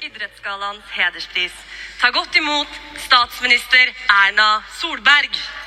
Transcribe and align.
Idrettsgallaens 0.00 0.84
hederspris. 0.90 1.52
Ta 2.00 2.10
godt 2.10 2.36
imot 2.36 2.68
statsminister 2.96 3.92
Erna 4.08 4.62
Solberg. 4.80 5.65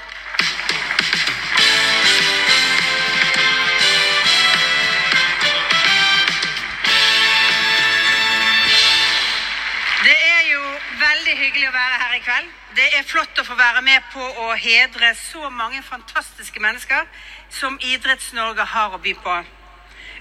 Veldig 11.30 11.46
hyggelig 11.46 11.68
å 11.70 11.74
være 11.76 11.98
her 12.02 12.14
i 12.16 12.22
kveld. 12.26 12.54
Det 12.74 12.86
er 12.98 13.04
flott 13.06 13.38
å 13.38 13.44
få 13.46 13.54
være 13.58 13.84
med 13.86 14.06
på 14.10 14.24
å 14.42 14.54
hedre 14.58 15.12
så 15.14 15.50
mange 15.54 15.82
fantastiske 15.86 16.62
mennesker 16.64 17.06
som 17.54 17.76
Idretts-Norge 17.86 18.66
har 18.66 18.96
å 18.96 19.02
by 19.04 19.14
på. 19.14 19.36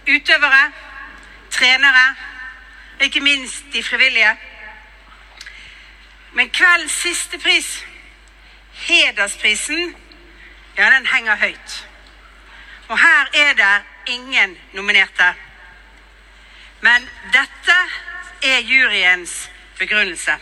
Utøvere, 0.08 0.66
trenere, 1.54 2.02
og 2.98 3.06
ikke 3.06 3.22
minst 3.24 3.70
de 3.72 3.80
frivillige. 3.82 4.34
Men 6.36 6.52
kveldens 6.52 6.98
siste 7.06 7.40
pris, 7.40 7.70
hedersprisen, 8.88 9.94
ja, 10.76 10.90
den 10.90 11.08
henger 11.08 11.40
høyt. 11.40 11.78
Og 12.88 13.00
her 13.00 13.32
er 13.46 13.56
det 13.56 13.72
ingen 14.12 14.58
nominerte. 14.76 15.32
Men 16.84 17.08
dette 17.32 17.80
er 18.44 18.60
juryens 18.60 19.40
begrunnelse. 19.80 20.36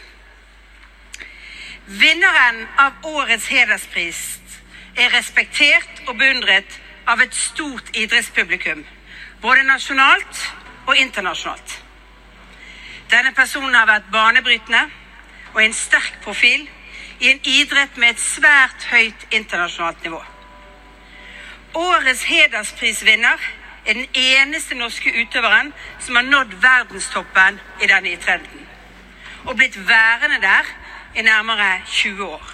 Vinneren 1.87 2.65
av 2.83 2.92
årets 3.06 3.47
hederspris 3.47 4.20
er 4.98 5.12
respektert 5.15 6.01
og 6.09 6.17
beundret 6.19 6.78
av 7.06 7.20
et 7.23 7.34
stort 7.34 7.93
idrettspublikum, 7.95 8.81
både 9.39 9.62
nasjonalt 9.69 10.41
og 10.89 10.97
internasjonalt. 10.98 11.75
Denne 13.11 13.31
personen 13.37 13.77
har 13.78 13.87
vært 13.87 14.09
banebrytende 14.11 14.81
og 15.53 15.61
en 15.62 15.77
sterk 15.78 16.17
profil 16.25 16.65
i 17.20 17.31
en 17.31 17.39
idrett 17.47 17.95
med 18.03 18.17
et 18.17 18.23
svært 18.25 18.89
høyt 18.91 19.27
internasjonalt 19.31 20.03
nivå. 20.03 20.19
Årets 21.78 22.25
hedersprisvinner 22.27 23.47
er 23.87 23.95
den 23.95 24.09
eneste 24.11 24.75
norske 24.75 25.12
utøveren 25.23 25.71
som 26.03 26.19
har 26.19 26.27
nådd 26.27 26.59
verdenstoppen 26.65 27.61
i 27.78 27.87
denne 27.87 28.11
idretten, 28.17 28.67
og 29.45 29.55
blitt 29.55 29.78
værende 29.87 30.41
der 30.43 30.75
i 31.17 31.22
nærmere 31.22 31.81
20 31.86 32.25
år. 32.25 32.53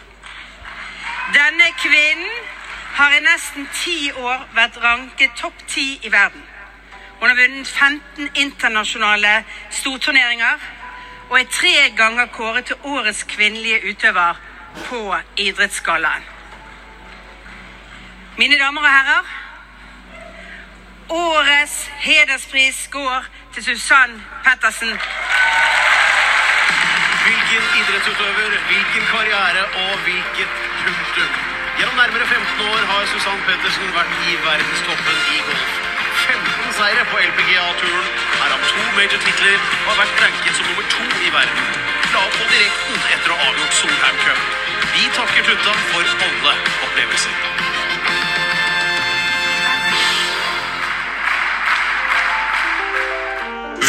Denne 1.35 1.67
kvinnen 1.79 2.31
har 2.95 3.11
i 3.11 3.21
nesten 3.21 3.69
ti 3.75 4.11
år 4.13 4.49
vært 4.55 4.77
ranket 4.83 5.31
topp 5.37 5.67
ti 5.69 6.01
i 6.03 6.13
verden. 6.13 6.43
Hun 7.21 7.29
har 7.29 7.37
vunnet 7.37 7.69
15 7.69 8.29
internasjonale 8.35 9.45
storturneringer 9.71 10.59
og 11.31 11.41
er 11.41 11.45
tre 11.51 11.91
ganger 11.97 12.27
kåret 12.27 12.65
til 12.65 12.77
årets 12.83 13.23
kvinnelige 13.23 13.81
utøver 13.91 14.41
på 14.85 15.17
Idrettsgallaen. 15.37 16.23
Mine 18.37 18.59
damer 18.59 18.81
og 18.81 18.89
herrer, 18.91 19.25
årets 21.09 21.91
hederspris 21.99 22.89
går 22.93 23.25
til 23.55 23.65
Susann 23.65 24.23
Pettersen. 24.45 24.99
Hvilken 27.27 27.65
idrettsutøver, 27.81 28.53
hvilken 28.69 29.05
karriere 29.15 29.63
og 29.83 29.93
hvilket 30.05 30.51
punktum. 30.85 31.31
Gjennom 31.79 31.97
nærmere 32.03 32.27
15 32.27 32.67
år 32.73 32.83
har 32.91 33.05
Susann 33.13 33.43
Pettersen 33.47 33.93
vært 33.97 34.17
i 34.31 34.35
verdenstoppen 34.47 35.21
i 35.37 35.39
golf. 35.47 35.73
15 36.25 36.75
seire 36.79 37.05
på 37.13 37.21
LPGA-turen, 37.29 38.11
er 38.45 38.51
av 38.57 38.67
to 38.73 38.83
major-titler 38.99 39.57
og 39.61 39.87
har 39.91 40.01
vært 40.03 40.21
ranket 40.25 40.59
som 40.59 40.67
nummer 40.71 40.91
to 40.97 41.07
i 41.29 41.33
verden. 41.37 41.63
La 42.13 42.27
opp 42.27 42.37
på 42.41 42.51
direkten 42.51 43.01
etter 43.15 43.31
å 43.31 43.39
ha 43.39 43.49
avgjort 43.53 43.79
Solheim 43.79 44.21
Cup. 44.27 44.45
Vi 44.93 45.09
takker 45.17 45.49
Tutta 45.49 45.79
for 45.95 46.13
alle 46.27 46.59
opplevelser. 46.89 47.35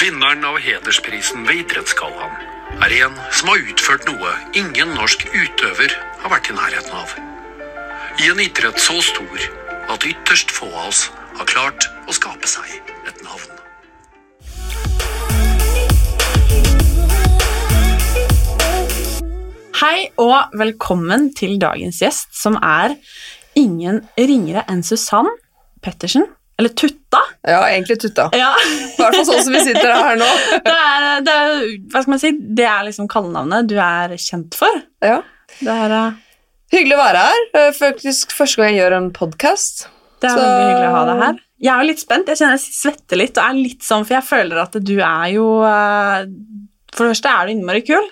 Vinneren 0.04 0.52
av 0.54 0.62
hedersprisen 0.62 1.48
ved 1.50 1.66
Idrettsgallaen 1.66 2.53
er 2.82 2.94
en 3.06 3.16
som 3.32 3.52
har 3.52 3.62
utført 3.70 4.06
noe 4.10 4.32
ingen 4.58 4.94
norsk 4.98 5.26
utøver 5.30 5.94
har 6.24 6.32
vært 6.32 6.50
i 6.50 6.56
nærheten 6.58 6.96
av. 6.98 7.14
I 8.22 8.30
en 8.32 8.42
idrett 8.42 8.80
så 8.82 8.98
stor 9.04 9.46
at 9.94 10.06
ytterst 10.08 10.54
få 10.54 10.70
av 10.72 10.90
oss 10.90 11.06
har 11.38 11.50
klart 11.50 11.88
å 12.10 12.16
skape 12.16 12.50
seg 12.50 12.70
et 13.10 13.22
navn. 13.26 13.50
Hei 19.84 20.08
og 20.22 20.54
velkommen 20.58 21.34
til 21.36 21.58
dagens 21.62 22.00
gjest, 22.02 22.32
som 22.38 22.56
er 22.62 22.96
ingen 23.60 24.02
ringere 24.18 24.64
enn 24.72 24.86
Susann 24.86 25.30
Pettersen. 25.84 26.30
Eller 26.60 26.70
Tutta. 26.78 27.20
Ja, 27.44 27.62
egentlig 27.70 27.98
tutta. 28.00 28.28
Ja. 28.38 28.52
I 28.62 28.96
hvert 29.00 29.16
fall 29.18 29.26
sånn 29.28 29.42
som 29.48 29.56
vi 29.56 29.62
sitter 29.66 29.90
her 29.92 30.20
nå. 30.20 30.28
Det 30.68 30.74
er, 30.74 31.24
det 31.26 31.34
er, 31.34 31.64
hva 31.92 32.04
skal 32.04 32.14
man 32.14 32.22
si, 32.22 32.32
det 32.60 32.68
er 32.70 32.86
liksom 32.88 33.08
kallenavnet 33.12 33.68
du 33.72 33.74
er 33.82 34.14
kjent 34.22 34.56
for. 34.58 34.78
Ja. 35.04 35.18
Det 35.60 35.74
er, 35.74 35.96
uh... 35.98 36.20
Hyggelig 36.74 36.96
å 36.96 37.02
være 37.02 37.24
her. 37.28 37.42
Er 37.60 37.74
Faktisk 37.78 38.32
første 38.38 38.62
gang 38.62 38.72
jeg 38.74 38.80
gjør 38.84 38.96
en 39.00 39.10
podkast. 39.18 39.88
det 40.22 40.30
er 40.30 40.38
Så- 40.38 40.44
veldig 40.46 40.70
hyggelig 40.70 40.90
å 40.92 40.96
ha 40.96 41.04
deg 41.10 41.24
her. 41.26 41.42
Jeg 41.64 41.72
er 41.74 41.82
jo 41.84 41.90
litt 41.90 42.02
spent. 42.04 42.30
Jeg 42.32 42.40
kjenner 42.42 42.58
jeg 42.58 42.78
svetter 42.80 43.20
litt, 43.20 43.38
og 43.38 43.44
er 43.50 43.60
litt 43.60 43.86
sånn, 43.90 44.06
for 44.08 44.18
jeg 44.18 44.30
føler 44.30 44.62
at 44.64 44.78
du 44.92 44.96
er 45.00 45.28
jo 45.36 45.48
uh... 45.66 46.24
For 46.94 47.08
det 47.08 47.16
første 47.16 47.32
er 47.34 47.48
du 47.50 47.56
innmari 47.56 47.82
kul, 47.88 48.10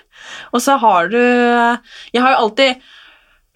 og 0.50 0.62
så 0.64 0.74
har 0.82 1.06
du 1.12 1.18
eh, 1.20 1.76
Jeg 2.10 2.22
har 2.24 2.32
jo 2.34 2.38
alltid 2.48 2.80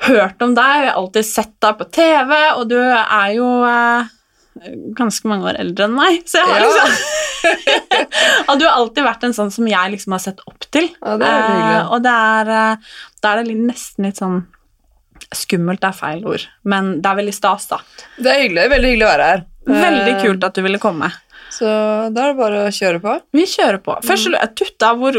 hørt 0.07 0.45
om 0.45 0.53
deg, 0.55 0.83
jeg 0.85 0.91
har 0.93 0.99
alltid 1.01 1.27
sett 1.27 1.55
deg 1.65 1.79
på 1.81 1.87
TV, 1.97 2.35
og 2.61 2.69
du 2.71 2.77
er 2.79 3.33
jo 3.35 3.49
eh, 3.67 4.13
ganske 4.97 5.29
mange 5.31 5.49
år 5.51 5.59
eldre 5.61 5.85
enn 5.89 5.97
meg, 5.97 6.23
så 6.29 6.41
jeg 6.41 6.49
har 6.51 6.65
liksom 6.65 6.99
Og 8.51 8.59
du 8.59 8.65
har 8.67 8.75
alltid 8.75 9.05
vært 9.07 9.25
en 9.29 9.35
sånn 9.37 9.53
som 9.55 9.67
jeg 9.71 9.93
liksom 9.93 10.15
har 10.17 10.23
sett 10.23 10.41
opp 10.49 10.67
til. 10.75 10.89
Ja, 11.03 11.17
det 11.21 11.29
er. 11.31 11.49
Eh, 11.81 11.91
og 11.95 12.03
det 12.05 12.13
er, 12.13 12.51
eh, 12.57 12.95
da 13.23 13.33
er 13.33 13.43
det 13.43 13.51
litt, 13.53 13.65
nesten 13.71 14.09
litt 14.09 14.23
sånn 14.23 14.45
Skummelt 15.35 15.83
er 15.83 15.95
feil 15.97 16.21
ord, 16.29 16.43
men 16.71 17.01
det 17.03 17.09
er 17.11 17.17
veldig 17.19 17.33
stas, 17.35 17.65
da. 17.73 17.79
Det 18.15 18.31
er 18.31 18.43
hyggelig, 18.45 18.67
veldig 18.71 18.91
hyggelig 18.93 19.07
å 19.07 19.09
være 19.11 19.25
her. 19.33 19.41
Veldig 19.67 20.13
Eh, 20.13 20.21
kult 20.23 20.45
at 20.47 20.55
du 20.55 20.63
ville 20.63 20.79
komme. 20.79 21.09
Så 21.53 21.67
da 22.13 22.25
er 22.25 22.33
det 22.33 22.39
bare 22.39 22.63
å 22.67 22.73
kjøre 22.75 23.01
på. 23.01 23.13
Vi 23.37 23.45
kjører 23.49 23.79
på. 23.85 23.95
Først, 24.05 24.29
jeg 24.35 24.53
Tutta, 24.59 24.91
hvor, 24.99 25.17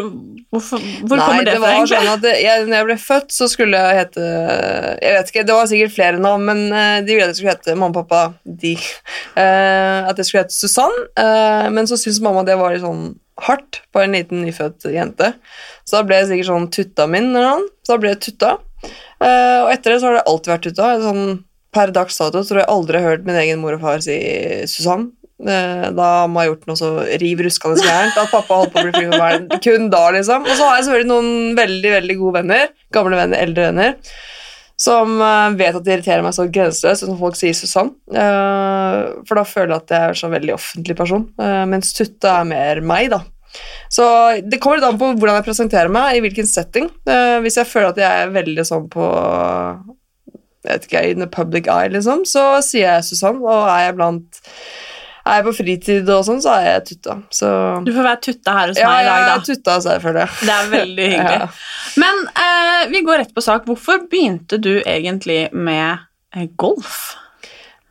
hvor, 0.53 0.63
hvor 0.63 1.19
Nei, 1.19 1.25
kommer 1.25 1.47
det, 1.47 1.53
det 1.53 1.59
fra, 1.59 1.63
var 1.63 1.75
egentlig? 1.75 1.97
sånn 1.97 2.11
at 2.13 2.27
jeg, 2.43 2.65
når 2.67 2.77
jeg 2.77 2.87
ble 2.89 2.97
født, 3.03 3.29
så 3.33 3.47
skulle 3.51 3.83
jeg 3.83 3.99
hete 4.01 4.25
Jeg 4.27 5.15
vet 5.15 5.31
ikke, 5.31 5.45
det 5.47 5.57
var 5.57 5.69
sikkert 5.71 5.95
flere 5.95 6.21
navn, 6.21 6.45
men 6.49 6.63
eh, 6.69 6.97
de 7.07 7.15
ville 7.15 7.27
at 7.27 7.33
jeg 7.33 7.41
skulle 7.41 7.55
hete 7.55 7.77
mamma 7.77 7.93
og 7.93 8.03
pappa. 8.03 8.21
De. 8.45 8.75
Uh, 9.37 10.05
at 10.09 10.19
jeg 10.19 10.29
skulle 10.29 10.43
hete 10.45 10.57
Susann. 10.57 10.99
uh, 11.19 11.65
men 11.73 11.89
så 11.89 11.99
syntes 11.99 12.21
mamma 12.25 12.45
det 12.47 12.59
var 12.59 12.75
litt 12.75 12.85
sånn 12.85 13.09
hardt 13.47 13.81
på 13.93 14.01
en 14.01 14.15
liten 14.17 14.41
nyfødt 14.45 14.87
jente. 14.93 15.33
Så 15.85 15.99
da 15.99 16.05
ble 16.07 16.21
jeg 16.21 16.31
sikkert 16.31 16.51
sånn 16.51 16.71
Tutta 16.73 17.09
min 17.09 17.31
eller 17.31 17.51
noe. 17.51 17.67
Så 17.85 17.95
da 17.95 18.01
ble 18.03 18.13
jeg 18.15 18.23
Tutta. 18.29 18.55
Uh, 19.17 19.65
og 19.65 19.73
etter 19.73 19.93
det 19.93 19.99
så 20.01 20.09
har 20.09 20.19
det 20.19 20.25
alltid 20.29 20.53
vært 20.53 20.67
Tutta. 20.69 20.89
Sånn, 21.05 21.23
per 21.75 21.93
dags 21.93 22.17
dato 22.17 22.41
tror 22.41 22.61
jeg 22.63 22.71
aldri 22.73 23.01
har 23.01 23.13
hørt 23.13 23.27
min 23.27 23.37
egen 23.37 23.61
mor 23.61 23.77
og 23.77 23.83
far 23.83 24.03
si 24.05 24.17
Susann. 24.69 25.11
Eh, 25.39 25.89
Da 25.93 26.07
mamma 26.25 26.41
har 26.41 26.47
gjort 26.51 26.63
noe 26.69 26.79
så 26.79 26.87
riv 27.21 27.43
ruskende 27.45 27.83
gærent 27.85 28.17
at 28.17 28.31
pappa 28.33 28.55
holdt 28.63 28.71
på 28.73 28.81
å 28.81 28.87
bli 28.87 28.95
fly 28.95 29.11
verden. 29.13 29.49
Kun 29.61 29.89
da, 29.93 30.07
liksom. 30.15 30.47
Og 30.47 30.55
så 30.57 30.65
har 30.65 30.79
jeg 30.79 30.87
selvfølgelig 30.87 31.11
noen 31.11 31.55
veldig 31.59 31.91
veldig 31.93 32.15
gode 32.23 32.39
venner, 32.41 32.71
gamle 32.97 33.19
venner, 33.19 33.43
eldre 33.45 33.67
venner, 33.69 33.95
som 34.81 35.15
eh, 35.21 35.55
vet 35.61 35.77
at 35.77 35.85
det 35.85 35.93
irriterer 35.95 36.25
meg 36.25 36.33
så 36.37 36.47
grenseløst 36.49 37.05
når 37.07 37.19
folk 37.21 37.37
sier 37.37 37.53
Susann. 37.57 37.93
Eh, 38.09 38.99
For 39.29 39.37
da 39.37 39.45
føler 39.45 39.75
jeg 39.75 39.83
at 39.85 39.93
jeg 39.95 40.07
er 40.07 40.15
en 40.15 40.21
så 40.23 40.31
veldig 40.33 40.55
offentlig 40.57 40.97
person, 40.97 41.27
mens 41.69 41.93
Tutta 41.97 42.39
er 42.41 42.49
mer 42.49 42.81
meg, 42.85 43.11
da. 43.13 43.21
Så 43.89 44.03
det 44.43 44.59
kommer 44.61 44.77
litt 44.77 44.85
an 44.89 44.97
på 44.99 45.13
hvordan 45.17 45.37
jeg 45.39 45.45
presenterer 45.47 45.89
meg, 45.93 46.17
i 46.17 46.21
hvilken 46.25 46.45
setting. 46.49 46.89
Hvis 47.41 47.55
jeg 47.57 47.65
føler 47.69 47.93
at 47.93 48.01
jeg 48.01 48.25
er 48.25 48.33
veldig 48.35 48.65
sånn 48.67 48.89
på 48.91 49.05
jeg 50.67 50.73
vet 50.73 50.85
ikke, 50.89 51.01
in 51.13 51.21
the 51.23 51.27
public 51.31 51.69
eye, 51.71 51.87
liksom, 51.93 52.25
så 52.27 52.57
sier 52.65 52.89
jeg 52.97 53.05
Susann, 53.07 53.37
og 53.39 53.69
er 53.71 53.85
jeg 53.85 53.95
blant 53.97 54.41
er 55.27 55.39
jeg 55.39 55.45
på 55.47 55.53
fritid 55.59 56.09
og 56.13 56.23
sånn, 56.27 56.41
så 56.43 56.55
er 56.57 56.65
jeg 56.69 56.81
tutta. 56.91 57.17
Så 57.33 57.51
Du 57.85 57.93
får 57.95 58.09
være 58.09 58.21
Tutta 58.27 58.55
her 58.57 58.73
hos 58.73 58.81
ja, 58.81 58.89
meg 58.89 59.03
i 59.03 59.07
dag, 59.09 59.27
da. 59.27 59.37
tutta, 59.45 59.77
så 59.83 59.93
jeg 59.95 60.03
føler 60.07 60.19
det. 60.23 60.27
Det 60.41 60.55
er 60.55 60.73
veldig 60.73 61.07
hyggelig. 61.13 61.37
Ja. 61.45 62.01
Men 62.03 62.25
eh, 62.47 62.81
vi 62.93 63.05
går 63.07 63.23
rett 63.23 63.35
på 63.35 63.45
sak. 63.45 63.69
Hvorfor 63.69 64.03
begynte 64.11 64.59
du 64.61 64.73
egentlig 64.81 65.41
med 65.53 66.03
eh, 66.35 66.49
golf? 66.59 66.99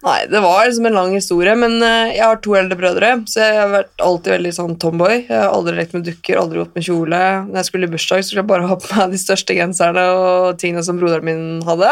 Nei, 0.06 0.20
det 0.30 0.38
var 0.44 0.66
liksom 0.66 0.86
en 0.86 0.94
lang 0.94 1.14
historie, 1.16 1.54
men 1.58 1.78
eh, 1.82 2.12
jeg 2.14 2.22
har 2.22 2.36
to 2.44 2.52
eldre 2.58 2.76
brødre, 2.78 3.12
så 3.26 3.40
jeg 3.42 3.56
har 3.58 3.72
vært 3.72 4.04
alltid 4.06 4.34
veldig 4.36 4.52
sånn 4.54 4.76
tomboy. 4.82 5.14
Jeg 5.24 5.34
har 5.40 5.48
aldri 5.50 5.74
lekt 5.78 5.96
med 5.96 6.04
dukker, 6.06 6.38
aldri 6.38 6.60
gått 6.60 6.76
med 6.76 6.86
kjole. 6.86 7.22
Når 7.48 7.58
jeg 7.58 7.68
skulle 7.70 7.88
i 7.88 7.94
bursdag, 7.94 8.22
så 8.22 8.30
skulle 8.30 8.44
jeg 8.44 8.50
bare 8.52 8.68
ha 8.70 8.76
på 8.82 8.92
meg 8.92 9.16
de 9.16 9.22
største 9.24 9.56
genserne 9.56 10.04
og 10.20 10.60
tingene 10.62 10.84
som 10.86 11.00
broderen 11.00 11.26
min 11.26 11.48
hadde. 11.66 11.90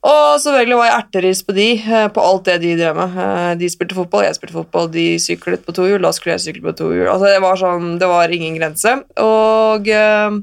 Og 0.00 0.38
selvfølgelig 0.40 0.76
var 0.78 0.86
jeg 0.88 0.96
erteris 0.96 1.40
på 1.44 1.52
de, 1.52 1.64
eh, 1.76 2.06
på 2.08 2.22
alt 2.24 2.46
det 2.48 2.54
de 2.62 2.70
drev 2.78 2.94
med. 2.96 3.16
Eh, 3.20 3.54
De 3.60 3.68
spilte 3.68 3.96
fotball, 3.98 4.22
jeg 4.24 4.38
spilte 4.38 4.56
fotball, 4.56 4.86
de 4.94 5.18
syklet 5.20 5.60
på 5.66 5.74
to 5.76 5.84
hjul, 5.84 6.00
da 6.00 6.12
skulle 6.16 6.38
jeg 6.38 6.44
sykle 6.46 6.70
på 6.70 6.76
to 6.78 6.86
hjul. 6.94 7.04
Altså, 7.12 7.28
det 7.28 7.42
var 7.44 7.58
sånn, 7.60 7.98
det 8.00 8.08
var 8.08 8.32
ingen 8.32 8.56
grense. 8.56 8.94
Og 9.20 9.90
eh, 9.92 10.38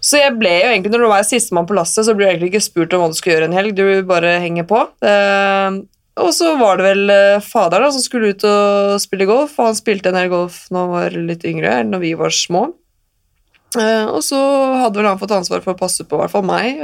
så 0.00 0.20
jeg 0.20 0.34
ble 0.36 0.52
jo 0.58 0.68
egentlig, 0.74 0.92
når 0.92 1.06
du 1.06 1.08
var 1.08 1.24
sistemann 1.28 1.68
på 1.68 1.76
lasset, 1.76 2.04
så 2.04 2.12
ble 2.16 2.26
du 2.26 2.30
egentlig 2.34 2.50
ikke 2.52 2.68
spurt 2.68 2.92
om 2.96 3.00
hva 3.04 3.08
du 3.08 3.16
skulle 3.16 3.38
gjøre 3.38 3.48
en 3.48 3.56
helg, 3.56 3.72
du 3.76 4.02
bare 4.08 4.36
henger 4.40 4.68
på. 4.68 4.82
Og 6.20 6.30
så 6.36 6.52
var 6.60 6.76
det 6.80 6.86
vel 6.86 7.12
fader 7.44 7.80
da, 7.84 7.90
som 7.92 8.00
skulle 8.04 8.32
ut 8.32 8.44
og 8.48 8.94
spille 9.00 9.28
golf, 9.28 9.52
og 9.60 9.68
han 9.70 9.76
spilte 9.76 10.08
en 10.08 10.16
del 10.16 10.30
golf 10.32 10.62
når 10.72 10.80
han 10.86 10.94
var 10.94 11.18
litt 11.28 11.44
yngre, 11.48 11.74
eller 11.80 11.90
når 11.92 12.00
vi 12.04 12.12
var 12.16 12.32
små. 12.32 12.62
Og 13.76 14.20
så 14.24 14.40
hadde 14.80 14.98
vel 15.00 15.08
han 15.10 15.20
fått 15.20 15.36
ansvar 15.36 15.60
for 15.64 15.76
å 15.76 15.80
passe 15.80 16.04
på 16.08 16.16
i 16.16 16.22
hvert 16.24 16.32
fall 16.32 16.48
meg. 16.48 16.80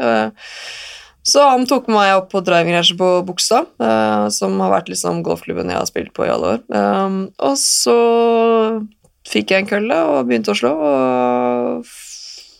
Så 1.26 1.42
han 1.42 1.66
tok 1.66 1.88
meg 1.90 2.12
opp 2.14 2.28
på 2.30 2.42
driving 2.46 2.76
range 2.76 2.94
på 2.98 3.08
Bogstad, 3.26 3.66
eh, 3.82 4.26
som 4.30 4.60
har 4.62 4.70
vært 4.76 4.90
liksom 4.92 5.24
golfklubben 5.26 5.72
jeg 5.72 5.80
har 5.80 5.88
spilt 5.88 6.12
på 6.14 6.26
i 6.26 6.30
alle 6.30 6.52
år. 6.54 6.60
Um, 6.70 7.16
og 7.42 7.56
så 7.58 7.96
fikk 9.26 9.50
jeg 9.50 9.64
en 9.64 9.70
kølle 9.70 9.96
og 10.06 10.28
begynte 10.28 10.54
å 10.54 10.58
slå, 10.58 10.70
og 10.70 11.88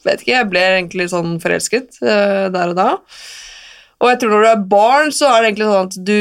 vet 0.07 0.23
ikke, 0.23 0.35
jeg 0.35 0.49
ble 0.51 0.65
egentlig 0.73 1.09
sånn 1.13 1.37
forelsket 1.43 2.01
eh, 2.03 2.47
der 2.55 2.73
og 2.73 2.79
da. 2.79 2.89
Og 4.03 4.11
jeg 4.11 4.21
tror 4.21 4.35
når 4.35 4.43
du 4.43 4.51
er 4.51 4.67
barn, 4.75 5.13
så 5.15 5.31
er 5.31 5.39
det 5.39 5.51
egentlig 5.51 5.69
sånn 5.71 5.87
at 5.87 6.01
du, 6.11 6.21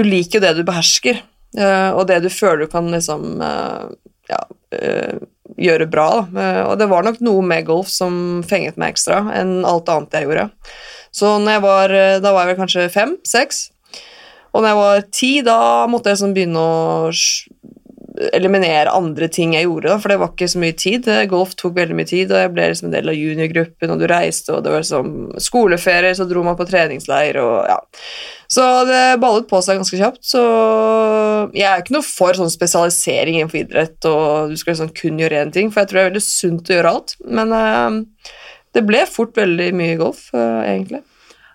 liker 0.06 0.42
det 0.42 0.54
du 0.56 0.64
behersker, 0.66 1.20
eh, 1.60 1.90
og 1.92 2.06
det 2.10 2.22
du 2.24 2.30
føler 2.32 2.64
du 2.64 2.72
kan 2.72 2.88
liksom 2.92 3.44
eh, 3.44 3.84
ja, 4.32 4.40
eh, 4.76 5.20
gjøre 5.58 5.88
bra. 5.90 6.06
Da. 6.30 6.44
Eh, 6.44 6.62
og 6.68 6.78
det 6.80 6.88
var 6.90 7.06
nok 7.06 7.20
noe 7.24 7.42
med 7.46 7.66
golf 7.68 7.90
som 7.92 8.40
fenget 8.46 8.78
meg 8.80 8.94
ekstra 8.94 9.24
enn 9.38 9.60
alt 9.68 9.90
annet 9.90 10.16
jeg 10.18 10.28
gjorde. 10.28 10.48
Så 11.10 11.34
når 11.42 11.56
jeg 11.56 11.64
var, 11.66 11.94
eh, 11.96 12.18
da 12.22 12.32
var 12.32 12.46
jeg 12.46 12.52
vel 12.52 12.60
kanskje 12.64 12.90
fem-seks, 12.94 13.70
og 14.50 14.62
når 14.62 14.68
jeg 14.68 14.78
var 14.80 15.04
ti, 15.14 15.32
da 15.46 15.58
måtte 15.90 16.10
jeg 16.10 16.20
sånn 16.22 16.34
begynne 16.34 16.58
å 16.58 17.10
eliminere 18.36 18.92
andre 18.92 19.28
ting 19.32 19.54
jeg 19.56 19.66
gjorde, 19.66 19.88
da, 19.88 19.96
for 20.00 20.12
det 20.12 20.18
var 20.20 20.32
ikke 20.32 20.48
så 20.52 20.60
mye 20.62 20.76
tid. 20.76 21.06
Golf 21.30 21.54
tok 21.58 21.76
veldig 21.78 21.96
mye 21.96 22.08
tid, 22.08 22.32
og 22.32 22.42
jeg 22.42 22.52
ble 22.54 22.66
liksom 22.70 22.88
en 22.90 22.96
del 22.96 23.12
av 23.12 23.16
juniorgruppen, 23.18 23.92
og 23.92 24.02
du 24.02 24.06
reiste, 24.10 24.52
og 24.54 24.64
det 24.64 24.74
var 24.74 24.84
liksom 24.84 25.14
skoleferie, 25.40 26.12
så 26.16 26.26
dro 26.28 26.44
man 26.46 26.58
på 26.58 26.66
treningsleir, 26.68 27.40
og 27.42 27.70
ja. 27.70 27.78
Så 28.50 28.64
det 28.88 29.20
ballet 29.22 29.46
på 29.50 29.60
seg 29.62 29.78
ganske 29.78 30.00
kjapt, 30.00 30.24
så 30.26 30.42
jeg 31.54 31.68
er 31.68 31.84
ikke 31.84 31.94
noe 31.94 32.06
for 32.06 32.34
sånn 32.34 32.50
spesialisering 32.50 33.38
innenfor 33.38 33.60
idrett, 33.62 33.98
og 34.10 34.50
du 34.50 34.58
skal 34.58 34.74
liksom 34.74 34.90
kun 34.96 35.22
gjøre 35.22 35.44
én 35.44 35.54
ting, 35.54 35.70
for 35.70 35.84
jeg 35.84 35.92
tror 35.92 36.00
det 36.00 36.02
er 36.02 36.10
veldig 36.10 36.26
sunt 36.26 36.72
å 36.72 36.76
gjøre 36.76 36.94
alt, 36.96 37.14
men 37.30 37.54
uh, 37.54 38.34
det 38.74 38.82
ble 38.88 39.04
fort 39.10 39.38
veldig 39.38 39.70
mye 39.78 40.00
golf, 40.00 40.26
uh, 40.34 40.64
egentlig. 40.66 41.04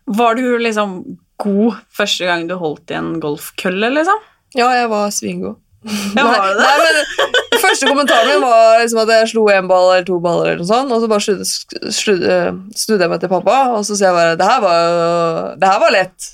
Var 0.06 0.40
du 0.40 0.48
liksom 0.62 0.98
god 1.42 1.84
første 1.92 2.30
gang 2.30 2.48
du 2.48 2.56
holdt 2.62 2.94
i 2.94 2.98
en 2.98 3.18
golfkølle, 3.24 3.92
liksom? 3.98 4.24
Ja, 4.56 4.70
jeg 4.78 4.88
var 4.92 5.12
svingod. 5.12 5.60
Ja, 5.86 6.24
var 6.26 6.48
det 6.48 6.54
det? 6.58 6.64
Nei, 6.66 6.78
men 6.82 7.60
første 7.62 7.90
kommentaren 7.90 8.32
min 8.32 8.46
var 8.46 8.80
liksom 8.82 9.02
at 9.04 9.12
jeg 9.14 9.28
slo 9.34 9.44
en 9.54 9.68
ball 9.70 9.92
eller 9.92 10.08
to 10.08 10.18
baller, 10.24 10.54
eller 10.54 10.64
noe 10.64 10.70
sånt, 10.70 10.94
og 10.96 11.04
så 11.04 11.10
bare 11.12 11.26
snudde, 11.26 11.92
snudde, 11.94 12.40
snudde 12.78 13.06
jeg 13.06 13.14
meg 13.14 13.22
til 13.22 13.32
pappa, 13.36 13.60
og 13.76 13.86
så 13.86 13.98
sier 13.98 14.10
jeg 14.10 14.18
bare 14.18 14.40
det 14.40 14.50
her 14.50 14.64
var, 14.66 15.54
det 15.62 15.70
her 15.70 15.84
var 15.84 15.96
lett. 15.96 16.32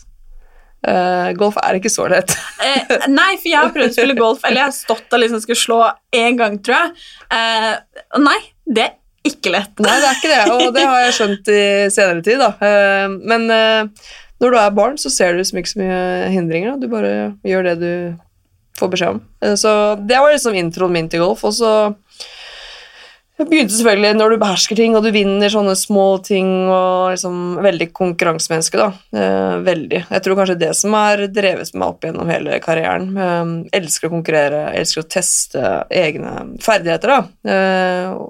Uh, 0.82 1.28
golf 1.38 1.60
er 1.62 1.78
ikke 1.78 1.92
så 1.94 2.08
lett. 2.10 2.34
Eh, 2.64 2.96
nei, 3.12 3.36
for 3.38 3.52
jeg 3.52 3.60
har 3.60 3.76
prøvd 3.76 3.92
å 3.92 3.98
spille 3.98 4.18
golf, 4.18 4.42
eller 4.48 4.64
jeg 4.64 4.70
har 4.70 4.74
stått 4.80 5.14
og 5.14 5.22
liksom 5.22 5.44
skulle 5.44 5.62
slå 5.62 5.84
én 6.16 6.40
gang, 6.40 6.58
tror 6.64 6.78
jeg. 6.78 7.06
Eh, 7.38 8.10
nei, 8.24 8.40
det 8.66 8.88
er 8.88 8.98
ikke 9.28 9.54
lett. 9.54 9.76
Nei, 9.84 10.00
det 10.02 10.10
er 10.10 10.18
ikke 10.18 10.32
det, 10.32 10.42
og 10.56 10.74
det 10.76 10.88
har 10.88 11.04
jeg 11.06 11.16
skjønt 11.20 11.54
i 11.54 11.62
senere 11.94 12.26
tid. 12.26 12.42
da. 12.42 12.52
Eh, 12.66 13.20
men 13.30 13.46
eh, 13.54 14.10
når 14.42 14.56
du 14.56 14.58
er 14.58 14.76
barn, 14.78 14.98
så 14.98 15.12
ser 15.14 15.34
du 15.34 15.42
liksom 15.42 15.62
ikke 15.62 15.74
så 15.76 15.82
mye 15.84 16.02
hindringer. 16.34 16.74
Da. 16.74 16.82
Du 16.82 16.90
bare 16.90 17.14
gjør 17.46 17.68
det 17.70 17.76
du 17.84 17.92
får 18.80 18.94
beskjed 18.94 19.18
om. 19.18 19.22
Eh, 19.44 19.58
så 19.60 19.74
det 20.00 20.20
var 20.20 20.34
liksom 20.34 20.58
introen 20.58 20.96
min 20.96 21.12
til 21.12 21.24
golf. 21.26 21.44
Og 21.48 21.56
så 21.58 21.74
begynte 23.42 23.74
selvfølgelig 23.74 24.18
når 24.20 24.34
du 24.34 24.42
behersker 24.42 24.78
ting, 24.78 24.96
og 24.96 25.06
du 25.06 25.12
vinner 25.16 25.50
sånne 25.50 25.74
små 25.80 26.06
ting, 26.26 26.50
og 26.70 27.14
liksom 27.16 27.40
veldig 27.66 27.88
konkurransemenneske, 27.98 28.78
da. 28.82 28.92
Eh, 29.18 29.56
veldig. 29.66 30.04
Jeg 30.04 30.26
tror 30.26 30.38
kanskje 30.40 30.60
det 30.62 30.74
som 30.78 30.98
har 30.98 31.26
drevet 31.34 31.74
meg 31.74 31.88
opp 31.88 32.06
gjennom 32.06 32.30
hele 32.30 32.60
karrieren. 32.64 33.10
Jeg 33.18 33.82
elsker 33.82 34.10
å 34.10 34.14
konkurrere, 34.14 34.68
elsker 34.78 35.04
å 35.04 35.10
teste 35.10 35.74
egne 36.04 36.36
ferdigheter, 36.62 37.16
da. 37.16 37.56
Eh, 37.56 38.22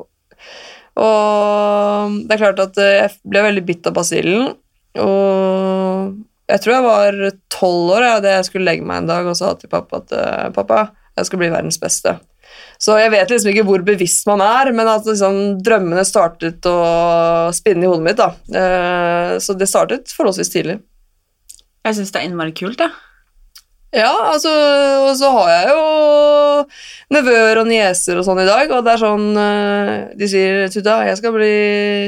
og 1.02 2.18
det 2.28 2.36
er 2.36 2.42
klart 2.42 2.60
at 2.64 2.80
eh, 2.82 2.98
jeg 3.00 3.16
ble 3.32 3.46
veldig 3.48 3.64
bitt 3.68 3.88
av 3.88 3.96
basillen. 3.96 4.52
Og 5.00 6.18
jeg 6.51 6.63
tror 6.63 6.75
jeg 6.75 6.86
var 6.88 7.21
tolv 7.53 7.94
år 7.95 8.07
da 8.24 8.36
jeg 8.38 8.50
skulle 8.50 8.68
legge 8.68 8.86
meg 8.88 9.03
en 9.03 9.09
dag 9.12 9.30
og 9.31 9.38
sa 9.39 9.53
til 9.59 9.71
pappa 9.71 10.01
at 10.03 10.13
eh, 10.18 10.50
pappa, 10.56 10.83
jeg 11.18 11.27
skal 11.30 11.42
bli 11.42 11.51
verdens 11.53 11.80
beste. 11.81 12.18
Så 12.81 12.95
jeg 12.98 13.12
vet 13.13 13.30
liksom 13.31 13.51
ikke 13.51 13.65
hvor 13.68 13.83
bevisst 13.86 14.25
man 14.27 14.42
er, 14.44 14.71
men 14.75 14.89
at 14.89 15.06
liksom 15.07 15.38
drømmene 15.63 16.03
startet 16.07 16.65
å 16.68 16.77
spinne 17.56 17.86
i 17.86 17.92
hodet 17.92 18.07
mitt. 18.07 18.19
da. 18.19 18.31
Eh, 18.51 19.36
Så 19.39 19.56
det 19.57 19.69
startet 19.69 20.12
forholdsvis 20.18 20.51
tidlig. 20.53 20.80
Jeg 21.86 21.98
syns 21.98 22.12
det 22.13 22.21
er 22.21 22.27
innmari 22.30 22.54
kult, 22.57 22.81
jeg. 22.81 22.92
Altså, 24.00 24.52
og 25.04 25.16
så 25.20 25.30
har 25.36 25.50
jeg 25.52 25.72
jo 25.74 25.80
nevøer 27.12 27.60
og 27.60 27.68
nieser 27.68 28.20
og 28.20 28.24
sånn 28.24 28.40
i 28.40 28.48
dag, 28.48 28.72
og 28.72 28.86
det 28.86 28.94
er 28.94 29.02
sånn 29.02 29.26
eh, 29.42 29.90
De 30.16 30.30
sier 30.32 30.70
'Tuta, 30.72 31.02
jeg 31.10 31.18
skal 31.20 31.34
bli 31.36 31.56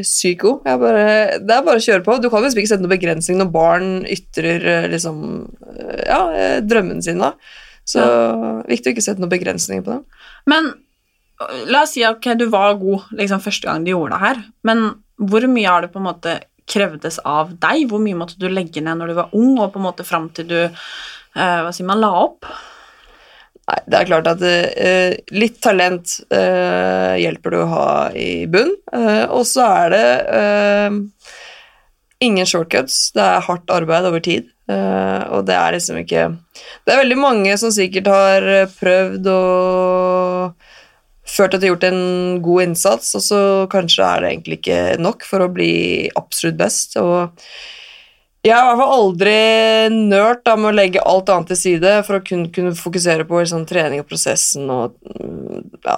psyko'. 0.06 0.54
bare, 0.64 1.04
det 1.44 1.58
er 1.58 1.66
bare 1.66 1.82
å 1.82 1.84
kjøre 1.84 2.06
på. 2.06 2.16
Du 2.24 2.30
kan 2.32 2.46
liksom 2.46 2.62
ikke 2.62 2.72
sette 2.72 2.86
noen 2.86 2.96
begrensning 2.96 3.42
når 3.42 3.52
barn 3.52 3.92
ytrer 4.08 4.64
eh, 4.64 4.88
liksom 4.94 5.20
eh, 5.76 6.06
Ja, 6.08 6.22
drømmen 6.64 7.04
sin, 7.04 7.20
da. 7.20 7.34
Så 7.84 8.00
viktig 8.64 8.90
å 8.90 8.96
ikke 8.96 9.04
sette 9.04 9.20
noen 9.20 9.34
begrensninger 9.34 9.84
på 9.84 9.98
dem. 9.98 10.04
Men 10.48 10.72
la 11.68 11.84
oss 11.84 11.98
si 11.98 12.04
at 12.08 12.16
okay, 12.16 12.38
du 12.40 12.48
var 12.48 12.78
god 12.80 13.12
liksom, 13.20 13.44
første 13.44 13.68
gang 13.68 13.84
du 13.84 13.92
gjorde 13.92 14.16
det 14.16 14.24
her, 14.24 14.44
men 14.64 14.86
hvor 15.20 15.44
mye 15.52 15.68
har 15.68 15.84
det 15.84 15.92
på 15.92 16.00
en 16.00 16.08
måte 16.08 16.38
krevdes 16.70 17.20
av 17.28 17.52
deg? 17.60 17.90
Hvor 17.92 18.00
mye 18.00 18.18
måtte 18.18 18.40
du 18.40 18.48
legge 18.48 18.82
ned 18.84 19.02
når 19.02 19.12
du 19.12 19.18
var 19.20 19.36
ung, 19.36 19.58
og 19.60 19.74
på 19.74 19.82
en 19.82 19.88
måte 19.90 20.08
fram 20.08 20.30
til 20.36 20.48
du 20.48 20.58
hva 21.36 21.74
sier 21.74 21.88
man, 21.90 22.02
la 22.04 22.12
opp? 22.24 22.48
Nei, 23.63 23.80
det 23.88 24.00
er 24.00 24.08
klart 24.10 24.28
at 24.28 24.42
eh, 24.44 25.13
litt 25.32 25.62
talent 25.63 26.18
eh, 26.36 27.13
hjelper 27.22 27.54
du 27.54 27.60
å 27.62 27.70
ha 27.72 27.88
i 28.12 28.44
bunn, 28.52 28.74
eh, 28.92 29.24
og 29.32 29.46
så 29.48 29.63
er 29.86 29.94
det 29.94 30.08
eh, 30.36 30.98
ingen 32.28 32.50
shortcuts. 32.50 33.13
Det 33.16 33.24
er 33.24 33.46
hardt 33.48 33.72
arbeid 33.72 34.10
over 34.10 34.24
tid, 34.24 34.50
eh, 34.68 35.22
og 35.32 35.48
det 35.48 35.56
er 35.56 35.78
liksom 35.78 36.02
ikke 36.02 36.25
Det 36.84 36.92
er 36.92 37.02
veldig 37.06 37.20
mange 37.22 37.56
som 37.62 37.72
sikkert 37.72 38.12
har 38.12 38.50
eh, 38.52 38.75
prøvd 38.82 39.32
og 39.32 40.72
følt 41.34 41.56
at 41.56 41.63
de 41.63 41.70
har 41.70 41.78
gjort 41.78 41.88
en 41.88 42.42
god 42.44 42.66
innsats, 42.68 43.13
og 43.16 43.24
så 43.24 43.42
kanskje 43.72 44.10
er 44.10 44.25
det 44.25 44.34
egentlig 44.34 44.60
ikke 44.60 44.82
nok 45.00 45.24
for 45.24 45.46
å 45.46 45.54
bli 45.56 45.72
absolutt 46.20 46.60
best. 46.60 47.00
og 47.00 47.32
jeg 48.44 48.54
har 48.56 48.66
i 48.66 48.70
hvert 48.70 48.82
fall 48.82 48.98
aldri 49.00 49.36
nørt 50.12 50.50
med 50.60 50.70
å 50.72 50.76
legge 50.76 51.04
alt 51.08 51.30
annet 51.32 51.54
til 51.54 51.60
side 51.62 51.94
for 52.08 52.20
å 52.20 52.24
kun 52.28 52.50
kunne 52.52 52.74
fokusere 52.76 53.24
på 53.30 53.40
liksom, 53.40 53.64
trening 53.70 54.04
og 54.04 54.10
prosessen 54.10 54.68
og 54.74 54.98
mm, 55.08 55.80
ja, 55.88 55.98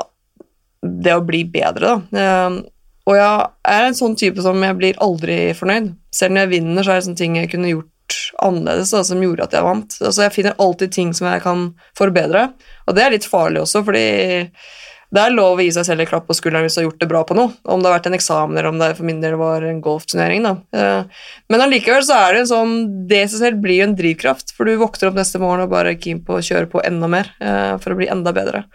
det 1.06 1.16
å 1.18 1.24
bli 1.25 1.42
bedre. 1.50 1.96
Da. 2.14 2.22
Eh, 2.22 2.62
Og 3.06 3.14
jeg 3.18 3.50
er 3.70 3.84
en 3.86 3.98
sånn 3.98 4.16
type 4.18 4.42
som 4.42 4.62
jeg 4.66 4.78
blir 4.80 4.96
aldri 5.04 5.36
fornøyd. 5.58 5.92
Selv 6.14 6.34
når 6.34 6.46
jeg 6.46 6.54
vinner, 6.56 6.82
så 6.86 6.94
er 6.94 6.98
det 7.02 7.06
sånne 7.06 7.20
ting 7.20 7.36
jeg 7.38 7.52
kunne 7.52 7.70
gjort 7.70 7.92
annerledes 8.46 8.94
da, 8.94 9.02
som 9.06 9.22
gjorde 9.22 9.46
at 9.46 9.54
jeg 9.54 9.66
vant. 9.66 9.98
Altså, 10.02 10.24
jeg 10.25 10.34
finner 10.34 10.58
alltid 10.62 10.94
ting 10.94 11.12
som 11.18 11.28
jeg 11.30 11.44
kan 11.44 11.68
forbedre, 11.98 12.48
og 12.86 12.98
det 12.98 13.04
er 13.06 13.14
litt 13.14 13.28
farlig 13.30 13.62
også, 13.62 13.84
fordi 13.86 14.06
det 15.15 15.24
er 15.24 15.34
lov 15.36 15.60
å 15.60 15.63
gi 15.63 15.72
seg 15.75 15.88
selv 15.88 16.03
en 16.03 16.10
klapp 16.10 16.27
på 16.27 16.36
skulderen 16.38 16.65
hvis 16.67 16.75
du 16.77 16.81
har 16.81 16.88
gjort 16.89 17.01
det 17.01 17.10
bra 17.12 17.24
på 17.27 17.38
noe. 17.38 17.53
Om 17.63 17.81
det 17.81 17.89
har 17.89 17.98
vært 17.98 18.10
en 18.10 18.17
eksamen 18.17 18.57
eller 18.57 18.69
om 18.72 18.81
det 18.81 18.91
for 18.98 19.07
min 19.07 19.22
del 19.24 19.38
var 19.39 19.63
en 19.65 19.81
golfturnering. 19.84 20.43
da. 20.43 20.55
Eh, 20.75 21.03
Men 21.50 21.63
allikevel 21.65 22.03
så 22.03 22.17
er 22.19 22.34
det 22.34 22.41
en 22.43 22.51
sånn 22.51 22.74
Det 23.07 23.22
i 23.24 23.27
seg 23.31 23.39
selv 23.43 23.62
blir 23.63 23.79
jo 23.79 23.88
en 23.88 23.95
drivkraft, 23.95 24.51
for 24.55 24.65
du 24.65 24.75
våkner 24.81 25.10
opp 25.12 25.19
neste 25.19 25.39
morgen 25.39 25.63
og 25.63 25.72
bare 25.72 25.93
er 25.93 26.00
keen 26.01 26.19
på 26.25 26.38
å 26.38 26.43
kjøre 26.43 26.69
på 26.72 26.81
enda 26.84 27.07
mer 27.12 27.29
eh, 27.39 27.77
for 27.81 27.93
å 27.93 28.00
bli 28.00 28.10
enda 28.12 28.34
bedre. 28.36 28.65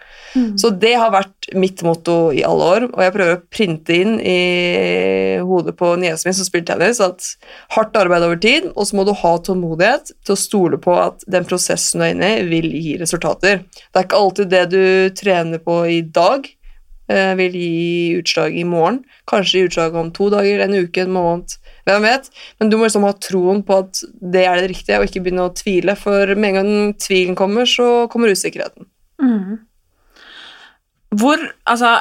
Så 0.60 0.70
det 0.78 0.92
har 0.94 1.10
vært 1.10 1.48
mitt 1.58 1.82
motto 1.82 2.30
i 2.30 2.44
alle 2.46 2.66
år, 2.76 2.84
og 2.92 3.00
jeg 3.02 3.14
prøver 3.16 3.34
å 3.34 3.42
printe 3.50 3.96
inn 3.96 4.12
i 4.22 5.40
hodet 5.42 5.74
på 5.78 5.88
niesen 5.98 6.28
min 6.28 6.36
som 6.38 6.46
spiller 6.46 6.68
tennis, 6.68 7.00
at 7.02 7.26
hardt 7.74 7.98
arbeid 7.98 8.22
over 8.22 8.38
tid, 8.38 8.68
og 8.76 8.86
så 8.86 8.94
må 8.94 9.04
du 9.08 9.10
ha 9.18 9.32
tålmodighet 9.42 10.12
til 10.22 10.36
å 10.36 10.38
stole 10.38 10.78
på 10.78 10.94
at 10.94 11.26
den 11.26 11.46
prosessen 11.50 11.98
du 11.98 12.06
er 12.06 12.14
inne 12.14 12.30
i, 12.36 12.44
vil 12.46 12.68
gi 12.70 12.94
resultater. 13.00 13.64
Det 13.66 13.98
er 13.98 14.06
ikke 14.06 14.20
alltid 14.22 14.52
det 14.54 14.62
du 14.70 14.84
trener 15.18 15.58
på 15.66 15.80
i 15.90 15.98
dag, 16.06 16.29
eh, 17.10 17.32
vil 17.38 17.56
gi 17.58 18.18
utslag 18.20 18.56
i 18.58 18.64
morgen. 18.68 19.00
Kanskje 19.30 19.58
gi 19.58 19.66
utslag 19.70 19.96
om 19.98 20.12
to 20.16 20.28
dager, 20.32 20.62
en 20.64 20.76
uke, 20.78 21.04
en 21.04 21.14
måned. 21.16 21.56
Hvem 21.88 22.06
vet? 22.06 22.28
Men 22.60 22.70
du 22.70 22.76
må 22.78 22.86
liksom 22.86 23.06
ha 23.08 23.14
troen 23.18 23.64
på 23.66 23.80
at 23.84 24.02
det 24.20 24.44
er 24.46 24.60
det 24.60 24.70
riktige, 24.74 25.00
og 25.00 25.08
ikke 25.08 25.24
begynne 25.26 25.48
å 25.48 25.54
tvile. 25.56 25.96
For 25.98 26.34
med 26.36 26.52
en 26.52 26.60
gang 26.60 26.94
tvilen 27.00 27.38
kommer, 27.38 27.66
så 27.68 28.06
kommer 28.12 28.32
usikkerheten. 28.34 28.86
Hvor 31.20 31.40
Altså, 31.66 31.96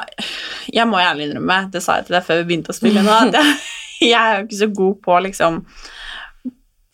jeg 0.72 0.86
må 0.86 1.00
ærlig 1.02 1.28
innrømme, 1.28 1.64
det 1.72 1.82
sa 1.82 1.98
jeg 1.98 2.06
til 2.06 2.16
deg 2.18 2.26
før 2.26 2.38
vi 2.40 2.46
begynte 2.52 2.70
å 2.70 2.76
spille 2.76 3.02
nå, 3.02 3.16
at 3.26 3.34
jeg, 3.34 3.56
jeg 4.12 4.20
er 4.20 4.36
jo 4.38 4.46
ikke 4.46 4.60
så 4.60 4.70
god 4.82 5.00
på 5.06 5.18
liksom 5.26 5.64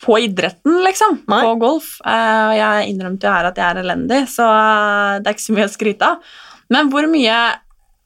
på 0.07 0.13
idretten, 0.21 0.75
liksom. 0.85 1.15
Nei. 1.27 1.39
På 1.41 1.55
golf. 1.59 1.87
Eh, 2.05 2.43
Og 2.47 2.55
jeg 2.55 2.89
innrømte 2.91 3.25
jo 3.27 3.33
her 3.33 3.47
at 3.49 3.57
jeg 3.57 3.65
er 3.65 3.79
elendig, 3.81 4.19
så 4.29 4.45
eh, 4.45 5.15
det 5.19 5.31
er 5.31 5.35
ikke 5.35 5.45
så 5.47 5.55
mye 5.57 5.65
å 5.65 5.73
skryte 5.73 6.09
av. 6.11 6.35
Men 6.73 6.91
hvor 6.91 7.07
mye 7.11 7.37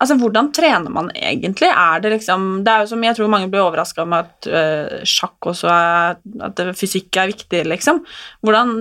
Altså, 0.01 0.15
hvordan 0.18 0.48
trener 0.50 0.89
man 0.89 1.12
egentlig? 1.13 1.68
Er 1.70 2.00
det 2.01 2.10
liksom 2.15 2.63
Det 2.65 2.72
er 2.74 2.80
jo 2.82 2.89
som 2.89 3.03
jeg 3.06 3.18
tror 3.20 3.30
mange 3.30 3.51
blir 3.53 3.62
overraska 3.62 4.01
med 4.10 4.25
at 4.25 4.48
øh, 4.50 5.03
sjakk 5.06 5.51
også 5.51 5.70
er 5.70 6.18
At 6.48 6.62
fysikk 6.80 7.20
er 7.22 7.30
viktig, 7.30 7.62
liksom. 7.70 8.00
Hvordan 8.41 8.72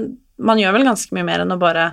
Man 0.41 0.63
gjør 0.63 0.79
vel 0.79 0.87
ganske 0.89 1.13
mye 1.13 1.27
mer 1.29 1.45
enn 1.45 1.53
å 1.53 1.61
bare 1.61 1.91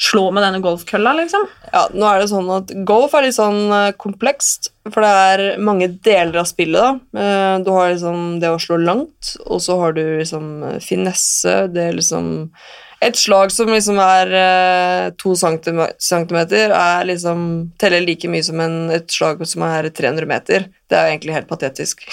slå 0.00 0.30
med 0.32 0.40
denne 0.44 0.62
golfkølla, 0.64 1.12
liksom. 1.18 1.42
Ja, 1.74 1.82
nå 1.92 2.06
er 2.08 2.22
det 2.22 2.30
sånn 2.30 2.46
at 2.54 2.70
golf 2.88 3.12
er 3.16 3.26
litt 3.26 3.36
sånn 3.36 3.58
eh, 3.68 3.90
komplekst, 4.00 4.70
for 4.88 5.04
det 5.04 5.10
er 5.32 5.42
mange 5.60 5.90
deler 6.00 6.38
av 6.40 6.48
spillet, 6.48 6.80
da. 6.80 7.20
Eh, 7.20 7.56
Du 7.66 7.68
har 7.74 7.90
liksom 7.92 8.38
det 8.40 8.48
å 8.48 8.60
slå 8.60 8.78
langt, 8.80 9.34
og 9.44 9.60
så 9.60 9.76
har 9.82 9.92
du 9.96 10.00
liksom 10.22 10.80
finesse, 10.80 11.66
det 11.74 11.84
er 11.90 11.98
liksom 11.98 12.30
Et 13.00 13.16
slag 13.16 13.48
som 13.52 13.70
liksom 13.72 13.96
er 14.04 14.32
eh, 14.36 15.04
to 15.16 15.32
centimeter, 15.38 16.72
er 16.76 17.06
liksom 17.08 17.40
teller 17.80 18.02
like 18.04 18.28
mye 18.28 18.44
som 18.44 18.60
en, 18.60 18.74
et 18.92 19.08
slag 19.08 19.40
som 19.48 19.64
er 19.64 19.88
300 19.88 20.28
meter. 20.28 20.66
Det 20.90 20.98
er 20.98 21.06
jo 21.06 21.14
egentlig 21.14 21.38
helt 21.38 21.48
patetisk. 21.50 22.04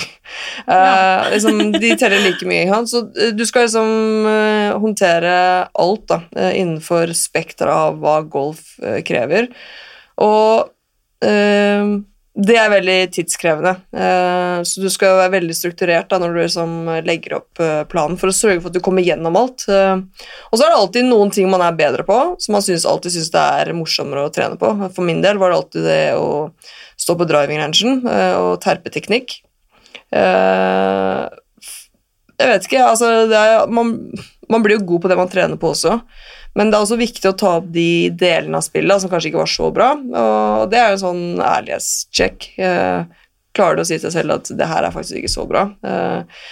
Eh, 0.68 1.28
liksom, 1.32 1.60
de 1.80 1.90
teller 1.96 2.20
like 2.20 2.44
mye, 2.48 2.66
Ja. 2.68 2.82
så 2.84 3.06
eh, 3.16 3.30
du 3.32 3.46
skal 3.48 3.64
liksom 3.64 4.26
eh, 4.28 4.74
håndtere 4.76 5.36
alt 5.72 6.04
da, 6.12 6.18
eh, 6.36 6.58
innenfor 6.60 7.14
spekteret 7.16 7.72
av 7.72 8.02
hva 8.02 8.18
golf 8.28 8.74
eh, 8.84 9.00
krever. 9.08 9.48
Og 10.20 10.68
eh, 11.24 11.94
det 12.38 12.54
er 12.54 12.70
veldig 12.70 12.98
tidskrevende, 13.16 13.72
eh, 13.98 14.60
så 14.62 14.82
du 14.84 14.92
skal 14.94 15.16
være 15.18 15.34
veldig 15.40 15.56
strukturert 15.58 16.12
da, 16.12 16.20
når 16.22 16.36
du 16.36 16.40
liksom 16.44 16.76
legger 17.08 17.40
opp 17.40 17.62
eh, 17.64 17.82
planen 17.90 18.18
for 18.22 18.30
å 18.30 18.36
sørge 18.36 18.62
for 18.62 18.70
at 18.70 18.78
du 18.78 18.84
kommer 18.86 19.02
gjennom 19.02 19.40
alt. 19.40 19.66
Eh, 19.66 19.96
og 19.98 20.54
så 20.54 20.68
er 20.68 20.70
det 20.70 20.78
alltid 20.78 21.08
noen 21.08 21.34
ting 21.34 21.50
man 21.50 21.64
er 21.66 21.80
bedre 21.80 22.06
på, 22.06 22.18
som 22.44 22.54
man 22.54 22.66
synes, 22.66 22.86
alltid 22.86 23.16
syns 23.16 23.34
det 23.34 23.42
er 23.62 23.74
morsommere 23.74 24.28
å 24.28 24.34
trene 24.34 24.60
på. 24.62 24.70
For 24.94 25.08
min 25.08 25.24
del 25.26 25.42
var 25.42 25.50
det 25.50 25.58
alltid 25.64 25.90
det 25.90 26.06
å 26.20 26.28
stå 27.02 27.18
på 27.18 27.26
driving 27.30 27.60
rangen 27.64 28.06
og 28.06 28.62
terpeteknikk. 28.62 29.40
Jeg 32.38 32.50
vet 32.54 32.68
ikke, 32.70 32.86
altså 32.86 33.06
er, 33.26 33.66
man, 33.74 33.96
man 34.52 34.64
blir 34.66 34.78
jo 34.78 34.86
god 34.94 35.04
på 35.04 35.10
det 35.12 35.18
man 35.20 35.32
trener 35.32 35.58
på 35.62 35.74
også, 35.74 35.98
men 36.58 36.72
det 36.72 36.78
er 36.78 36.86
også 36.86 36.98
viktig 37.00 37.30
å 37.30 37.36
ta 37.38 37.52
opp 37.60 37.68
de 37.74 38.10
delene 38.18 38.58
av 38.58 38.66
spillet 38.66 39.04
som 39.04 39.12
kanskje 39.12 39.32
ikke 39.32 39.44
var 39.44 39.52
så 39.52 39.70
bra, 39.74 39.92
og 39.98 40.72
det 40.72 40.80
er 40.80 40.90
jo 40.90 40.98
en 40.98 41.04
sånn 41.04 41.44
ærlighetssjekk. 41.44 42.48
Eh, 42.66 43.28
klarer 43.58 43.78
du 43.78 43.84
å 43.84 43.88
si 43.90 43.98
til 43.98 44.08
deg 44.08 44.16
selv 44.16 44.38
at 44.38 44.50
det 44.58 44.70
her 44.70 44.88
er 44.88 44.96
faktisk 44.96 45.20
ikke 45.20 45.34
så 45.34 45.46
bra? 45.50 45.68
Eh, 45.86 46.48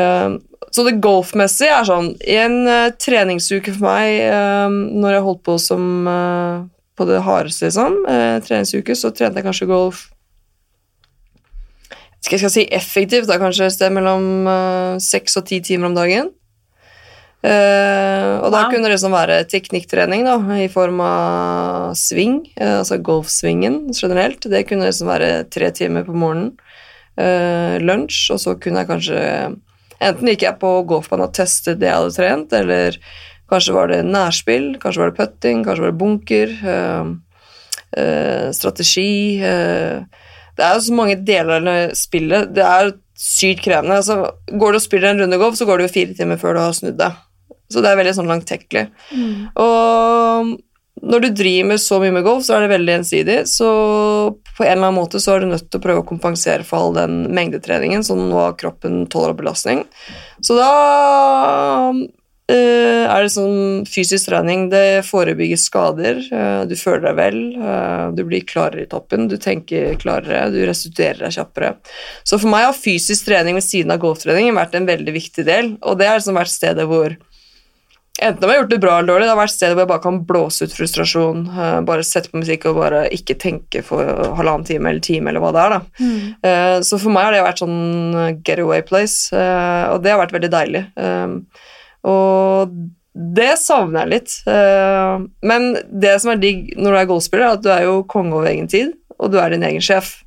eh, 0.00 0.38
så 0.74 0.84
det 0.86 0.96
golfmessige 1.04 1.76
er 1.78 1.86
sånn 1.88 2.08
I 2.26 2.40
en 2.42 2.56
treningsuke 3.00 3.72
for 3.76 3.86
meg, 3.86 4.18
når 4.98 5.14
jeg 5.14 5.24
holdt 5.28 5.44
på 5.46 5.54
som 5.62 5.84
på 6.96 7.06
det 7.06 7.20
hardeste, 7.24 7.68
liksom, 7.68 8.02
treningsuke, 8.44 8.96
så 8.98 9.12
trente 9.14 9.40
jeg 9.40 9.46
kanskje 9.46 9.70
golf 9.70 10.06
skal 12.26 12.40
jeg 12.42 12.50
si 12.50 12.62
effektivt, 12.74 13.28
da 13.30 13.36
kanskje 13.38 13.68
et 13.68 13.74
sted 13.76 13.92
mellom 13.94 14.48
seks 14.98 15.38
og 15.38 15.44
ti 15.46 15.60
timer 15.62 15.92
om 15.92 15.94
dagen. 15.94 16.32
Eh, 17.44 18.32
og 18.40 18.50
da 18.50 18.62
Wow. 18.62 18.70
kunne 18.72 18.88
det 18.88 18.94
liksom 18.96 19.12
være 19.12 19.44
teknikktrening 19.44 20.24
da, 20.24 20.36
i 20.56 20.68
form 20.68 21.00
av 21.00 21.94
sving, 21.94 22.40
uh, 22.60 22.78
altså 22.80 22.96
golfsvingen 22.98 23.92
generelt. 23.92 24.40
Det 24.40 24.66
kunne 24.66 24.86
liksom 24.88 25.06
være 25.08 25.44
tre 25.50 25.70
timer 25.70 26.04
på 26.04 26.14
morgenen, 26.14 26.56
Uh, 27.16 27.80
lunsj, 27.80 28.26
og 28.34 28.38
så 28.42 28.52
kunne 28.60 28.82
jeg 28.82 28.88
kanskje 28.90 29.20
Enten 30.04 30.28
gikk 30.28 30.42
jeg 30.42 30.58
på 30.60 30.84
golfbanen 30.84 31.24
og 31.24 31.32
testet 31.32 31.78
det 31.80 31.88
jeg 31.88 31.96
hadde 31.96 32.12
trent, 32.12 32.52
eller 32.52 32.98
kanskje 33.48 33.72
var 33.72 33.88
det 33.88 34.02
nærspill, 34.04 34.66
kanskje 34.82 35.00
var 35.00 35.08
det 35.08 35.16
putting, 35.16 35.62
kanskje 35.64 35.86
var 35.86 35.94
det 35.94 36.00
bunker, 36.02 36.52
strategi 38.52 39.40
Det 39.40 40.60
er 40.66 40.74
jo 40.74 40.84
så 40.84 40.92
mange 40.98 41.16
deler 41.24 41.64
av 41.64 41.96
spillet. 41.96 42.52
Det 42.52 42.64
er 42.68 42.92
sykt 43.16 43.64
krevende. 43.64 43.96
Altså, 43.96 44.36
går 44.52 44.72
du 44.72 44.76
og 44.76 44.84
spiller 44.84 45.14
en 45.14 45.24
runde 45.24 45.38
golf, 45.40 45.56
så 45.56 45.64
går 45.64 45.78
det 45.78 45.88
jo 45.88 45.94
fire 45.96 46.14
timer 46.20 46.36
før 46.36 46.52
du 46.52 46.60
har 46.60 46.76
snudd 46.76 47.00
deg. 47.00 47.16
Så 47.72 47.82
det 47.82 47.90
er 47.90 47.98
veldig 47.98 48.14
sånn 48.16 48.30
langtekkelig. 48.30 48.86
Og 49.62 50.56
når 51.06 51.22
du 51.22 51.28
driver 51.36 51.68
med 51.68 51.80
så 51.82 51.98
mye 52.00 52.14
med 52.14 52.24
golf, 52.24 52.44
så 52.46 52.56
er 52.56 52.64
det 52.64 52.72
veldig 52.72 52.94
ensidig. 53.00 53.38
Så 53.50 53.68
på 54.56 54.64
en 54.64 54.72
eller 54.72 54.88
annen 54.88 54.98
måte 54.98 55.20
så 55.22 55.34
er 55.34 55.42
du 55.44 55.50
nødt 55.50 55.68
til 55.68 55.80
å 55.80 55.84
prøve 55.84 56.02
å 56.02 56.08
kompensere 56.08 56.64
for 56.66 56.86
all 56.86 56.96
den 56.96 57.26
mengdetreningen 57.36 58.06
som 58.06 58.22
nå 58.30 58.46
kroppen 58.60 59.04
tåler 59.12 59.34
av 59.34 59.42
belastning. 59.42 59.84
Så 60.44 60.56
da 60.58 60.70
Uh, 62.46 63.10
er 63.10 63.24
det 63.24 63.32
sånn 63.34 63.80
fysisk 63.90 64.28
trening. 64.28 64.68
Det 64.70 65.02
forebygger 65.08 65.58
skader. 65.58 66.20
Uh, 66.30 66.62
du 66.70 66.76
føler 66.78 67.08
deg 67.08 67.16
vel. 67.18 67.38
Uh, 67.58 68.14
du 68.14 68.22
blir 68.22 68.46
klarere 68.46 68.84
i 68.84 68.90
toppen. 68.90 69.26
Du 69.26 69.34
tenker 69.42 69.96
klarere. 69.98 70.44
Du 70.54 70.60
restituerer 70.62 71.24
deg 71.24 71.34
kjappere. 71.34 71.72
Så 72.22 72.38
for 72.38 72.52
meg 72.52 72.68
har 72.68 72.78
fysisk 72.78 73.26
trening 73.26 73.58
ved 73.58 73.66
siden 73.66 73.90
av 73.90 73.98
golftrening 74.04 74.54
vært 74.54 74.78
en 74.78 74.86
veldig 74.86 75.16
viktig 75.16 75.42
del, 75.48 75.72
og 75.82 75.98
det 75.98 76.06
har 76.06 76.20
liksom 76.20 76.38
vært 76.38 76.54
stedet 76.54 76.86
hvor 76.86 77.18
Enten 78.22 78.44
om 78.44 78.48
jeg 78.48 78.56
har 78.56 78.62
gjort 78.62 78.72
det 78.72 78.80
bra 78.80 78.94
eller 78.96 79.10
dårlig, 79.12 79.26
det 79.26 79.32
har 79.34 79.40
vært 79.42 79.52
stedet 79.52 79.74
hvor 79.74 79.84
jeg 79.84 79.90
bare 79.90 80.04
kan 80.06 80.20
blåse 80.28 80.64
ut 80.64 80.72
frustrasjon, 80.72 81.42
eh, 81.52 81.78
bare 81.88 82.06
sette 82.06 82.32
på 82.32 82.40
musikk 82.40 82.64
og 82.70 82.78
bare 82.80 83.02
ikke 83.12 83.36
tenke 83.42 83.82
for 83.84 84.08
halvannen 84.38 84.64
time 84.68 84.88
eller 84.88 85.04
time 85.04 85.30
eller 85.30 85.44
hva 85.44 85.52
det 85.52 85.64
er. 85.64 85.74
da. 85.76 85.80
Mm. 86.00 86.84
så 86.86 86.98
for 87.02 87.12
meg 87.12 87.26
har 87.26 87.34
det 87.34 87.44
vært 87.44 87.60
sånn 87.62 88.36
getaway 88.46 88.84
place, 88.86 89.34
eh, 89.36 89.84
og 89.92 90.00
det 90.04 90.14
har 90.14 90.22
vært 90.22 90.36
veldig 90.36 90.52
deilig. 90.52 90.84
Eh, 90.96 91.64
og 92.06 92.76
det 93.16 93.54
savner 93.60 94.04
jeg 94.04 94.12
litt. 94.12 94.36
Eh, 94.50 95.24
men 95.48 95.68
det 95.88 96.16
som 96.22 96.34
er 96.34 96.42
digg 96.42 96.70
når 96.76 96.92
du 96.92 97.00
er 97.00 97.10
golfspiller, 97.10 97.46
er 97.46 97.58
at 97.58 97.64
du 97.64 97.70
er 97.72 97.86
jo 97.88 97.98
konge 98.10 98.36
over 98.36 98.50
egen 98.50 98.68
tid, 98.70 98.94
og 99.16 99.32
du 99.32 99.40
er 99.40 99.54
din 99.54 99.64
egen 99.66 99.84
sjef. 99.84 100.18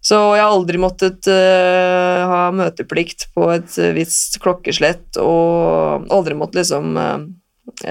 Så 0.00 0.16
jeg 0.32 0.40
har 0.40 0.54
aldri 0.54 0.80
måttet 0.80 1.28
uh, 1.28 2.22
ha 2.30 2.44
møteplikt 2.56 3.26
på 3.36 3.50
et 3.52 3.74
eh, 3.76 3.92
visst 3.92 4.38
klokkeslett, 4.40 5.18
og 5.20 6.08
aldri 6.12 6.36
måttet 6.38 6.62
liksom 6.62 6.96
uh, 6.96 7.26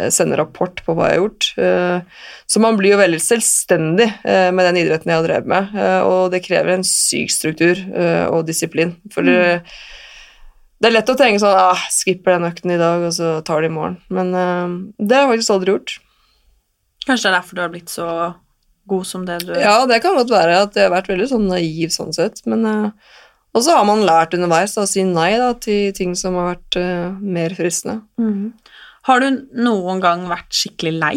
sende 0.10 0.40
rapport 0.40 0.82
på 0.86 0.96
hva 0.98 1.08
jeg 1.08 1.16
har 1.16 1.22
gjort. 1.22 1.46
Så 2.50 2.62
man 2.62 2.76
blir 2.76 2.92
jo 2.92 2.98
veldig 3.00 3.20
selvstendig 3.24 4.08
med 4.28 4.60
den 4.68 4.80
idretten 4.82 5.08
jeg 5.08 5.22
har 5.22 5.24
drevet 5.24 5.48
med, 5.48 5.78
og 6.04 6.34
det 6.34 6.42
krever 6.44 6.74
en 6.74 6.84
syk 6.86 7.32
struktur 7.32 7.80
og 8.28 8.44
disiplin. 8.50 8.92
For 9.14 9.24
det, 9.24 9.64
det 10.84 10.90
er 10.90 10.96
lett 10.98 11.14
å 11.14 11.16
tenke 11.18 11.40
sånn 11.40 11.56
ah, 11.56 11.88
skipper 11.96 12.36
den 12.36 12.50
økten 12.50 12.76
i 12.76 12.82
dag, 12.82 13.08
og 13.08 13.16
så 13.16 13.32
tar 13.48 13.64
det 13.64 13.72
i 13.72 13.76
morgen. 13.78 13.96
Men 14.12 14.36
det 15.00 15.16
har 15.16 15.30
jeg 15.30 15.32
faktisk 15.38 15.56
aldri 15.56 15.78
gjort. 15.78 15.96
Kanskje 17.08 17.30
det 17.30 17.32
er 17.32 17.40
derfor 17.40 17.56
du 17.56 17.64
har 17.64 17.74
blitt 17.78 17.96
så 17.96 18.10
god 18.90 19.08
som 19.08 19.26
det 19.28 19.40
du 19.48 19.54
Ja, 19.58 19.78
det 19.90 20.02
kan 20.04 20.18
godt 20.18 20.34
være 20.34 20.62
at 20.66 20.76
jeg 20.78 20.88
har 20.88 20.96
vært 20.98 21.10
veldig 21.12 21.30
sånn 21.32 21.48
naiv 21.52 21.94
sånn 21.96 22.14
sett, 22.16 22.42
men 22.50 22.66
uh, 22.66 22.90
Og 23.56 23.64
så 23.66 23.78
har 23.78 23.86
man 23.88 24.04
lært 24.06 24.36
underveis 24.38 24.76
da, 24.78 24.84
å 24.86 24.90
si 24.90 25.04
nei 25.08 25.32
da, 25.42 25.54
til 25.58 25.94
ting 25.98 26.16
som 26.18 26.36
har 26.38 26.52
vært 26.56 26.78
uh, 26.82 27.16
mer 27.22 27.56
fristende. 27.58 28.02
Mhm. 28.22 28.52
Har 29.10 29.24
du 29.24 29.30
noen 29.56 30.02
gang 30.04 30.26
vært 30.30 30.52
skikkelig 30.54 30.92
lei? 31.00 31.16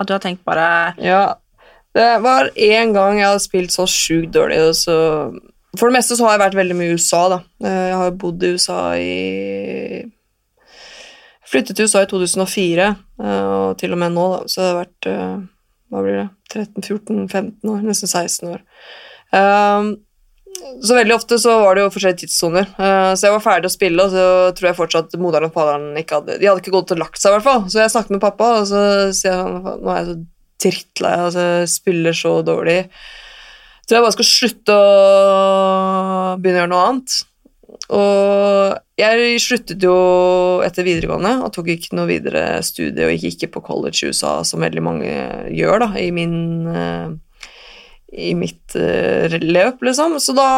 At 0.00 0.08
du 0.08 0.14
har 0.14 0.22
tenkt 0.24 0.44
bare 0.48 0.94
Ja, 1.02 1.36
det 1.94 2.08
var 2.24 2.50
én 2.56 2.92
gang 2.94 3.18
jeg 3.18 3.26
hadde 3.28 3.42
spilt 3.44 3.74
så 3.74 3.84
sjukt 3.90 4.32
dårlig, 4.34 4.58
og 4.70 4.74
så 4.78 4.96
For 5.78 5.88
det 5.90 5.98
meste 5.98 6.16
så 6.16 6.26
har 6.26 6.36
jeg 6.36 6.44
vært 6.46 6.56
veldig 6.58 6.76
mye 6.78 6.92
i 6.92 6.96
USA, 6.96 7.20
da. 7.34 7.38
Eh, 7.62 7.82
Jeg 7.90 7.98
har 8.00 8.16
bodd 8.22 8.42
i 8.42 8.52
USA 8.56 8.78
i 8.96 10.04
flyttet 11.48 11.76
til 11.76 11.88
USA 11.88 12.02
i 12.04 12.08
2004, 12.10 12.88
eh, 13.22 13.44
og 13.58 13.78
til 13.80 13.94
og 13.94 14.00
med 14.02 14.12
nå, 14.16 14.26
da, 14.34 14.40
så 14.50 14.60
det 14.60 14.68
har 14.68 14.80
vært 14.82 15.08
Hva 15.88 16.02
blir 16.04 16.20
det? 16.20 16.26
13-14-15 16.52 17.72
år, 17.72 17.80
nesten 17.86 18.10
16 18.10 18.52
år. 18.52 18.62
Um, 19.32 19.90
så 20.82 20.96
veldig 20.96 21.14
ofte 21.14 21.38
så 21.40 21.54
var 21.62 21.76
det 21.76 21.84
jo 21.84 21.92
forskjellige 21.94 22.22
tidssoner. 22.24 22.66
Uh, 22.78 23.12
så 23.14 23.28
jeg 23.28 23.36
var 23.36 23.44
ferdig 23.44 23.70
å 23.70 23.74
spille, 23.74 24.04
og 24.04 24.14
så 24.14 24.24
tror 24.56 24.70
jeg 24.70 24.78
fortsatt 24.78 25.16
moderen 25.20 25.48
og 25.48 25.54
faderen 25.54 26.00
ikke 26.00 26.18
hadde 26.18 26.40
De 26.40 26.48
hadde 26.48 26.64
ikke 26.64 26.74
gått 26.74 26.92
og 26.96 27.00
lagt 27.04 27.20
seg, 27.20 27.30
i 27.30 27.36
hvert 27.36 27.46
fall. 27.46 27.64
Så 27.70 27.80
jeg 27.82 27.94
snakket 27.94 28.16
med 28.16 28.24
pappa, 28.24 28.50
og 28.60 28.68
så 28.70 28.82
sier 29.16 29.38
han 29.38 29.62
nå 29.62 29.94
er 29.94 30.02
jeg 30.02 30.10
så 30.10 30.18
drittlei, 30.58 31.14
altså, 31.28 31.46
jeg 31.62 31.72
spiller 31.72 32.16
så 32.18 32.34
dårlig. 32.42 32.78
Jeg 32.82 33.88
tror 33.88 33.98
jeg 33.98 34.04
bare 34.04 34.16
skal 34.16 34.28
slutte 34.28 34.74
å 34.76 34.86
begynne 36.42 36.58
å 36.58 36.62
gjøre 36.64 36.72
noe 36.72 36.86
annet. 36.88 37.18
Og 37.68 38.76
jeg 38.98 39.40
sluttet 39.44 39.84
jo 39.84 39.94
etter 40.64 40.86
videregående 40.86 41.34
og 41.44 41.52
tok 41.54 41.70
ikke 41.74 41.96
noe 41.98 42.08
videre 42.08 42.60
studie 42.64 43.06
og 43.06 43.12
gikk 43.12 43.36
ikke 43.36 43.50
på 43.58 43.64
college 43.68 44.02
i 44.02 44.12
USA, 44.12 44.38
som 44.44 44.64
veldig 44.64 44.84
mange 44.84 45.16
gjør 45.54 45.84
da, 45.84 45.88
i 46.00 46.08
min, 46.14 46.38
eh, 46.72 47.10
i 48.28 48.32
mitt 48.38 48.76
eh, 48.78 49.36
løp, 49.44 49.84
liksom. 49.84 50.16
Så 50.22 50.34
da 50.36 50.48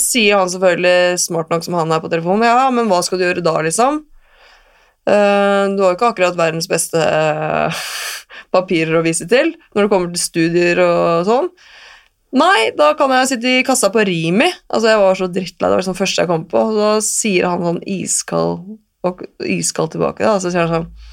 sier 0.00 0.40
han 0.40 0.52
selvfølgelig, 0.52 1.20
smart 1.20 1.52
nok 1.52 1.68
som 1.68 1.76
han 1.80 1.92
er 1.92 2.00
på 2.04 2.12
telefonen, 2.12 2.48
ja, 2.48 2.70
men 2.72 2.88
hva 2.90 3.02
skal 3.04 3.20
du 3.20 3.26
gjøre 3.28 3.44
da, 3.44 3.58
liksom? 3.68 4.00
Eh, 5.02 5.64
du 5.76 5.84
har 5.84 5.92
jo 5.92 5.98
ikke 5.98 6.12
akkurat 6.14 6.38
verdens 6.38 6.70
beste 6.70 7.02
papirer 8.56 8.98
å 8.98 9.04
vise 9.04 9.28
til 9.28 9.54
når 9.74 9.84
det 9.84 9.92
kommer 9.92 10.12
til 10.12 10.24
studier 10.24 10.80
og 10.84 11.28
sånn. 11.28 11.52
Nei, 12.32 12.70
da 12.72 12.94
kan 12.96 13.12
jeg 13.12 13.28
sitte 13.34 13.50
i 13.50 13.64
kassa 13.66 13.90
på 13.92 14.04
Rimi. 14.08 14.48
Altså, 14.72 14.88
jeg 14.88 15.00
var 15.02 15.18
så 15.18 15.28
drittlei, 15.28 15.68
det 15.68 15.74
var 15.74 15.82
liksom 15.82 15.98
første 15.98 16.24
jeg 16.24 16.30
kom 16.30 16.46
på. 16.48 16.62
Og 16.70 16.78
da 16.78 16.92
sier 17.04 17.48
han 17.50 17.64
sånn 17.64 17.82
iskald, 17.84 18.78
og 19.04 19.24
iskald 19.44 19.92
tilbake, 19.92 20.24
da, 20.24 20.38
så 20.40 20.52
sier 20.52 20.64
han 20.64 20.86
sånn 20.86 21.10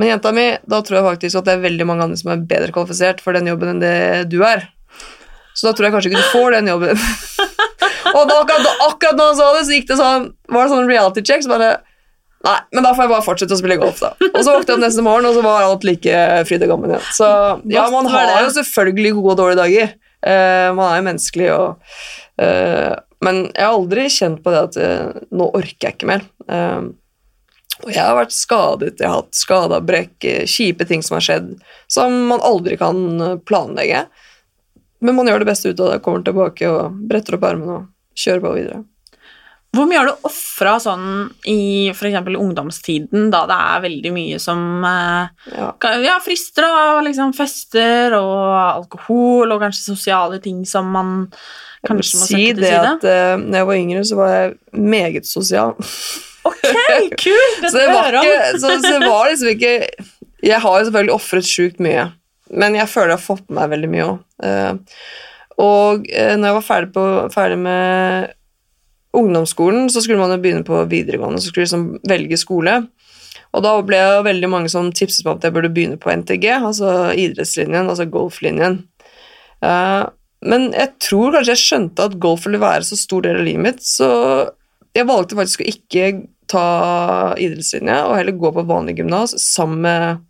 Men 0.00 0.08
jenta 0.08 0.32
mi, 0.32 0.46
da 0.66 0.80
tror 0.80 0.98
jeg 0.98 1.06
faktisk 1.06 1.38
at 1.38 1.46
det 1.46 1.54
er 1.54 1.66
veldig 1.66 1.86
mange 1.86 2.06
andre 2.06 2.18
som 2.18 2.32
er 2.32 2.46
bedre 2.48 2.72
kvalifisert 2.74 3.20
for 3.20 3.36
den 3.36 3.50
jobben 3.50 3.74
enn 3.74 3.82
det 3.82 3.96
du 4.32 4.40
er. 4.46 4.64
Så 5.52 5.68
da 5.68 5.74
tror 5.76 5.86
jeg 5.86 5.94
kanskje 5.94 6.10
ikke 6.10 6.22
du 6.22 6.32
får 6.32 6.56
den 6.56 6.70
jobben. 6.72 7.02
og 8.16 8.22
da, 8.30 8.38
akkurat, 8.40 8.84
akkurat 8.88 9.18
når 9.20 9.28
han 9.28 9.38
sa 9.38 9.50
det, 9.54 9.64
så 9.68 9.76
gikk 9.76 9.90
det 9.90 9.98
sånn, 10.00 10.30
var 10.48 10.64
det 10.64 10.74
sånn 10.74 10.88
reality 10.88 11.24
check. 11.28 11.44
så 11.44 11.52
bare 11.52 11.74
Nei, 12.42 12.56
men 12.74 12.82
da 12.82 12.90
får 12.90 13.04
jeg 13.04 13.12
bare 13.12 13.24
fortsette 13.24 13.54
å 13.54 13.60
spille 13.60 13.78
golf, 13.78 14.00
da. 14.02 14.12
Og 14.32 14.40
så 14.40 14.54
våknet 14.54 14.72
jeg 14.72 14.76
opp 14.76 14.82
neste 14.82 15.04
morgen, 15.06 15.28
og 15.28 15.36
så 15.36 15.44
var 15.44 15.66
alt 15.66 15.84
like 15.86 16.22
fryd 16.48 16.64
og 16.66 16.72
gammen 16.72 16.94
igjen. 16.94 17.04
Så 17.14 17.28
ja, 17.70 17.84
man 17.92 18.08
har 18.10 18.32
jo 18.42 18.48
selvfølgelig 18.56 19.12
gode 19.18 19.34
og 19.34 19.38
dårlige 19.42 19.60
dager. 19.60 19.92
Uh, 20.22 20.70
man 20.78 20.88
er 20.88 20.98
jo 20.98 21.06
menneskelig, 21.08 21.46
og 21.54 22.42
uh, 22.42 22.92
Men 23.22 23.38
jeg 23.50 23.62
har 23.62 23.76
aldri 23.76 24.08
kjent 24.10 24.42
på 24.42 24.50
det 24.54 24.60
at 24.66 24.76
uh, 24.82 25.22
nå 25.30 25.48
orker 25.54 25.88
jeg 25.88 25.96
ikke 25.96 26.10
mer. 26.10 26.26
Og 27.82 27.90
jeg 27.90 28.02
har 28.02 28.14
vært 28.14 28.34
skadet, 28.34 28.92
jeg 29.00 29.08
har 29.08 29.22
hatt 29.22 29.34
skada 29.34 29.78
brekk, 29.82 30.26
kjipe 30.50 30.86
ting 30.86 31.00
som 31.02 31.16
har 31.16 31.24
skjedd, 31.26 31.48
som 31.90 32.14
man 32.30 32.42
aldri 32.46 32.76
kan 32.78 33.40
planlegge. 33.48 34.04
Men 35.02 35.16
man 35.18 35.30
gjør 35.30 35.42
det 35.42 35.48
beste 35.48 35.72
ut 35.72 35.82
av 35.82 35.90
det, 35.90 36.02
kommer 36.04 36.22
tilbake 36.22 36.68
og 36.70 36.98
bretter 37.10 37.38
opp 37.38 37.46
ermene 37.48 37.78
og 37.80 38.18
kjører 38.22 38.44
på 38.44 38.52
videre. 38.54 38.82
Hvor 39.72 39.86
mye 39.88 40.02
har 40.02 40.10
du 40.10 40.26
ofra 40.28 40.74
sånn 40.82 41.04
i 41.48 41.88
f.eks. 41.94 42.18
ungdomstiden, 42.36 43.30
da 43.32 43.46
det 43.48 43.56
er 43.56 43.84
veldig 43.86 44.10
mye 44.12 44.40
som 44.42 44.82
eh, 44.84 45.52
Ja. 45.54 45.70
ja, 46.04 46.16
frister 46.20 46.66
av 46.68 47.00
liksom 47.06 47.32
fester 47.36 48.12
og 48.18 48.50
alkohol 48.58 49.54
og 49.54 49.62
kanskje 49.64 49.94
sosiale 49.94 50.42
ting 50.44 50.66
som 50.68 50.90
man 50.92 51.14
kanskje 51.88 52.20
må 52.20 52.28
si 52.28 52.34
sette 52.34 52.50
til 52.50 52.60
det 52.60 52.72
side? 52.74 52.90
at 52.90 53.06
uh, 53.08 53.46
når 53.46 53.58
jeg 53.58 53.68
var 53.70 53.80
yngre, 53.80 54.02
så 54.10 54.18
var 54.20 54.34
jeg 54.34 54.52
meget 54.92 55.30
sosial. 55.30 55.72
Ok, 56.44 56.60
kult! 57.24 57.56
Dette 57.62 57.72
så, 57.72 57.78
det 57.78 57.88
var 57.88 58.10
hører 58.10 58.20
om. 58.20 58.60
så, 58.60 58.74
så 58.76 58.92
det 58.92 59.08
var 59.08 59.30
liksom 59.30 59.52
ikke 59.54 59.74
Jeg 60.42 60.60
har 60.66 60.78
jo 60.78 60.86
selvfølgelig 60.90 61.16
ofret 61.16 61.48
sjukt 61.48 61.82
mye, 61.82 62.06
men 62.52 62.76
jeg 62.76 62.92
føler 62.92 63.14
jeg 63.14 63.22
har 63.22 63.24
fått 63.24 63.48
med 63.48 63.62
meg 63.62 63.72
veldig 63.72 63.92
mye 63.96 64.06
òg. 64.10 64.94
og 65.62 66.06
uh, 66.12 66.36
når 66.36 66.46
jeg 66.50 66.60
var 66.60 66.68
ferdig, 66.68 66.92
på, 66.92 67.08
ferdig 67.32 67.60
med 67.64 68.32
ungdomsskolen, 69.16 69.90
så 69.92 70.02
skulle 70.02 70.20
man 70.20 70.32
jo 70.34 70.40
begynne 70.42 70.66
på 70.66 70.84
videregående, 70.90 71.40
så 71.40 71.52
skulle 71.52 71.66
liksom 71.66 71.86
velge 72.08 72.38
skole. 72.40 72.78
Og 73.52 73.64
da 73.64 73.74
ble 73.84 74.00
jo 74.00 74.24
veldig 74.24 74.48
mange 74.48 74.72
som 74.72 74.88
tipset 74.96 75.26
meg 75.26 75.38
at 75.38 75.46
jeg 75.48 75.56
burde 75.56 75.72
begynne 75.74 76.00
på 76.00 76.12
NTG, 76.22 76.48
altså 76.56 77.12
idrettslinjen, 77.12 77.90
altså 77.92 78.08
golflinjen. 78.08 78.80
Uh, 79.62 80.08
men 80.48 80.70
jeg 80.74 80.94
tror 81.04 81.36
kanskje 81.36 81.54
jeg 81.54 81.62
skjønte 81.62 82.08
at 82.08 82.18
golf 82.22 82.46
ville 82.48 82.62
være 82.62 82.86
så 82.88 82.98
stor 82.98 83.26
del 83.26 83.42
av 83.42 83.46
livet 83.46 83.66
mitt, 83.68 83.84
så 83.84 84.08
jeg 84.96 85.08
valgte 85.08 85.38
faktisk 85.38 85.62
å 85.62 85.70
ikke 85.72 86.08
ta 86.52 86.66
idrettslinje 87.40 88.00
og 88.08 88.16
heller 88.18 88.36
gå 88.40 88.50
på 88.56 88.66
vanlig 88.68 88.98
gymnas 88.98 89.36
sammen 89.40 89.84
med 89.86 90.24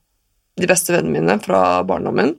de 0.61 0.69
beste 0.69 0.93
vennene 0.93 1.21
mine 1.21 1.39
fra 1.43 1.83
barndommen. 1.89 2.37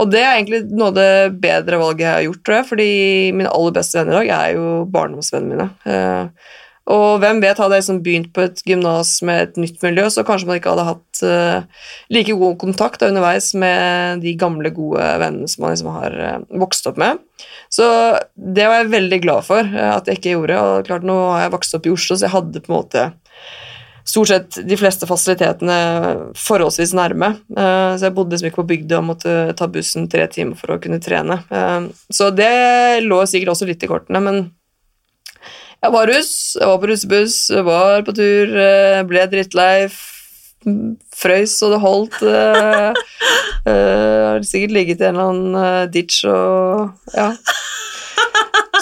Og 0.00 0.08
det 0.12 0.22
er 0.22 0.36
egentlig 0.36 0.62
noe 0.70 0.90
av 0.92 0.96
det 0.96 1.12
bedre 1.42 1.80
valget 1.80 2.06
jeg 2.06 2.14
har 2.14 2.26
gjort, 2.28 2.42
tror 2.46 2.58
jeg, 2.60 2.68
fordi 2.70 2.90
mine 3.36 3.52
aller 3.52 3.76
beste 3.76 3.98
venner 3.98 4.16
i 4.16 4.20
dag 4.20 4.34
er 4.38 4.56
jo 4.56 4.66
barndomsvennene 4.94 5.56
mine. 5.56 5.70
Eh, 5.84 6.58
og 6.90 7.20
hvem 7.22 7.38
vet, 7.42 7.58
hadde 7.60 7.76
jeg 7.76 7.84
liksom 7.84 7.98
begynt 8.02 8.30
på 8.34 8.42
et 8.42 8.62
gymnas 8.66 9.12
med 9.26 9.42
et 9.44 9.58
nytt 9.62 9.82
miljø, 9.84 10.08
så 10.10 10.24
kanskje 10.26 10.48
man 10.48 10.58
ikke 10.58 10.72
hadde 10.72 10.86
hatt 10.88 11.20
eh, 11.26 11.84
like 12.10 12.34
god 12.40 12.56
kontakt 12.62 13.04
underveis 13.06 13.52
med 13.58 14.24
de 14.24 14.32
gamle, 14.40 14.72
gode 14.74 15.04
vennene 15.22 15.50
som 15.50 15.66
man 15.66 15.74
liksom 15.74 15.92
har 15.94 16.16
eh, 16.16 16.40
vokst 16.62 16.88
opp 16.90 16.98
med. 17.02 17.20
Så 17.70 17.86
det 18.34 18.66
var 18.66 18.80
jeg 18.80 18.94
veldig 18.94 19.20
glad 19.22 19.46
for 19.46 19.62
at 19.62 20.08
jeg 20.08 20.18
ikke 20.18 20.34
gjorde. 20.34 20.58
Og 20.58 20.88
klart, 20.88 21.06
nå 21.06 21.18
har 21.28 21.44
jeg 21.44 21.54
vokst 21.54 21.76
opp 21.78 21.86
i 21.86 21.94
Oslo, 21.94 22.16
så 22.16 22.26
jeg 22.26 22.34
hadde 22.34 22.64
på 22.64 22.72
en 22.72 22.78
måte 22.80 23.06
stort 24.10 24.30
sett 24.30 24.58
de 24.66 24.76
fleste 24.78 25.06
fasilitetene 25.08 25.76
forholdsvis 26.38 26.94
nærme. 26.98 27.32
Eh, 27.56 27.96
Så 27.96 28.08
jeg 28.08 28.14
bodde 28.16 28.34
liksom 28.34 28.50
ikke 28.50 28.62
på 28.62 28.70
bygda 28.72 28.98
og 29.00 29.08
måtte 29.12 29.34
ta 29.58 29.68
bussen 29.70 30.08
tre 30.10 30.26
timer 30.32 30.58
for 30.58 30.74
å 30.74 30.80
kunne 30.82 31.00
trene. 31.02 31.40
Eh, 31.50 31.90
Så 32.10 32.30
det 32.34 33.04
lå 33.06 33.22
sikkert 33.26 33.54
også 33.54 33.68
litt 33.70 33.84
i 33.86 33.90
kortene, 33.90 34.22
men 34.22 34.40
jeg 35.80 35.92
var 35.94 36.10
russ, 36.10 36.56
jeg 36.60 36.68
var 36.68 36.78
på 36.82 36.88
russebuss, 36.90 37.36
jeg 37.54 37.64
var 37.64 38.02
på 38.04 38.12
tur, 38.16 38.56
eh, 38.60 39.02
ble 39.08 39.26
drittlei, 39.32 39.88
frøys 41.16 41.54
og 41.64 41.70
det 41.72 41.80
holdt. 41.80 42.18
Har 43.64 44.42
sikkert 44.44 44.74
ligget 44.76 45.00
i 45.00 45.06
en 45.08 45.16
eller 45.16 45.30
annen 45.30 45.90
ditch 45.92 46.24
og 46.28 46.92
ja 47.16 47.30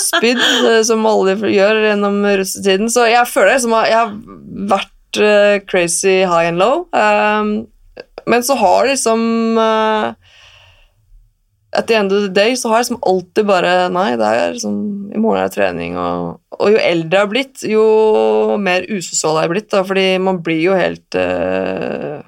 spydd, 0.02 0.42
som 0.86 1.06
alle 1.06 1.34
gjør 1.38 1.80
gjennom 1.88 2.18
russetiden. 2.26 2.90
Så 2.90 3.06
jeg 3.10 3.30
føler 3.30 3.54
det 3.54 3.62
som 3.64 3.74
at 3.78 3.90
jeg 3.90 3.98
har 3.98 4.12
vært 4.74 4.90
eh, 5.16 5.60
crazy 5.64 6.20
high 6.24 6.48
and 6.50 6.58
low. 6.58 6.88
Um, 6.92 7.68
men 8.28 8.44
så 8.44 8.54
har 8.60 8.86
liksom 8.86 9.58
uh, 9.58 10.12
At 11.72 11.86
the 11.88 11.94
end 11.94 12.12
of 12.12 12.22
the 12.22 12.32
day 12.32 12.56
så 12.56 12.68
har 12.68 12.78
jeg 12.78 12.88
liksom 12.88 13.00
alltid 13.08 13.46
bare 13.48 13.72
Nei, 13.92 14.10
det 14.20 14.28
er 14.28 14.52
liksom 14.52 14.76
I 15.14 15.20
morgen 15.20 15.40
er 15.40 15.48
det 15.48 15.56
trening, 15.56 15.96
og, 15.96 16.38
og 16.58 16.72
jo 16.74 16.80
eldre 16.82 17.16
jeg 17.16 17.24
har 17.24 17.32
blitt, 17.32 17.64
jo 17.64 17.84
mer 18.60 18.84
usosial 18.90 19.38
jeg 19.38 19.46
har 19.46 19.52
blitt, 19.54 19.70
da, 19.72 19.82
fordi 19.88 20.06
man 20.20 20.42
blir 20.44 20.60
jo 20.60 20.76
helt 20.76 21.16
uh, 21.16 22.20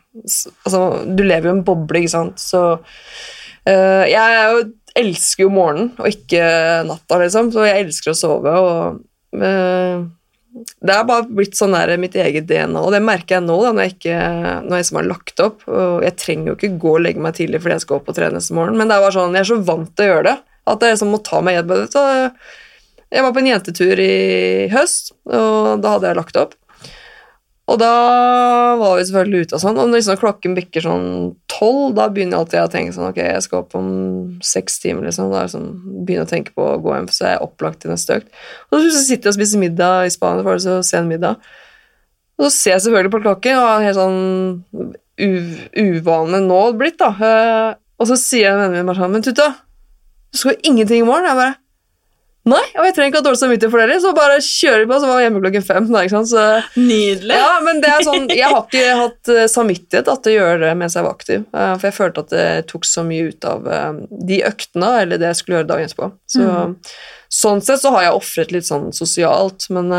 Altså, 0.65 0.85
du 1.05 1.25
lever 1.25 1.51
jo 1.51 1.55
i 1.55 1.59
en 1.59 1.65
boble, 1.67 2.01
ikke 2.01 2.15
sant, 2.17 2.41
så 2.41 2.63
uh, 2.81 4.05
Jeg 4.09 4.21
er 4.21 4.55
jo 4.55 4.69
elsker 4.99 5.47
jo 5.47 5.53
morgenen 5.55 5.93
og 6.01 6.09
ikke 6.11 6.43
natta, 6.89 7.21
liksom, 7.23 7.53
så 7.55 7.67
jeg 7.69 7.85
elsker 7.85 8.13
å 8.13 8.19
sove. 8.19 8.55
og 8.59 9.39
eh, 9.39 10.03
Det 10.51 10.95
er 10.95 11.07
bare 11.07 11.29
blitt 11.31 11.55
sånn 11.59 11.77
der 11.77 11.93
mitt 12.03 12.17
eget 12.19 12.49
DNA, 12.51 12.81
og 12.81 12.91
det 12.95 13.03
merker 13.07 13.37
jeg 13.37 13.47
nå 13.47 13.57
da, 13.63 13.71
når 13.77 13.87
jeg, 13.87 13.97
ikke, 13.97 14.17
når 14.67 14.73
jeg 14.75 14.85
liksom 14.85 14.99
har 14.99 15.11
lagt 15.11 15.43
opp. 15.45 15.67
og 15.71 16.07
Jeg 16.07 16.17
trenger 16.19 16.51
jo 16.51 16.57
ikke 16.59 16.81
gå 16.83 16.95
og 16.97 17.05
legge 17.05 17.23
meg 17.23 17.37
tidlig 17.39 17.61
fordi 17.63 17.77
jeg 17.77 17.85
skal 17.87 18.01
opp 18.01 18.11
og 18.11 18.17
trene 18.19 18.41
neste 18.41 18.57
morgen, 18.59 18.79
men 18.81 18.91
det 18.91 18.97
er 18.97 19.05
bare 19.05 19.15
sånn, 19.15 19.37
jeg 19.39 19.47
er 19.47 19.51
så 19.53 19.61
vant 19.71 19.93
til 19.95 20.09
å 20.09 20.11
gjøre 20.11 20.27
det 20.27 20.37
at 20.71 20.85
jeg 20.85 20.97
liksom 20.97 21.15
må 21.15 21.21
ta 21.25 21.41
meg 21.45 21.59
i 21.59 21.63
det. 21.67 22.03
jeg 23.11 23.25
var 23.25 23.35
på 23.35 23.43
en 23.43 23.51
jentetur 23.51 24.03
i 24.03 24.15
høst, 24.73 25.15
og 25.27 25.81
da 25.83 25.95
hadde 25.97 26.11
jeg 26.11 26.19
lagt 26.21 26.41
opp. 26.41 26.57
Og 27.71 27.79
da 27.79 27.91
var 28.81 28.97
vi 28.99 29.05
selvfølgelig 29.07 29.47
ute 29.47 29.55
og 29.57 29.63
sånn, 29.63 29.77
og 29.79 29.91
når 29.91 30.01
liksom 30.01 30.19
klokken 30.19 30.57
bikker 30.57 30.83
sånn 30.83 31.05
tolv, 31.53 31.93
da 31.95 32.09
begynner 32.11 32.35
jeg 32.35 32.43
alltid 32.43 32.61
å 32.65 32.73
tenke 32.73 32.95
sånn, 32.97 33.11
ok, 33.13 33.21
jeg 33.23 33.45
skal 33.47 33.61
opp 33.61 33.77
om 33.79 33.91
seks 34.43 34.81
timer, 34.83 35.07
liksom, 35.07 35.29
da 35.31 35.45
sånn, 35.53 35.69
begynner 36.01 36.25
jeg 36.25 36.27
å 36.27 36.33
tenke 36.33 36.55
på 36.57 36.67
å 36.67 36.81
gå 36.83 36.97
hjem, 36.97 37.07
for 37.07 37.15
så 37.15 37.29
er 37.29 37.37
jeg 37.37 37.45
opplagt 37.47 37.83
til 37.85 37.93
neste 37.95 38.17
økt. 38.19 38.33
Og 38.73 38.83
så 38.83 39.05
sitter 39.05 39.31
jeg 39.31 39.35
og 39.35 39.39
spiser 39.39 39.63
middag 39.63 40.09
i 40.09 40.15
Spania, 40.17 40.43
for 40.47 40.59
det 40.59 40.67
så 40.67 40.81
sen 40.87 41.07
middag, 41.13 41.39
og 42.41 42.49
så 42.49 42.51
ser 42.57 42.75
jeg 42.75 42.87
selvfølgelig 42.89 43.15
på 43.15 43.23
klokken, 43.29 43.61
og 43.61 43.71
er 43.71 43.87
helt 43.87 44.01
sånn 44.01 44.93
uvane 45.85 46.43
nå 46.43 46.61
blitt 46.81 46.99
da, 46.99 47.13
Eh, 47.21 47.79
og 48.01 48.09
så 48.09 48.17
sier 48.17 48.47
jeg 48.49 48.57
vennene 48.57 48.79
mine 48.79 48.89
bare 48.89 48.97
sånn, 48.97 49.13
men 49.13 49.25
Tutta, 49.25 49.51
du 50.33 50.39
skal 50.41 50.55
jo 50.55 50.71
ingenting 50.73 51.03
i 51.03 51.07
morgen, 51.07 51.29
jeg 51.29 51.37
bare, 51.37 51.59
nei, 52.49 52.63
og 52.79 52.87
jeg 52.87 52.95
trenger 52.97 53.11
ikke 53.11 53.21
ha 53.21 53.25
dårlig 53.27 53.41
samvittighet 53.41 53.73
for 53.75 53.91
det, 53.91 53.99
så 54.01 54.13
bare 54.17 54.39
kjører 54.45 54.83
vi 54.85 54.89
på, 54.89 54.99
så 55.03 55.11
var 55.11 55.21
jeg 55.21 55.27
hjemme 55.27 55.43
klokken 55.45 55.67
fem, 55.67 55.89
da, 55.93 56.05
så... 56.31 56.45
Nydelig. 56.81 57.37
Ja, 57.37 57.51
men 57.67 57.83
det 57.85 57.91
er 57.93 58.07
sånn, 58.07 58.29
Jeg 58.33 58.49
har 58.49 58.65
ikke 58.65 58.97
hatt 59.03 59.33
eh, 59.35 59.49
samvittighet 59.51 60.09
da, 60.09 60.17
til 60.17 60.33
å 60.33 60.39
gjøre 60.39 60.63
det 60.65 60.73
mens 60.81 60.97
jeg 60.97 61.07
var 61.07 61.19
aktiv. 61.19 61.45
eh, 61.53 61.73
For 61.75 61.89
jeg 61.91 61.99
følte 61.99 62.25
at 62.25 62.35
det 62.35 62.49
tok 62.73 62.89
så 62.89 63.05
mye 63.07 63.29
ut 63.29 63.49
av 63.51 63.69
eh, 63.69 64.01
de 64.33 64.41
øktene 64.49 64.91
eller 65.03 65.21
det 65.21 65.33
jeg 65.33 65.41
skulle 65.43 65.61
gjøre 65.61 65.71
dagen 65.75 65.91
etterpå. 65.91 66.11
Så, 66.31 66.49
Sånn 67.31 67.61
sett 67.63 67.85
så 67.85 67.93
har 67.95 68.09
jeg 68.09 68.17
ofret 68.17 68.51
litt 68.51 68.67
sånn 68.67 68.89
sosialt, 68.97 69.69
men 69.71 69.93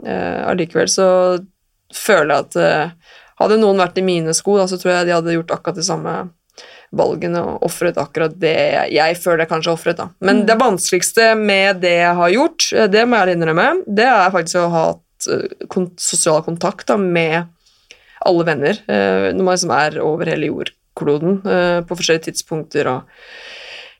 allikevel 0.00 0.88
så 0.88 1.08
føler 1.94 2.32
jeg 2.32 2.46
at 2.46 2.56
uh, 2.56 3.12
hadde 3.42 3.58
noen 3.60 3.80
vært 3.80 3.98
i 4.00 4.04
mine 4.06 4.34
sko, 4.36 4.56
da, 4.60 4.66
så 4.70 4.78
tror 4.80 4.94
jeg 4.94 5.08
de 5.08 5.16
hadde 5.16 5.36
gjort 5.36 5.52
akkurat 5.56 5.78
de 5.78 5.84
samme 5.86 6.14
valgene 6.98 7.42
og 7.44 7.66
ofret 7.66 7.98
akkurat 8.00 8.34
det 8.40 8.54
jeg, 8.92 9.18
føler 9.22 9.44
jeg 9.44 9.50
kanskje 9.52 9.72
har 9.72 9.80
ofret. 9.80 9.98
da. 10.00 10.08
Men 10.24 10.44
det 10.48 10.58
vanskeligste 10.60 11.32
med 11.38 11.82
det 11.84 11.96
jeg 11.98 12.14
har 12.20 12.32
gjort, 12.34 12.68
eh, 12.72 12.88
det 12.92 13.04
må 13.08 13.20
jeg 13.20 13.36
innrømme, 13.36 13.68
det 13.86 14.08
er 14.08 14.32
faktisk 14.34 14.62
å 14.62 14.70
ha 14.72 14.86
hatt 14.92 15.28
eh, 15.32 15.84
sosial 16.02 16.42
kontakt 16.46 16.88
da, 16.90 16.98
med 17.00 17.52
alle 18.26 18.46
venner 18.48 18.80
eh, 18.90 19.28
når 19.36 19.42
man 19.42 19.54
liksom 19.54 19.76
er 19.76 20.00
over 20.02 20.32
hele 20.32 20.50
jordkloden 20.50 21.42
på 21.86 21.98
forskjellige 21.98 22.30
tidspunkter. 22.30 22.88
og 22.88 23.00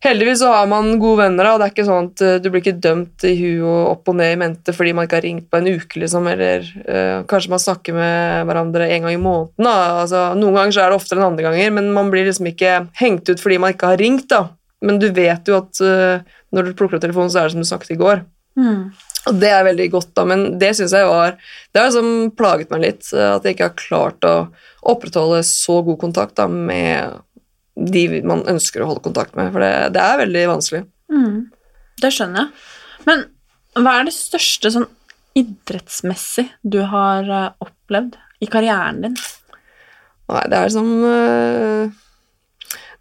Heldigvis 0.05 0.43
så 0.43 0.51
har 0.53 0.67
man 0.69 0.99
gode 1.01 1.23
venner, 1.23 1.49
og 1.51 1.61
det 1.61 1.67
er 1.67 1.73
ikke 1.73 1.87
sånn 1.87 2.11
at 2.11 2.23
eh, 2.25 2.37
du 2.43 2.51
blir 2.51 2.61
ikke 2.61 2.83
dømt 2.85 3.25
i 3.25 3.33
huet 3.39 3.65
og 3.65 3.93
opp 3.95 4.11
og 4.13 4.19
ned 4.19 4.35
i 4.35 4.39
mente 4.41 4.75
fordi 4.77 4.93
man 4.97 5.09
ikke 5.09 5.19
har 5.19 5.25
ringt 5.25 5.49
på 5.51 5.61
en 5.61 5.71
uke, 5.73 6.03
liksom, 6.03 6.29
eller 6.31 6.67
uh, 6.85 7.25
kanskje 7.31 7.53
man 7.55 7.63
snakker 7.63 7.97
med 7.97 8.45
hverandre 8.51 8.91
en 8.91 9.07
gang 9.07 9.17
i 9.17 9.23
måneden. 9.23 9.67
Da. 9.67 9.75
Altså, 10.03 10.23
noen 10.39 10.59
ganger 10.59 10.77
så 10.77 10.85
er 10.85 10.93
det 10.93 11.01
oftere 11.01 11.23
enn 11.23 11.31
andre 11.31 11.49
ganger, 11.49 11.75
men 11.79 11.91
man 11.97 12.13
blir 12.13 12.29
liksom 12.29 12.51
ikke 12.53 12.77
hengt 13.01 13.33
ut 13.33 13.43
fordi 13.43 13.61
man 13.63 13.75
ikke 13.75 13.95
har 13.95 14.01
ringt, 14.03 14.29
da. 14.33 14.43
men 14.85 15.01
du 15.01 15.09
vet 15.17 15.49
jo 15.49 15.59
at 15.63 15.83
uh, 15.83 16.39
når 16.53 16.69
du 16.69 16.79
plukker 16.79 16.99
opp 16.99 17.07
telefonen, 17.07 17.33
så 17.33 17.41
er 17.41 17.49
det 17.49 17.57
som 17.57 17.65
du 17.65 17.69
snakket 17.69 17.97
i 17.97 18.01
går. 18.01 18.25
Mm. 18.61 18.81
Og 19.27 19.39
det 19.41 19.51
er 19.51 19.67
veldig 19.67 19.89
godt, 19.97 20.13
da, 20.15 20.25
men 20.29 20.45
det 20.61 20.71
syns 20.79 20.95
jeg 20.95 21.09
var 21.09 21.35
Det 21.75 21.81
har 21.81 21.91
liksom 21.91 22.31
plaget 22.39 22.71
meg 22.73 22.85
litt, 22.85 23.09
at 23.11 23.45
jeg 23.45 23.57
ikke 23.57 23.71
har 23.71 23.81
klart 23.81 24.29
å 24.29 24.37
opprettholde 24.87 25.41
så 25.47 25.81
god 25.87 25.99
kontakt 26.05 26.37
da, 26.39 26.47
med 26.47 27.17
de 27.77 28.23
man 28.25 28.45
ønsker 28.49 28.83
å 28.83 28.91
holde 28.91 29.05
kontakt 29.05 29.37
med, 29.37 29.53
for 29.53 29.62
det, 29.65 29.73
det 29.97 30.03
er 30.03 30.21
veldig 30.23 30.45
vanskelig. 30.55 30.85
Mm. 31.12 31.49
Det 32.01 32.12
skjønner 32.12 32.47
jeg. 32.47 32.67
Men 33.07 33.27
hva 33.77 33.99
er 33.99 34.09
det 34.09 34.17
største 34.17 34.73
sånn 34.73 34.89
idrettsmessig 35.37 36.47
du 36.65 36.81
har 36.89 37.29
eh, 37.29 37.51
opplevd 37.61 38.17
i 38.41 38.49
karrieren 38.51 39.03
din? 39.05 39.19
Nei, 40.33 40.45
det 40.51 40.59
er 40.59 40.73
som 40.75 40.89
eh, 41.07 41.93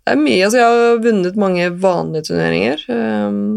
Det 0.03 0.13
er 0.13 0.19
mye. 0.19 0.43
Altså, 0.45 0.59
jeg 0.59 0.67
har 0.67 0.99
vunnet 1.05 1.39
mange 1.39 1.69
vanlige 1.81 2.29
turneringer. 2.29 2.83
ehm, 2.91 3.47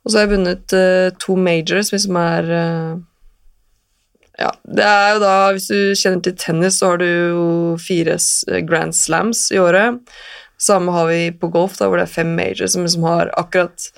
og 0.00 0.08
så 0.08 0.16
har 0.16 0.24
jeg 0.24 0.32
vunnet 0.36 0.76
eh, 0.76 1.10
to 1.20 1.36
majors, 1.36 1.90
hvis 1.92 2.06
som 2.06 2.16
er 2.16 2.52
eh, 2.56 2.94
Ja, 4.40 4.50
det 4.64 4.84
er 4.86 5.14
jo 5.14 5.20
da 5.20 5.34
Hvis 5.52 5.68
du 5.68 5.78
kjenner 5.98 6.22
til 6.24 6.36
tennis, 6.40 6.78
så 6.80 6.92
har 6.92 7.00
du 7.02 7.06
jo 7.06 7.46
fire 7.80 8.16
eh, 8.16 8.62
grand 8.66 8.96
slams 8.96 9.48
i 9.52 9.60
året. 9.60 10.00
Samme 10.60 10.92
har 10.92 11.08
vi 11.10 11.20
på 11.32 11.50
golf, 11.52 11.76
da, 11.78 11.88
hvor 11.88 12.00
det 12.00 12.08
er 12.08 12.14
fem 12.14 12.34
majors 12.36 12.72
som 12.74 12.88
som 12.88 13.04
har 13.08 13.32
akkurat 13.40 13.90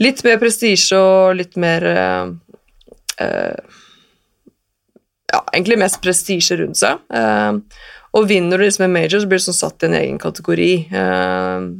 litt 0.00 0.22
mer 0.24 0.38
prestisje 0.40 0.96
og 0.96 1.36
litt 1.38 1.58
mer 1.60 1.86
eh, 1.86 2.26
ja, 5.30 5.40
egentlig 5.52 5.78
mest 5.78 6.00
prestisje 6.02 6.58
rundt 6.60 6.80
seg. 6.80 6.98
Uh, 7.12 7.60
og 8.16 8.26
vinner 8.26 8.58
du 8.58 8.66
liksom 8.66 8.88
en 8.88 8.94
major, 8.94 9.20
så 9.22 9.30
blir 9.30 9.38
du 9.38 9.46
sånn 9.46 9.58
satt 9.60 9.84
i 9.84 9.90
en 9.90 9.98
egen 10.00 10.18
kategori. 10.22 10.72
Uh, 10.90 11.70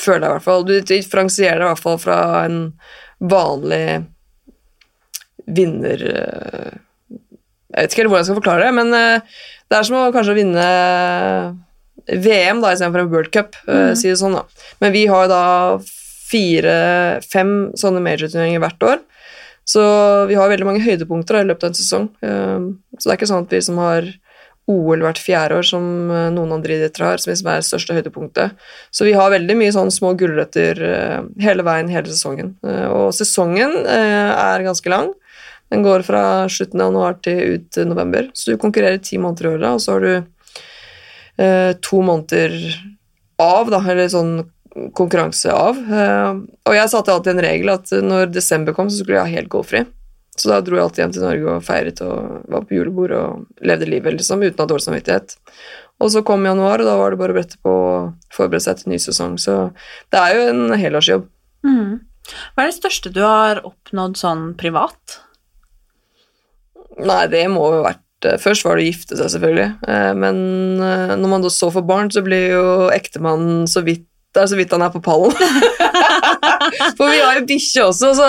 føler 0.00 0.26
jeg 0.26 0.30
i 0.30 0.34
hvert 0.34 0.46
fall. 0.46 0.66
Du 0.66 0.74
differensierer 0.80 1.62
deg 1.62 1.68
i 1.68 1.72
hvert 1.74 1.84
fall 1.84 2.00
fra 2.02 2.18
en 2.44 2.58
vanlig 3.22 3.86
vinner 5.46 6.02
eh, 6.10 6.72
Jeg 7.76 7.84
vet 7.86 7.92
ikke 7.92 8.02
helt 8.02 8.10
hvordan 8.12 8.24
jeg 8.24 8.30
skal 8.30 8.40
forklare 8.40 8.66
det, 8.66 8.74
men 8.78 8.96
eh, 8.96 9.36
det 9.68 9.78
er 9.78 9.86
som 9.88 9.98
å 10.00 10.06
kanskje 10.14 10.36
vinne 10.38 10.66
VM 12.06 12.60
da, 12.62 12.70
istedenfor 12.72 13.02
en 13.02 13.10
World 13.12 13.32
Cup, 13.34 13.56
mm. 13.66 13.96
si 13.98 14.08
det 14.08 14.18
sånn. 14.20 14.36
da. 14.38 14.44
Men 14.80 14.94
vi 14.94 15.06
har 15.10 15.26
da 15.30 15.42
fire-fem 16.30 17.52
sånne 17.78 18.02
major-turneringer 18.04 18.62
hvert 18.62 18.86
år. 18.86 19.02
Så 19.66 19.82
vi 20.30 20.36
har 20.38 20.50
veldig 20.52 20.68
mange 20.68 20.84
høydepunkter 20.84 21.38
da, 21.40 21.42
i 21.42 21.48
løpet 21.50 21.66
av 21.66 21.72
en 21.72 21.80
sesong. 21.80 22.06
Eh, 22.22 22.68
Så 22.96 23.08
det 23.08 23.12
er 23.12 23.18
ikke 23.18 23.32
sånn 23.32 23.48
at 23.48 23.56
vi 23.56 23.60
som 23.66 23.80
har 23.82 24.06
OL 24.70 25.02
hvert 25.02 25.18
fjerde 25.22 25.58
år, 25.58 25.66
som 25.66 25.84
eh, 26.10 26.28
noen 26.34 26.54
andre 26.56 26.78
idretter 26.78 27.04
har, 27.06 27.18
som 27.22 27.32
liksom 27.32 27.50
er 27.50 27.60
det 27.62 27.68
største 27.68 27.96
høydepunktet. 27.98 28.64
Så 28.94 29.06
vi 29.06 29.14
har 29.18 29.34
veldig 29.34 29.58
mye 29.58 29.74
sånn 29.74 29.90
små 29.94 30.14
gulrøtter 30.18 30.82
eh, 30.86 31.20
hele 31.42 31.66
veien, 31.66 31.90
hele 31.90 32.10
sesongen. 32.10 32.54
Eh, 32.66 32.86
Og 32.94 33.10
sesongen 33.18 33.74
eh, 33.82 34.30
er 34.30 34.66
ganske 34.66 34.90
lang. 34.94 35.10
Den 35.72 35.82
går 35.82 36.04
fra 36.06 36.22
slutten 36.52 36.80
av 36.80 36.92
januar 36.92 37.16
til 37.24 37.56
ut 37.56 37.78
november. 37.88 38.30
Så 38.34 38.52
du 38.52 38.60
konkurrerer 38.62 39.02
ti 39.02 39.18
måneder 39.18 39.48
i 39.48 39.52
året, 39.56 39.70
og 39.72 39.82
så 39.82 39.96
har 39.96 40.04
du 40.04 40.12
eh, 41.42 41.72
to 41.82 42.02
måneder 42.06 42.54
av, 43.42 43.72
da, 43.72 43.80
eller 43.82 44.12
sånn 44.12 44.36
konkurranse 44.96 45.52
av. 45.52 45.78
Eh, 45.80 46.32
og 46.68 46.76
jeg 46.76 46.92
satte 46.92 47.12
alltid 47.12 47.34
en 47.34 47.44
regel 47.48 47.74
at 47.74 47.92
når 48.04 48.30
desember 48.34 48.76
kom, 48.76 48.90
så 48.90 49.02
skulle 49.02 49.18
jeg 49.18 49.26
ha 49.26 49.38
helt 49.40 49.52
gåfri. 49.52 49.84
Så 50.36 50.50
da 50.52 50.60
dro 50.60 50.76
jeg 50.76 50.84
alltid 50.84 51.02
hjem 51.02 51.12
til 51.14 51.24
Norge 51.24 51.52
og 51.54 51.64
feiret 51.64 52.00
og 52.04 52.48
var 52.52 52.66
på 52.68 52.76
julebord 52.76 53.14
og 53.16 53.64
levde 53.64 53.88
livet 53.88 54.18
liksom, 54.18 54.44
uten 54.44 54.60
å 54.60 54.66
ha 54.66 54.68
dårlig 54.68 54.84
samvittighet. 54.84 55.36
Og 56.04 56.12
så 56.12 56.20
kom 56.28 56.44
januar, 56.44 56.82
og 56.82 56.90
da 56.90 56.96
var 57.00 57.14
det 57.14 57.20
bare 57.22 57.32
å 57.32 57.38
brette 57.38 57.60
på 57.64 57.72
å 57.72 57.94
forberede 58.36 58.66
seg 58.66 58.82
til 58.82 58.92
ny 58.92 58.98
sesong. 59.00 59.38
Så 59.40 59.56
det 60.12 60.20
er 60.20 60.36
jo 60.36 60.50
en 60.50 60.76
helårsjobb. 60.76 61.24
Mm. 61.64 61.94
Hva 62.52 62.64
er 62.64 62.68
det 62.68 62.76
største 62.76 63.12
du 63.14 63.22
har 63.24 63.62
oppnådd 63.64 64.18
sånn 64.20 64.50
privat? 64.60 65.20
Nei, 67.04 67.22
det 67.28 67.44
må 67.52 67.64
jo 67.74 67.80
ha 67.82 67.90
vært 67.90 68.28
eh, 68.28 68.38
Først 68.40 68.64
var 68.64 68.78
det 68.78 68.86
å 68.86 68.90
gifte 68.90 69.18
seg, 69.18 69.30
selvfølgelig. 69.34 69.70
Eh, 69.88 70.12
Men 70.16 70.36
eh, 70.80 71.14
når 71.20 71.32
man 71.32 71.44
da 71.44 71.52
så 71.52 71.70
får 71.74 71.84
barn, 71.88 72.12
så 72.12 72.22
blir 72.24 72.54
jo 72.54 72.66
ektemannen 72.94 73.66
så 73.70 73.84
vidt 73.86 74.06
det 74.36 74.42
er 74.42 74.48
så 74.50 74.56
vidt 74.58 74.72
han 74.74 74.82
er 74.84 74.90
på 74.92 75.00
pallen. 75.00 75.32
For 76.98 77.08
vi 77.08 77.20
har 77.22 77.38
jo 77.38 77.44
bikkje 77.48 77.86
også, 77.86 78.10
så 78.18 78.26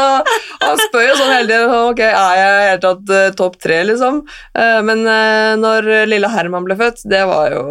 han 0.62 0.77
spør 0.80 1.03
jo 1.03 1.17
sånn 1.19 1.34
hele 1.34 1.49
tiden 1.49 1.73
ok, 1.89 1.99
er 2.06 2.38
jeg 2.39 2.53
i 2.53 2.62
hele 2.69 2.77
tatt 2.86 3.36
topp 3.36 3.58
tre, 3.60 3.82
liksom. 3.89 4.21
Men 4.88 5.01
når 5.60 5.89
lille 6.08 6.30
Herman 6.32 6.63
ble 6.63 6.77
født, 6.80 7.03
det 7.12 7.25
var 7.27 7.51
jo 7.51 7.65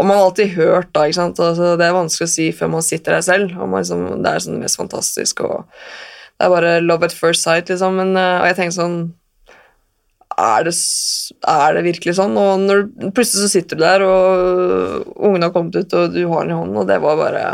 og 0.00 0.04
man 0.04 0.18
har 0.18 0.26
alltid 0.26 0.52
hørt, 0.58 0.90
da. 0.92 1.06
ikke 1.08 1.16
sant? 1.16 1.40
Altså, 1.40 1.72
det 1.80 1.86
er 1.88 1.96
vanskelig 1.96 2.28
å 2.28 2.32
si 2.34 2.50
før 2.56 2.74
man 2.76 2.84
sitter 2.84 3.16
der 3.16 3.24
selv. 3.24 3.56
Man 3.56 3.80
liksom, 3.82 4.04
det 4.20 4.34
er 4.34 4.44
sånn 4.44 4.58
det 4.58 4.62
mest 4.66 4.80
fantastiske. 4.82 5.48
og 5.48 5.64
Det 6.36 6.44
er 6.44 6.52
bare 6.58 6.76
love 6.84 7.08
at 7.08 7.16
first 7.16 7.44
sight, 7.44 7.72
liksom. 7.72 7.96
Men, 8.02 8.12
og 8.20 8.46
jeg 8.48 8.56
tenker 8.60 8.76
sånn 8.76 9.00
er 10.40 10.66
det, 10.66 10.74
er 11.48 11.74
det 11.76 11.82
virkelig 11.86 12.14
sånn? 12.18 12.36
Og 12.40 12.62
når, 12.64 12.84
plutselig 13.16 13.46
så 13.46 13.50
sitter 13.52 13.78
du 13.78 13.84
der, 13.84 14.04
og 14.06 15.10
ungen 15.28 15.44
har 15.46 15.52
kommet 15.54 15.76
ut, 15.76 15.96
og 15.96 16.14
du 16.14 16.22
har 16.30 16.46
den 16.46 16.54
i 16.54 16.58
hånden, 16.58 16.78
og 16.82 16.88
det 16.90 17.00
var 17.02 17.18
bare 17.20 17.44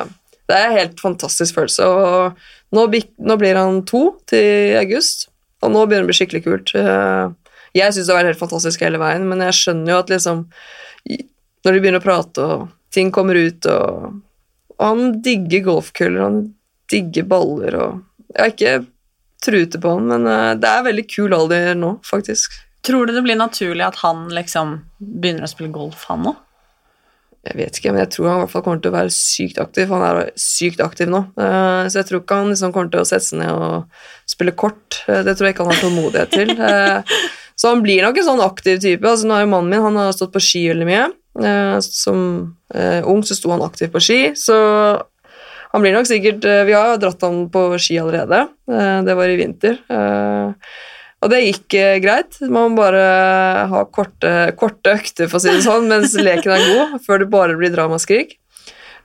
Det 0.47 0.55
er 0.55 0.69
en 0.69 0.77
helt 0.79 1.01
fantastisk 1.03 1.57
følelse. 1.57 1.87
Og 1.87 2.77
nå, 2.77 2.85
nå 3.19 3.37
blir 3.41 3.59
han 3.59 3.81
to 3.89 4.05
til 4.31 4.77
august, 4.79 5.27
og 5.63 5.73
nå 5.75 5.87
begynner 5.87 6.07
det 6.07 6.09
å 6.09 6.13
bli 6.13 6.19
skikkelig 6.21 6.45
kult. 6.45 6.75
Eh, 6.79 7.25
Jeg 7.77 7.93
syns 7.93 8.07
det 8.07 8.15
har 8.15 8.23
vært 8.23 8.33
helt 8.35 8.45
fantastisk 8.45 8.85
hele 8.87 9.01
veien, 9.03 9.27
men 9.29 9.43
jeg 9.49 9.59
skjønner 9.59 9.93
jo 9.93 10.03
at 10.05 10.13
liksom 10.13 10.47
Når 11.67 11.75
de 11.75 11.81
begynner 11.83 11.99
å 11.99 12.05
prate, 12.07 12.45
og 12.45 12.69
ting 12.95 13.11
kommer 13.11 13.35
ut, 13.35 13.67
og, 13.67 14.21
og 14.77 14.85
han 14.87 15.17
digger 15.23 15.65
golfkøller, 15.67 16.23
han 16.23 16.39
digger 16.93 17.27
baller, 17.27 17.75
og 17.75 18.05
Jeg 18.37 18.43
har 18.43 18.55
ikke 18.55 18.77
trute 19.43 19.81
på 19.83 19.97
han, 19.97 20.07
men 20.13 20.31
eh, 20.31 20.55
det 20.63 20.71
er 20.71 20.87
veldig 20.87 21.07
kul 21.11 21.35
alder 21.35 21.75
nå, 21.79 21.97
faktisk. 22.07 22.55
Tror 22.87 23.07
du 23.07 23.15
det 23.17 23.23
blir 23.27 23.39
naturlig 23.39 23.83
at 23.87 23.99
han 24.05 24.29
liksom 24.31 24.77
begynner 24.99 25.47
å 25.47 25.51
spille 25.51 25.73
golf, 25.75 26.05
han 26.11 26.29
òg? 26.31 26.43
Jeg 27.47 27.59
vet 27.61 27.77
ikke, 27.79 27.93
men 27.95 28.03
jeg 28.03 28.11
tror 28.11 28.27
han 28.27 28.41
i 28.41 28.43
hvert 28.43 28.53
fall 28.57 28.63
kommer 28.67 28.81
til 28.83 28.91
å 28.91 28.97
være 28.97 29.13
sykt 29.15 29.59
aktiv. 29.63 29.91
Han 29.93 30.03
er 30.03 30.31
sykt 30.41 30.81
aktiv 30.83 31.11
nå, 31.13 31.21
eh, 31.39 31.87
så 31.87 32.01
jeg 32.01 32.09
tror 32.09 32.23
ikke 32.25 32.39
han 32.41 32.49
liksom 32.51 32.73
kommer 32.75 32.91
til 32.91 33.05
å 33.05 33.07
sette 33.07 33.27
seg 33.29 33.39
ned 33.39 33.53
og 33.55 34.01
spille 34.27 34.55
kort. 34.59 34.99
Eh, 35.07 35.21
Det 35.23 35.37
tror 35.37 35.47
jeg 35.47 35.55
ikke 35.55 35.67
han 35.67 35.75
har 35.75 35.83
tålmodighet 35.85 36.35
til. 36.35 36.55
Eh, 36.67 37.21
Så 37.57 37.71
han 37.73 37.81
blir 37.81 38.03
nok 38.05 38.19
en 38.21 38.27
sånn 38.27 38.43
aktiv 38.45 38.81
type. 38.83 39.07
Altså, 39.09 39.25
nå 39.25 39.33
er 39.33 39.47
jo 39.47 39.53
mannen 39.55 39.71
min 39.73 39.81
han 39.81 39.95
har 39.97 40.11
stått 40.13 40.35
på 40.35 40.43
ski 40.45 40.67
veldig 40.69 40.89
mye. 40.91 41.07
Som 41.81 42.19
ung 43.09 43.23
så 43.25 43.37
sto 43.37 43.49
han 43.49 43.63
aktiv 43.65 43.89
på 43.95 44.01
ski, 44.05 44.19
så 44.37 44.57
han 45.73 45.81
blir 45.81 45.97
nok 45.97 46.05
sikkert 46.09 46.45
Vi 46.45 46.75
har 46.77 46.91
jo 46.91 46.99
dratt 47.01 47.25
han 47.25 47.47
på 47.49 47.63
ski 47.81 47.97
allerede. 48.03 48.43
Det 48.69 49.17
var 49.17 49.33
i 49.33 49.39
vinter. 49.41 49.81
Eh, 51.27 51.27
Og 51.27 51.33
det 51.33 51.43
gikk 51.43 51.75
eh, 51.75 51.99
greit. 51.99 52.39
Man 52.47 52.73
må 52.73 52.79
bare 52.85 53.03
ha 53.73 53.83
korte, 53.91 54.33
korte 54.57 54.95
økter, 54.95 55.27
for 55.29 55.41
å 55.41 55.43
si 55.43 55.51
det 55.51 55.65
sånn, 55.67 55.89
mens 55.91 56.15
leken 56.15 56.55
er 56.55 56.67
god, 56.71 56.97
før 57.07 57.19
det 57.25 57.31
bare 57.33 57.57
blir 57.59 57.75
dramaskrik. 57.75 58.37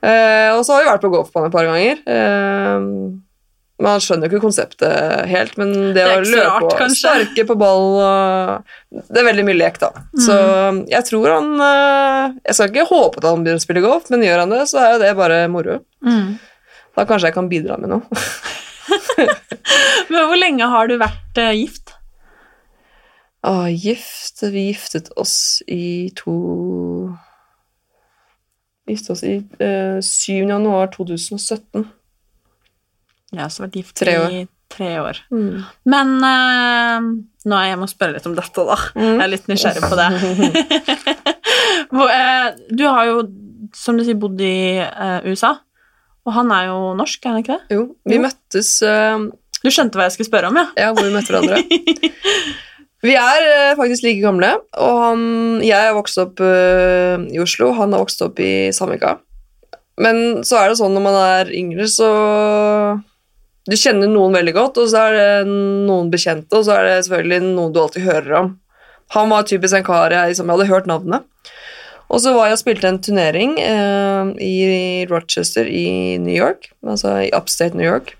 Eh, 0.02 0.50
og 0.54 0.64
så 0.66 0.76
har 0.76 0.82
vi 0.86 0.90
vært 0.92 1.04
på 1.04 1.10
golfbanen 1.12 1.50
et 1.50 1.54
par 1.54 1.66
ganger. 1.68 2.00
Eh, 2.06 2.86
man 3.82 3.98
skjønner 3.98 4.28
jo 4.28 4.36
ikke 4.36 4.44
konseptet 4.44 5.26
helt, 5.26 5.56
men 5.58 5.72
det, 5.90 6.04
Det 6.04 6.04
å 6.06 6.22
løpe 6.22 6.44
rart, 6.46 6.82
og 6.86 6.92
sparke 6.94 7.44
på 7.48 7.56
ball 7.58 7.86
og 7.98 9.00
Det 9.10 9.18
er 9.18 9.26
veldig 9.26 9.44
mye 9.48 9.58
lek, 9.58 9.80
da. 9.82 9.88
Så 10.22 10.36
jeg 10.92 11.02
tror 11.08 11.26
han 11.32 11.48
eh, 11.66 12.36
Jeg 12.46 12.54
skal 12.54 12.70
ikke 12.70 12.86
håpe 12.92 13.18
at 13.18 13.26
han 13.26 13.42
begynner 13.42 13.58
å 13.58 13.64
spille 13.64 13.82
golf, 13.82 14.06
men 14.12 14.22
gjør 14.22 14.44
han 14.44 14.54
det, 14.54 14.60
så 14.70 14.78
er 14.84 14.92
jo 14.92 15.00
det 15.02 15.10
bare 15.18 15.40
moro. 15.50 15.80
Mm. 16.06 16.36
Da 16.94 17.06
kanskje 17.08 17.32
jeg 17.32 17.34
kan 17.40 17.50
bidra 17.50 17.80
med 17.82 17.90
noe. 17.96 18.06
Men 20.12 20.26
hvor 20.28 20.38
lenge 20.38 20.66
har 20.68 20.88
du 20.90 20.96
vært 21.00 21.38
eh, 21.40 21.52
gift? 21.62 21.81
Ah, 23.42 23.66
gift 23.68 24.42
Vi 24.42 24.68
giftet 24.70 25.08
oss 25.18 25.62
i 25.66 26.10
to 26.14 26.34
giftet 28.86 29.10
oss 29.14 29.22
i 29.24 29.36
eh, 29.62 29.98
7. 30.02 30.32
januar 30.50 30.90
2017. 30.92 31.84
Jeg 33.32 33.40
har 33.40 33.54
vært 33.64 33.76
gift 33.78 33.94
Tre 33.98 34.14
år. 34.20 34.34
i 34.34 34.42
tre 34.72 34.88
år. 35.00 35.18
Men 35.88 36.10
eh, 36.28 37.06
nå 37.48 37.60
jeg 37.66 37.78
må 37.80 37.88
spørre 37.90 38.16
litt 38.18 38.26
om 38.28 38.34
dette, 38.36 38.64
da. 38.68 38.76
Mm. 38.96 39.06
Jeg 39.08 39.22
er 39.26 39.32
litt 39.32 39.50
nysgjerrig 39.52 39.84
på 39.88 40.00
det. 40.00 40.08
Eh, 41.92 42.46
du 42.72 42.82
har 42.88 43.04
jo, 43.04 43.18
som 43.76 43.98
du 43.98 44.02
sier, 44.04 44.16
bodd 44.18 44.40
i 44.42 44.78
eh, 44.80 45.26
USA. 45.28 45.50
Og 46.24 46.32
han 46.34 46.48
er 46.54 46.70
jo 46.70 46.78
norsk, 46.96 47.20
er 47.26 47.34
han 47.34 47.42
ikke 47.42 47.58
det? 47.58 47.76
Jo, 47.76 47.82
vi 48.08 48.16
Jo. 48.16 48.22
møttes 48.24 48.70
eh, 48.86 49.26
Du 49.62 49.68
skjønte 49.70 49.98
hva 50.00 50.06
jeg 50.08 50.14
skulle 50.16 50.30
spørre 50.30 50.48
om, 50.48 50.56
ja? 50.56 50.64
Ja, 50.80 50.88
hvor 50.96 51.04
vi 51.04 51.12
møtte 51.14 51.34
hverandre. 51.34 51.60
Vi 53.02 53.14
er 53.18 53.44
eh, 53.48 53.74
faktisk 53.78 54.04
like 54.06 54.22
gamle, 54.22 54.52
og 54.78 54.98
han, 55.02 55.22
jeg 55.64 55.88
har 55.88 55.96
vokst 55.96 56.20
opp 56.22 56.42
eh, 56.44 57.18
i 57.34 57.40
Oslo, 57.42 57.72
han 57.74 57.94
har 57.94 58.04
vokst 58.04 58.22
opp 58.22 58.38
i 58.42 58.70
Sandvika. 58.74 59.16
Men 60.02 60.42
så 60.46 60.60
er 60.60 60.70
det 60.70 60.78
sånn 60.78 60.94
når 60.94 61.04
man 61.04 61.18
er 61.20 61.50
yngre, 61.54 61.88
så 61.90 62.10
Du 63.68 63.76
kjenner 63.78 64.08
noen 64.10 64.32
veldig 64.34 64.54
godt, 64.56 64.78
og 64.82 64.88
så 64.90 65.04
er 65.06 65.12
det 65.14 65.50
noen 65.86 66.08
bekjente, 66.10 66.50
og 66.58 66.64
så 66.66 66.80
er 66.80 66.88
det 66.88 67.04
selvfølgelig 67.06 67.52
noen 67.52 67.74
du 67.74 67.78
alltid 67.78 68.08
hører 68.08 68.32
om. 68.40 68.48
Han 69.14 69.30
var 69.30 69.46
typisk 69.46 69.76
en 69.78 69.86
kar 69.86 70.10
jeg, 70.10 70.32
liksom, 70.32 70.48
jeg 70.50 70.58
hadde 70.58 70.72
hørt 70.72 70.88
navnet. 70.90 71.28
Og 72.10 72.20
så 72.24 72.32
var 72.34 72.50
jeg 72.50 72.56
og 72.56 72.60
spilte 72.60 72.90
en 72.90 72.98
turnering 73.00 73.54
eh, 73.62 74.32
i 74.42 74.56
Rochester 75.10 75.68
i 75.70 76.18
New 76.18 76.34
York, 76.34 76.72
altså 76.82 77.20
i 77.22 77.30
upstate 77.38 77.78
New 77.78 77.86
York. 77.86 78.16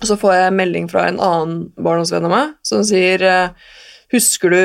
Og 0.00 0.08
så 0.08 0.16
får 0.20 0.34
jeg 0.36 0.56
melding 0.56 0.88
fra 0.90 1.06
en 1.08 1.20
annen 1.20 1.58
barndomsvenn 1.76 2.26
av 2.28 2.32
meg 2.32 2.54
som 2.66 2.84
sier 2.86 3.24
eh, 3.26 3.74
Husker 4.10 4.50
du 4.50 4.62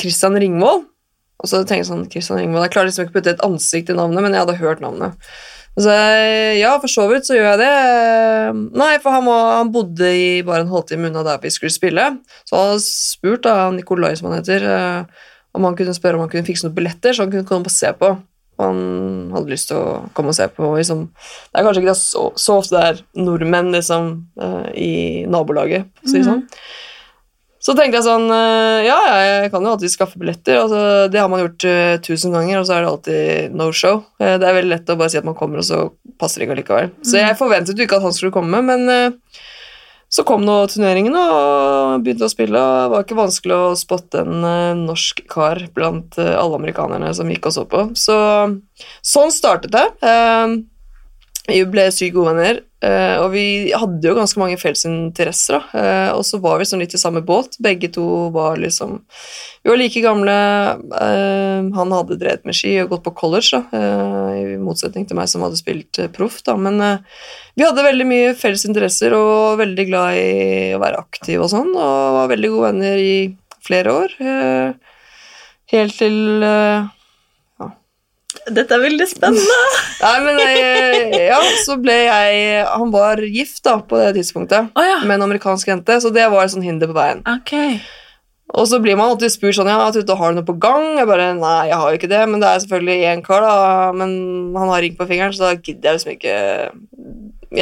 Christian 0.00 0.38
Ringvold? 0.38 0.86
Og 1.42 1.50
så 1.50 1.58
tenker 1.66 1.82
jeg 1.82 1.90
sånn, 1.90 2.06
Christian 2.08 2.38
Ringvold, 2.38 2.68
Jeg 2.68 2.74
klarer 2.76 2.88
liksom 2.88 3.04
ikke 3.04 3.12
å 3.12 3.18
putte 3.18 3.34
et 3.34 3.44
ansikt 3.44 3.90
i 3.90 3.98
navnet, 3.98 4.22
men 4.22 4.36
jeg 4.36 4.44
hadde 4.44 4.60
hørt 4.62 4.84
navnet. 4.84 5.18
Og 5.72 5.84
så 5.86 5.92
jeg, 5.96 6.56
ja, 6.60 6.72
for 6.80 6.92
så 6.92 7.06
vidt 7.10 7.26
så 7.26 7.36
gjør 7.36 7.48
jeg 7.50 7.60
det. 7.62 7.72
Nei, 8.76 8.92
for 9.02 9.16
han, 9.16 9.24
var, 9.26 9.46
han 9.58 9.72
bodde 9.74 10.10
i 10.14 10.26
bare 10.46 10.66
en 10.66 10.72
halvtime 10.72 11.08
unna 11.08 11.24
der 11.26 11.40
vi 11.42 11.52
skulle 11.52 11.72
spille. 11.72 12.04
Så 12.44 12.56
han 12.58 12.74
hadde 12.74 12.84
spurt 12.86 13.46
da, 13.46 13.56
Nikolai, 13.74 14.12
som 14.18 14.28
han 14.28 14.38
heter, 14.38 14.66
eh, 14.68 15.30
om 15.56 15.66
han 15.66 15.78
kunne 15.78 15.96
spørre 15.96 16.20
om 16.20 16.26
han 16.26 16.32
kunne 16.32 16.48
fikse 16.48 16.68
noen 16.68 16.76
billetter, 16.76 17.16
så 17.16 17.24
han 17.24 17.32
kunne 17.32 17.48
komme 17.48 17.72
og 17.72 17.74
se 17.74 17.90
på. 17.98 18.12
Han 18.62 19.32
hadde 19.34 19.52
lyst 19.52 19.70
til 19.72 19.80
å 19.80 19.98
komme 20.16 20.32
og 20.32 20.38
se 20.38 20.46
på. 20.52 20.70
Liksom. 20.78 21.04
Det 21.50 21.60
er 21.60 21.66
kanskje 21.66 21.84
ikke 21.84 21.98
så, 21.98 22.28
så 22.38 22.60
ofte 22.62 22.78
det 22.78 22.86
er 22.88 23.02
nordmenn 23.26 23.74
liksom, 23.74 24.14
uh, 24.42 24.70
i 24.76 25.26
nabolaget, 25.30 25.90
for 25.98 26.08
å 26.08 26.14
si 26.14 26.22
det 26.22 26.30
sånn. 26.30 26.46
Så 27.62 27.76
tenkte 27.78 28.00
jeg 28.00 28.06
sånn 28.08 28.26
eh, 28.34 28.88
Ja, 28.88 28.96
jeg 29.22 29.52
kan 29.52 29.62
jo 29.62 29.76
alltid 29.76 29.92
skaffe 29.92 30.18
billetter. 30.18 30.58
Altså, 30.64 30.80
det 31.12 31.20
har 31.22 31.28
man 31.30 31.44
gjort 31.44 31.66
uh, 31.68 31.94
tusen 32.02 32.34
ganger, 32.34 32.58
og 32.58 32.66
så 32.66 32.74
er 32.74 32.82
det 32.82 32.90
alltid 32.90 33.54
no 33.58 33.68
show. 33.76 34.02
Uh, 34.18 34.34
det 34.42 34.48
er 34.48 34.56
veldig 34.58 34.72
lett 34.72 34.90
å 34.90 34.98
bare 34.98 35.12
si 35.14 35.20
at 35.20 35.28
man 35.28 35.38
kommer, 35.38 35.62
og 35.62 35.68
så 35.68 35.84
passer 36.18 36.42
det 36.42 36.48
ikke 36.48 36.56
allikevel. 36.56 36.90
Så 37.06 37.20
jeg 37.22 37.38
forventet 37.38 37.78
jo 37.78 37.86
ikke 37.86 38.00
at 38.00 38.06
han 38.08 38.16
skulle 38.16 38.34
komme, 38.34 38.64
men 38.66 38.90
eh, 38.90 39.38
så 40.12 40.24
kom 40.28 40.42
nå 40.44 40.58
turneringen 40.68 41.14
og 41.16 42.02
begynte 42.04 42.26
å 42.28 42.32
spille, 42.32 42.60
og 42.60 42.82
det 42.82 42.92
var 42.92 43.06
ikke 43.06 43.16
vanskelig 43.16 43.56
å 43.56 43.70
spotte 43.80 44.20
en 44.20 44.44
eh, 44.44 44.74
norsk 44.76 45.22
kar 45.32 45.62
blant 45.72 46.18
eh, 46.20 46.34
alle 46.36 46.58
amerikanerne 46.60 47.14
som 47.16 47.30
gikk 47.32 47.48
og 47.48 47.56
så 47.56 47.64
på. 47.68 47.86
Så 47.96 48.18
sånn 49.00 49.32
startet 49.32 49.72
det. 49.72 49.86
Vi 51.48 51.58
ble 51.66 51.88
sykt 51.90 52.14
gode 52.14 52.36
venner, 52.36 52.58
eh, 52.86 53.16
og 53.18 53.32
vi 53.32 53.72
hadde 53.74 54.06
jo 54.06 54.14
ganske 54.14 54.38
mange 54.38 54.58
felles 54.60 54.84
interesser. 54.86 55.64
Eh, 55.74 56.10
og 56.14 56.22
så 56.22 56.38
var 56.38 56.60
vi 56.60 56.68
sånn 56.70 56.78
litt 56.84 56.94
i 56.94 57.00
samme 57.02 57.18
båt. 57.26 57.56
Begge 57.58 57.90
to 57.90 58.04
var 58.34 58.60
liksom 58.62 59.00
Vi 59.64 59.70
var 59.70 59.78
like 59.78 60.00
gamle. 60.02 60.36
Eh, 61.00 61.66
Han 61.74 61.94
hadde 61.94 62.18
drevet 62.20 62.46
med 62.46 62.54
ski 62.54 62.76
og 62.82 62.90
gått 62.94 63.04
på 63.08 63.14
college, 63.14 63.58
da, 63.58 63.82
i 64.38 64.56
motsetning 64.58 65.06
til 65.06 65.18
meg 65.18 65.28
som 65.30 65.42
hadde 65.42 65.58
spilt 65.58 65.98
proff. 66.14 66.42
da. 66.46 66.54
Men 66.56 66.78
vi 67.56 67.66
hadde 67.66 67.86
veldig 67.90 68.06
mye 68.06 68.32
felles 68.38 68.64
interesser 68.64 69.14
og 69.14 69.58
veldig 69.58 69.86
glad 69.90 70.14
i 70.14 70.72
å 70.74 70.82
være 70.82 71.02
aktiv 71.02 71.42
og 71.42 71.50
sånn, 71.50 71.74
og 71.74 72.18
var 72.20 72.32
veldig 72.36 72.50
gode 72.54 72.70
venner 72.70 72.98
i 73.02 73.36
flere 73.66 73.98
år. 74.02 74.18
Helt 75.74 75.98
til 75.98 76.42
Dette 78.50 78.74
er 78.74 78.82
veldig 78.82 79.06
spennende. 79.06 79.58
Nei, 80.02 80.14
men 80.24 80.38
jeg, 80.42 81.08
ja, 81.28 81.38
så 81.62 81.76
ble 81.78 81.94
jeg 81.94 82.64
Han 82.66 82.90
var 82.94 83.22
gift 83.22 83.62
da 83.66 83.76
på 83.86 84.00
det 84.00 84.16
tidspunktet 84.18 84.72
oh, 84.74 84.84
ja. 84.86 85.00
med 85.06 85.20
en 85.20 85.28
amerikansk 85.28 85.70
jente, 85.70 86.00
så 86.02 86.10
det 86.14 86.26
var 86.32 86.46
et 86.46 86.54
sånn 86.54 86.66
hinder 86.66 86.90
på 86.90 86.96
veien. 86.96 87.22
Okay. 87.38 87.78
Og 88.52 88.66
så 88.68 88.80
blir 88.84 88.98
man 88.98 89.12
alltid 89.12 89.32
spurt 89.32 89.56
sånn 89.56 89.70
Ja, 89.70 89.86
Tutte, 89.94 90.16
har 90.18 90.32
du 90.32 90.40
noe 90.40 90.48
på 90.48 90.58
gang? 90.60 90.98
Jeg 90.98 91.08
bare 91.08 91.32
Nei, 91.38 91.58
jeg 91.70 91.78
har 91.80 91.92
jo 91.92 92.00
ikke 92.00 92.10
det, 92.12 92.22
men 92.28 92.42
det 92.42 92.50
er 92.50 92.64
selvfølgelig 92.64 93.12
én 93.12 93.24
kar, 93.24 93.46
da. 93.46 93.92
Men 93.96 94.16
han 94.58 94.72
har 94.74 94.82
ring 94.84 94.96
på 94.98 95.08
fingeren, 95.08 95.36
så 95.36 95.48
da 95.48 95.54
gidder 95.56 95.92
jeg 95.92 96.00
liksom 96.00 96.16
ikke 96.16 96.36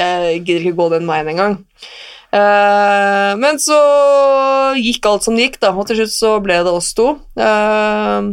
Jeg 0.01 0.40
gidder 0.47 0.64
ikke 0.64 0.79
gå 0.81 0.88
den 0.95 1.11
veien 1.11 1.31
engang. 1.35 1.61
Uh, 2.31 3.35
men 3.43 3.59
så 3.59 3.77
gikk 4.79 5.07
alt 5.11 5.27
som 5.27 5.35
det 5.35 5.49
gikk, 5.49 5.61
da, 5.62 5.73
og 5.75 5.88
til 5.88 5.99
slutt 5.99 6.14
så 6.14 6.35
ble 6.43 6.61
det 6.62 6.71
oss 6.71 6.93
to. 6.95 7.12
Eh, 7.35 8.29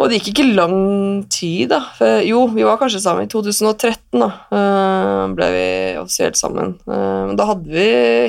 og 0.00 0.08
det 0.08 0.16
gikk 0.18 0.30
ikke 0.32 0.44
lang 0.56 0.74
tid, 1.28 1.68
da. 1.74 1.78
For, 1.98 2.22
jo, 2.24 2.46
vi 2.54 2.64
var 2.64 2.78
kanskje 2.80 3.02
sammen 3.04 3.26
i 3.26 3.30
2013, 3.30 4.16
da. 4.22 4.28
eh, 4.56 5.24
ble 5.36 5.48
vi 5.52 5.64
offisielt 6.00 6.38
sammen. 6.40 6.74
Eh, 6.88 7.20
men 7.28 7.36
da 7.36 7.46
hadde 7.50 7.68
vi 7.74 7.84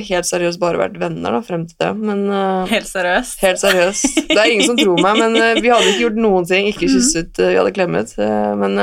helt 0.09 0.27
seriøst 0.27 0.59
bare 0.59 0.81
vært 0.81 0.99
venner 0.99 1.37
da, 1.37 1.41
frem 1.47 1.63
til 1.69 1.77
det. 1.79 1.91
Men 2.01 2.25
eh, 2.27 2.69
Helt 2.73 2.89
seriøst. 2.91 3.39
helt 3.45 3.61
seriøst. 3.63 4.21
Det 4.29 4.37
er 4.37 4.51
ingen 4.51 4.67
som 4.67 4.77
tror 4.81 4.99
meg, 5.01 5.19
men 5.23 5.39
vi 5.63 5.71
hadde 5.71 5.89
ikke 5.93 6.05
gjort 6.09 6.19
noen 6.27 6.47
ting. 6.51 6.67
Ikke 6.73 6.91
kysset, 6.91 7.33
eh, 7.39 7.53
vi 7.55 7.59
hadde 7.61 7.73
klemmet. 7.79 8.13
men 8.61 8.77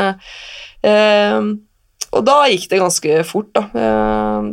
Og 2.09 2.23
da 2.25 2.37
gikk 2.49 2.69
det 2.71 2.81
ganske 2.81 3.19
fort, 3.29 3.51
da. 3.57 3.67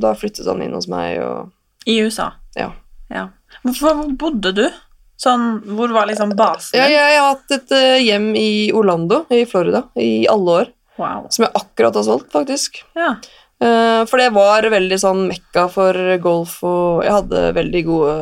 Da 0.01 0.13
flyttet 0.19 0.47
han 0.49 0.61
inn 0.65 0.75
hos 0.75 0.89
meg, 0.91 1.21
og 1.23 1.53
I 1.87 2.01
USA. 2.03 2.33
ja. 2.59 2.71
Ja. 3.13 3.27
Hvor 3.79 3.99
bodde 4.17 4.49
du? 4.57 4.63
Sånn, 5.17 5.61
hvor 5.77 5.93
var 5.95 6.09
liksom 6.09 6.33
basen 6.35 6.75
Ja, 6.77 6.87
din? 6.89 6.97
jeg 6.97 7.19
har 7.19 7.29
hatt 7.35 7.51
et 7.55 7.71
eh, 7.71 8.01
hjem 8.03 8.31
i 8.35 8.49
Orlando 8.75 9.21
i 9.31 9.45
Florida 9.47 9.85
i 9.95 10.25
alle 10.27 10.59
år, 10.61 10.71
Wow. 10.97 11.25
som 11.29 11.45
jeg 11.45 11.53
akkurat 11.55 11.95
har 11.95 12.03
solgt, 12.07 12.29
faktisk. 12.31 12.81
Ja. 12.95 13.15
Eh, 13.63 14.03
For 14.05 14.17
det 14.19 14.33
var 14.35 14.61
veldig 14.71 14.97
sånn 14.99 15.25
mekka 15.29 15.69
for 15.71 15.93
golf, 16.23 16.57
og 16.67 17.03
jeg 17.03 17.11
hadde 17.15 17.53
veldig 17.55 17.81
gode 17.87 18.15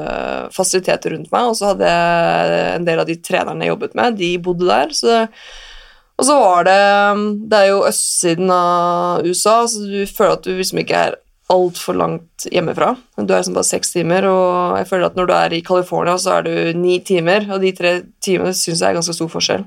fasiliteter 0.53 1.15
rundt 1.15 1.31
meg, 1.33 1.49
og 1.49 1.55
så 1.57 1.71
hadde 1.73 1.89
jeg 1.89 2.75
en 2.77 2.85
del 2.85 2.99
av 3.01 3.09
de 3.09 3.15
trenerne 3.25 3.65
jeg 3.65 3.73
jobbet 3.73 3.95
med, 3.97 4.17
de 4.21 4.31
bodde 4.37 4.69
der, 4.69 4.93
så 4.93 5.27
og 6.13 6.25
så 6.27 6.35
var 6.37 6.63
det 6.67 7.49
Det 7.49 7.57
er 7.57 7.67
jo 7.71 7.79
østsiden 7.89 8.51
av 8.53 9.25
USA, 9.25 9.63
så 9.65 9.81
du 9.81 10.05
føler 10.05 10.33
at 10.37 10.43
du 10.45 10.51
liksom 10.53 10.77
ikke 10.83 10.99
er 11.09 11.15
altfor 11.51 11.97
langt 11.99 12.45
hjemmefra. 12.51 12.93
Du 13.17 13.27
er 13.33 13.41
liksom 13.41 13.57
bare 13.57 13.67
seks 13.67 13.91
timer, 13.91 14.25
og 14.29 14.77
jeg 14.79 14.87
føler 14.89 15.09
at 15.09 15.17
når 15.19 15.27
du 15.27 15.33
er 15.35 15.55
i 15.57 15.63
California, 15.65 16.15
så 16.17 16.37
er 16.37 16.47
du 16.47 16.79
ni 16.79 16.99
timer, 17.03 17.49
og 17.51 17.59
de 17.61 17.73
tre 17.75 17.97
timene 18.23 18.53
syns 18.55 18.79
jeg 18.79 18.89
er 18.89 18.95
ganske 18.99 19.15
stor 19.17 19.31
forskjell. 19.33 19.65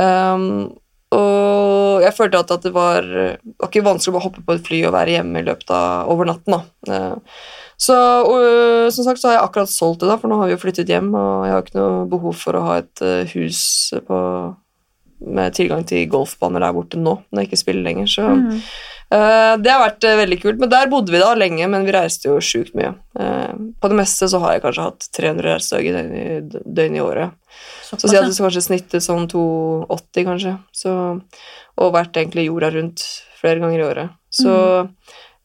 Um, 0.00 0.72
og 1.14 2.02
jeg 2.02 2.16
følte 2.16 2.40
at, 2.40 2.50
at 2.50 2.64
det 2.66 2.72
var, 2.74 3.04
var 3.04 3.68
ikke 3.68 3.84
vanskelig 3.86 4.10
å 4.10 4.16
bare 4.16 4.24
hoppe 4.24 4.42
på 4.46 4.56
et 4.56 4.64
fly 4.66 4.80
og 4.88 4.96
være 4.96 5.12
hjemme 5.14 5.42
i 5.42 5.46
løpet 5.46 5.70
av 5.70 6.10
over 6.10 6.26
natten. 6.26 6.56
da. 6.56 6.96
Eh, 6.96 7.36
Så 7.84 7.94
og, 7.94 8.90
som 8.94 9.06
sagt 9.06 9.20
så 9.20 9.28
har 9.28 9.36
jeg 9.36 9.44
akkurat 9.44 9.70
solgt 9.70 10.00
det, 10.02 10.08
da, 10.10 10.16
for 10.18 10.30
nå 10.30 10.40
har 10.40 10.50
vi 10.50 10.54
jo 10.56 10.62
flyttet 10.62 10.90
hjem, 10.90 11.12
og 11.14 11.44
jeg 11.46 11.54
har 11.54 11.62
ikke 11.62 11.78
noe 11.78 12.04
behov 12.10 12.34
for 12.40 12.58
å 12.58 12.64
ha 12.66 12.76
et 12.82 13.02
eh, 13.04 13.30
hus 13.34 13.60
på, 14.08 14.18
med 15.38 15.54
tilgang 15.54 15.86
til 15.86 16.08
golfbaner 16.10 16.62
der 16.64 16.74
borte 16.74 16.98
nå, 16.98 17.16
når 17.30 17.42
jeg 17.44 17.50
ikke 17.50 17.62
spiller 17.62 17.86
lenger. 17.86 18.10
Så 18.10 18.26
eh, 18.30 18.68
det 19.12 19.70
har 19.70 19.82
vært 19.82 20.06
eh, 20.08 20.16
veldig 20.18 20.38
kult. 20.42 20.60
Men 20.62 20.70
der 20.72 20.90
bodde 20.92 21.12
vi 21.14 21.20
da 21.22 21.32
lenge, 21.38 21.66
men 21.70 21.86
vi 21.86 21.94
reiste 21.94 22.30
jo 22.30 22.38
sjukt 22.42 22.74
mye. 22.78 22.94
Eh, 23.20 23.52
på 23.80 23.90
det 23.90 23.98
meste 23.98 24.28
så 24.30 24.40
har 24.42 24.56
jeg 24.56 24.64
kanskje 24.64 24.86
hatt 24.88 25.08
300 25.18 25.50
reisedager 25.50 25.98
i 26.00 26.24
døgnet 26.48 26.98
i, 26.98 27.04
året. 27.04 27.36
Så 27.92 28.10
jeg 28.10 28.24
det 28.26 28.40
kanskje 28.40 28.64
snittet 28.64 29.04
sånn 29.04 29.28
280, 29.30 30.26
kanskje. 30.26 30.56
Så, 30.74 30.94
og 31.78 31.94
vært 31.94 32.16
egentlig 32.18 32.48
jorda 32.48 32.72
rundt 32.74 33.04
flere 33.38 33.62
ganger 33.62 33.78
i 33.78 33.86
året. 33.86 34.18
Så 34.34 34.56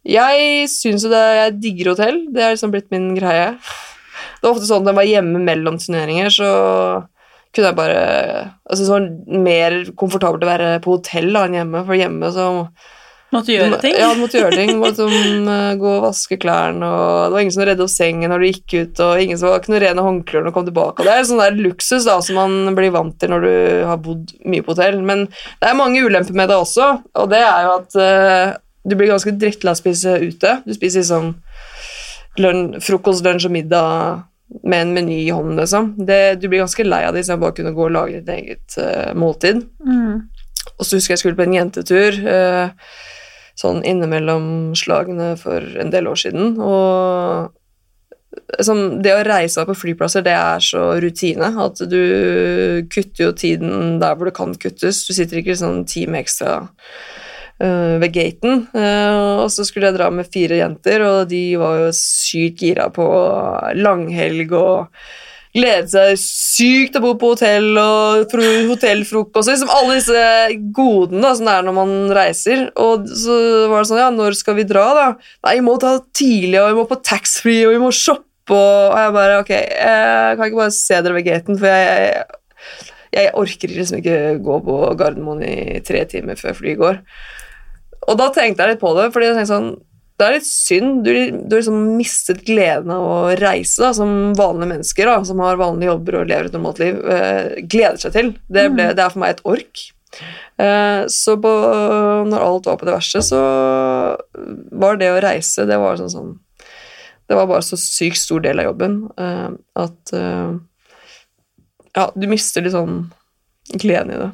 jeg 0.08 0.66
syns 0.72 1.04
jo 1.06 1.12
det 1.12 1.22
Jeg 1.38 1.56
digger 1.62 1.92
hotell. 1.92 2.20
Det 2.34 2.42
er 2.42 2.56
liksom 2.56 2.72
blitt 2.74 2.90
min 2.94 3.12
greie. 3.18 3.52
Det 4.40 4.48
var 4.48 4.56
ofte 4.56 4.70
sånn 4.70 4.86
at 4.86 4.94
jeg 4.94 5.00
var 5.02 5.10
hjemme 5.10 5.42
mellom 5.44 5.78
turneringer, 5.82 6.32
så 6.32 6.50
kunne 7.54 7.72
jeg 7.72 7.78
bare 7.78 8.00
Altså 8.70 8.86
sånn 8.88 9.10
mer 9.44 9.82
komfortabelt 10.00 10.46
å 10.46 10.50
være 10.50 10.70
på 10.84 10.96
hotell 10.96 11.30
da, 11.34 11.44
enn 11.46 11.58
hjemme, 11.60 11.84
for 11.86 11.98
hjemme 11.98 12.32
så 12.34 12.48
Måtte 13.30 13.54
gjøre 13.54 13.78
ting? 13.84 13.94
ja, 13.94 14.08
du 14.14 14.22
måtte 14.24 14.40
gjøre 14.40 14.58
ting. 14.58 14.72
Måtte 14.82 15.06
gå 15.80 15.90
og 15.92 16.06
vaske 16.08 16.38
klærne, 16.42 16.86
og 16.86 17.28
det 17.28 17.36
var 17.36 17.44
ingen 17.44 17.56
som 17.56 17.66
redde 17.68 17.86
opp 17.86 17.94
sengen 17.94 18.34
når 18.34 18.42
du 18.42 18.48
gikk 18.48 18.74
ut, 18.74 19.02
og 19.06 19.24
ingen 19.24 19.40
som 19.40 19.52
var 19.52 19.62
ikke 19.62 19.74
noe 19.74 19.82
rene 19.84 20.06
håndklær 20.06 20.42
når 20.42 20.50
du 20.50 20.56
kom 20.56 20.70
tilbake. 20.70 21.06
Det 21.06 21.14
er 21.14 21.28
sånn 21.30 21.44
der 21.44 21.60
luksus 21.60 22.08
da, 22.08 22.18
som 22.26 22.40
man 22.40 22.78
blir 22.78 22.94
vant 22.96 23.20
til 23.22 23.34
når 23.34 23.46
du 23.46 23.52
har 23.92 24.00
bodd 24.06 24.34
mye 24.50 24.66
på 24.66 24.74
hotell. 24.74 24.98
Men 25.06 25.28
det 25.30 25.70
er 25.70 25.78
mange 25.78 26.02
ulemper 26.02 26.38
med 26.38 26.50
det 26.50 26.58
også, 26.58 26.90
og 27.22 27.30
det 27.34 27.44
er 27.46 27.68
jo 27.68 27.76
at 27.76 28.00
uh, 28.02 28.56
du 28.90 28.98
blir 28.98 29.14
ganske 29.14 29.36
drittlei 29.38 29.76
av 29.76 29.78
å 29.78 29.82
spise 29.84 30.16
ute. 30.24 30.56
Du 30.66 30.74
spiser 30.74 31.06
liksom 31.06 31.36
løn, 32.42 32.66
frokost, 32.82 33.22
lunsj 33.26 33.46
og 33.52 33.54
middag 33.54 34.26
med 34.66 34.82
en 34.82 34.96
meny 34.96 35.20
i 35.28 35.30
hånden, 35.30 35.60
liksom. 35.60 35.94
Det, 36.02 36.40
du 36.42 36.48
blir 36.50 36.64
ganske 36.64 36.88
lei 36.88 37.04
av 37.06 37.14
det 37.14 37.22
istedenfor 37.22 37.46
bare 37.46 37.58
kunne 37.60 37.76
gå 37.78 37.86
og 37.86 37.94
lage 37.94 38.24
ditt 38.24 38.34
eget 38.34 38.80
uh, 38.82 39.14
måltid. 39.14 39.62
Mm. 39.86 40.26
Og 40.80 40.88
så 40.88 40.98
husker 40.98 41.14
jeg 41.14 41.22
skulle 41.22 41.38
på 41.38 41.46
en 41.46 41.56
jentetur 41.56 42.18
eh, 42.30 42.72
sånn 43.60 43.82
innimellom 43.88 44.76
slagene 44.78 45.34
for 45.40 45.64
en 45.82 45.92
del 45.94 46.08
år 46.12 46.20
siden. 46.22 46.56
Og 46.64 47.52
sånn, 48.64 49.00
det 49.04 49.16
å 49.16 49.24
reise 49.28 49.66
på 49.68 49.78
flyplasser, 49.78 50.24
det 50.26 50.36
er 50.36 50.64
så 50.64 50.84
rutine 51.02 51.52
at 51.64 51.82
du 51.92 52.02
kutter 52.92 53.28
jo 53.28 53.32
tiden 53.36 53.98
der 54.02 54.16
hvor 54.16 54.30
det 54.30 54.38
kan 54.38 54.56
kuttes. 54.56 55.04
Du 55.08 55.16
sitter 55.16 55.42
ikke 55.42 55.58
sånn 55.60 55.82
en 55.82 55.90
time 55.90 56.22
ekstra 56.22 56.60
eh, 57.60 57.96
ved 58.02 58.14
gaten. 58.16 58.68
Eh, 58.74 59.42
og 59.44 59.50
så 59.54 59.66
skulle 59.68 59.92
jeg 59.92 60.00
dra 60.00 60.12
med 60.14 60.30
fire 60.32 60.62
jenter, 60.62 61.04
og 61.08 61.24
de 61.32 61.44
var 61.62 61.84
jo 61.84 61.96
sykt 61.96 62.64
gira 62.64 62.90
på 62.94 63.08
langhelg 63.80 64.56
og 64.56 65.02
glede 65.56 65.90
seg 65.90 66.20
sykt 66.22 66.94
til 66.94 67.02
å 67.02 67.06
bo 67.08 67.14
på 67.20 67.32
hotell 67.34 67.78
og 67.82 68.34
hotellfrokost. 68.70 69.50
Liksom 69.50 69.72
alle 69.74 69.98
disse 69.98 70.24
godene 70.76 71.24
da, 71.26 71.34
som 71.38 71.50
det 71.50 71.56
er 71.56 71.68
når 71.68 71.78
man 71.78 71.94
reiser. 72.16 72.66
Og 72.80 73.08
så 73.10 73.38
var 73.72 73.82
det 73.82 73.90
sånn, 73.90 74.02
ja, 74.04 74.10
når 74.14 74.38
skal 74.38 74.60
vi 74.60 74.68
dra, 74.70 74.86
da? 74.98 75.08
Nei, 75.48 75.56
vi 75.60 75.66
må 75.66 75.78
ta 75.82 75.96
tidlig, 76.16 76.60
og 76.62 76.70
vi 76.70 76.80
må 76.82 76.86
på 76.90 77.00
taxfree, 77.02 77.66
og 77.68 77.76
vi 77.76 77.82
må 77.82 77.94
shoppe, 77.96 78.26
og, 78.50 78.96
jeg 78.98 79.14
bare, 79.14 79.42
ok, 79.44 79.52
jeg 79.54 80.38
kan 80.38 80.48
ikke 80.48 80.62
bare 80.64 80.74
se 80.74 81.02
dere 81.06 81.18
ved 81.18 81.28
gaten, 81.28 81.60
for 81.60 81.70
jeg, 81.70 82.38
Jeg 83.10 83.34
orker 83.42 83.72
liksom 83.74 84.00
ikke 84.00 84.18
gå 84.46 84.56
på 84.66 84.74
Gardermoen 84.98 85.40
i 85.42 85.80
tre 85.82 86.04
timer 86.06 86.38
før 86.38 86.54
flyet 86.54 86.78
går. 86.78 87.00
Og 88.06 88.18
da 88.20 88.28
tenkte 88.34 88.62
jeg 88.62 88.76
litt 88.76 88.82
på 88.84 88.92
det, 88.98 89.08
fordi 89.14 89.32
jeg 89.32 89.38
tenkte 89.38 89.50
sånn 89.50 89.72
det 90.20 90.26
er 90.28 90.36
litt 90.36 90.48
synd. 90.50 91.06
Du, 91.06 91.12
du 91.16 91.54
har 91.56 91.62
liksom 91.62 91.84
mistet 91.96 92.42
gleden 92.48 92.92
av 92.92 93.06
å 93.08 93.20
reise 93.40 93.86
da, 93.86 93.94
som 93.96 94.34
vanlige 94.36 94.74
mennesker 94.74 95.08
da, 95.08 95.16
som 95.28 95.40
har 95.44 95.60
vanlige 95.60 95.94
jobber 95.94 96.20
og 96.20 96.28
lever 96.28 96.50
et 96.50 96.58
normalt 96.58 96.82
liv. 96.84 97.00
uh, 97.00 97.56
gleder 97.72 98.02
seg 98.04 98.16
til. 98.18 98.34
Det, 98.52 98.66
ble, 98.74 98.90
det 98.98 99.06
er 99.06 99.14
for 99.14 99.24
meg 99.24 99.38
et 99.38 99.46
ork. 99.48 99.86
Eh, 100.60 101.02
så 101.14 101.36
på, 101.40 101.50
når 102.28 102.44
alt 102.44 102.68
var 102.68 102.80
på 102.82 102.88
det 102.88 102.96
verste, 102.96 103.22
så 103.24 103.40
var 104.82 104.98
det 105.00 105.12
å 105.14 105.20
reise 105.22 105.68
det 105.70 105.78
var 105.80 106.00
sånn, 106.00 106.10
sånn 106.10 106.32
Det 107.30 107.38
var 107.38 107.46
bare 107.48 107.62
så 107.62 107.78
sykt 107.78 108.18
stor 108.18 108.42
del 108.42 108.58
av 108.60 108.72
jobben 108.72 108.96
eh, 109.22 109.52
at 109.78 110.14
Ja, 111.94 112.08
du 112.16 112.26
mister 112.32 112.66
litt 112.66 112.74
sånn 112.74 113.04
gleden 113.78 114.16
i 114.16 114.18
det. 114.18 114.32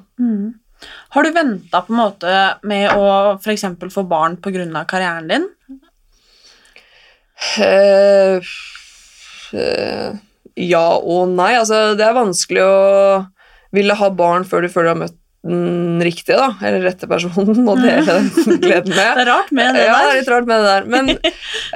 Har 1.12 1.28
du 1.28 1.36
venta 1.36 1.84
med 1.92 2.88
å 2.96 3.36
f.eks. 3.36 3.68
få 3.92 4.08
barn 4.08 4.40
pga. 4.40 4.86
karrieren 4.88 5.28
din? 5.28 5.52
Eh, 7.62 8.40
uh, 9.56 10.16
ja 10.56 10.86
og 10.98 11.36
nei. 11.36 11.52
Altså, 11.60 11.94
det 12.00 12.06
er 12.08 12.18
vanskelig 12.18 12.64
å 12.64 12.80
ville 13.76 13.98
ha 14.00 14.10
barn 14.16 14.48
før 14.48 14.66
du 14.66 14.72
føler 14.72 14.92
du 14.92 14.94
har 14.94 15.02
møtt 15.08 15.22
den 15.46 16.02
riktige, 16.02 16.40
da, 16.40 16.56
eller 16.66 16.82
rette 16.88 17.06
personen, 17.06 17.68
og 17.70 17.82
dele 17.84 18.06
den 18.18 18.62
gleden 18.64 18.96
med. 18.96 18.96
Det 18.98 19.26
er 19.26 19.28
rart 19.30 19.52
med 19.54 19.76
det 19.78 19.84
ja, 19.86 19.92
det 19.92 20.00
er 20.00 20.08
der. 20.08 20.16
litt 20.18 20.32
rart 20.34 20.48
med 20.50 20.64
det 20.64 20.72
der. 20.72 20.88
Men 20.90 21.12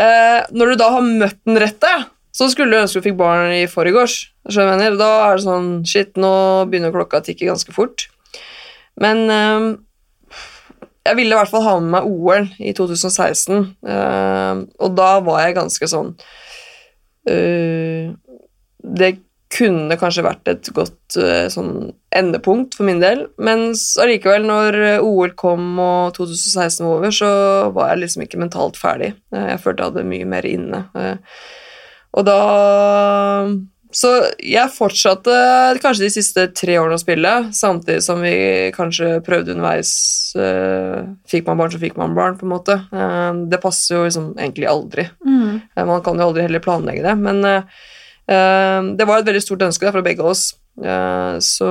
eh, 0.05 0.39
når 0.57 0.71
du 0.71 0.79
da 0.81 0.87
har 0.95 1.05
møtt 1.05 1.37
den 1.45 1.59
rette, 1.61 1.91
så 2.33 2.47
skulle 2.49 2.73
du 2.73 2.81
ønske 2.81 3.01
du 3.01 3.05
fikk 3.09 3.19
barn 3.19 3.53
i 3.53 3.67
forgårs. 3.69 4.17
skjønner? 4.49 4.97
Da 4.97 5.11
er 5.27 5.37
det 5.37 5.45
sånn 5.45 5.69
Shit, 5.89 6.15
nå 6.17 6.31
begynner 6.71 6.93
klokka 6.95 7.21
å 7.21 7.25
tikke 7.25 7.49
ganske 7.49 7.75
fort. 7.75 8.07
Men 8.99 9.25
jeg 11.07 11.17
ville 11.17 11.35
i 11.35 11.39
hvert 11.39 11.51
fall 11.51 11.65
ha 11.65 11.77
med 11.79 11.93
meg 11.93 12.09
OL 12.09 12.49
i 12.59 12.73
2016, 12.75 13.71
eh, 13.87 14.61
og 14.83 14.93
da 14.97 15.09
var 15.25 15.45
jeg 15.45 15.57
ganske 15.57 15.89
sånn 15.89 16.13
eh, 17.29 18.11
Det 18.99 19.11
kunne 19.49 19.97
kanskje 19.97 20.25
vært 20.27 20.51
et 20.51 20.69
godt 20.75 21.17
eh, 21.17 21.47
sånn 21.49 21.89
endepunkt 22.13 22.77
for 22.77 22.85
min 22.85 23.01
del, 23.01 23.25
men 23.41 23.71
allikevel, 24.01 24.45
når 24.45 24.77
OL 25.05 25.33
kom 25.39 25.79
og 25.81 26.13
2016 26.19 26.85
var 26.85 26.91
over, 26.99 27.15
så 27.15 27.31
var 27.73 27.93
jeg 27.93 28.03
liksom 28.03 28.25
ikke 28.25 28.43
mentalt 28.43 28.77
ferdig. 28.77 29.15
Jeg 29.33 29.63
følte 29.63 29.83
jeg 29.83 29.91
hadde 29.93 30.09
mye 30.09 30.29
mer 30.29 30.45
inne. 30.49 30.83
Og 32.17 32.25
da 32.25 32.39
Så 33.89 34.09
jeg 34.45 34.69
fortsatte 34.69 35.33
kanskje 35.81 36.05
de 36.05 36.11
siste 36.13 36.43
tre 36.53 36.75
årene 36.77 36.97
å 36.99 37.01
spille, 37.01 37.31
samtidig 37.57 38.03
som 38.05 38.19
vi 38.21 38.33
kanskje 38.75 39.15
prøvde 39.25 39.55
underveis 39.55 39.93
uh, 40.37 41.07
Fikk 41.29 41.47
man 41.47 41.57
barn, 41.57 41.73
så 41.73 41.81
fikk 41.81 41.97
man 41.97 42.13
barn, 42.17 42.37
på 42.37 42.45
en 42.45 42.53
måte. 42.53 42.75
Uh, 42.93 43.33
Det 43.49 43.57
passer 43.63 43.95
jo 43.95 44.03
liksom 44.05 44.27
egentlig 44.37 44.67
aldri. 44.69 45.07
Mm. 45.25 45.55
Uh, 45.73 45.85
Man 45.89 46.03
kan 46.05 46.21
jo 46.21 46.27
aldri 46.29 46.45
heller 46.45 46.61
planlegge 46.61 47.01
det, 47.07 47.15
men 47.17 47.41
eh, 47.49 47.63
det 48.29 49.07
var 49.09 49.19
et 49.23 49.25
veldig 49.25 49.41
stort 49.41 49.65
ønske 49.65 49.87
da, 49.87 49.93
fra 49.95 50.05
begge 50.05 50.21
oss. 50.21 50.51
Så 50.77 51.69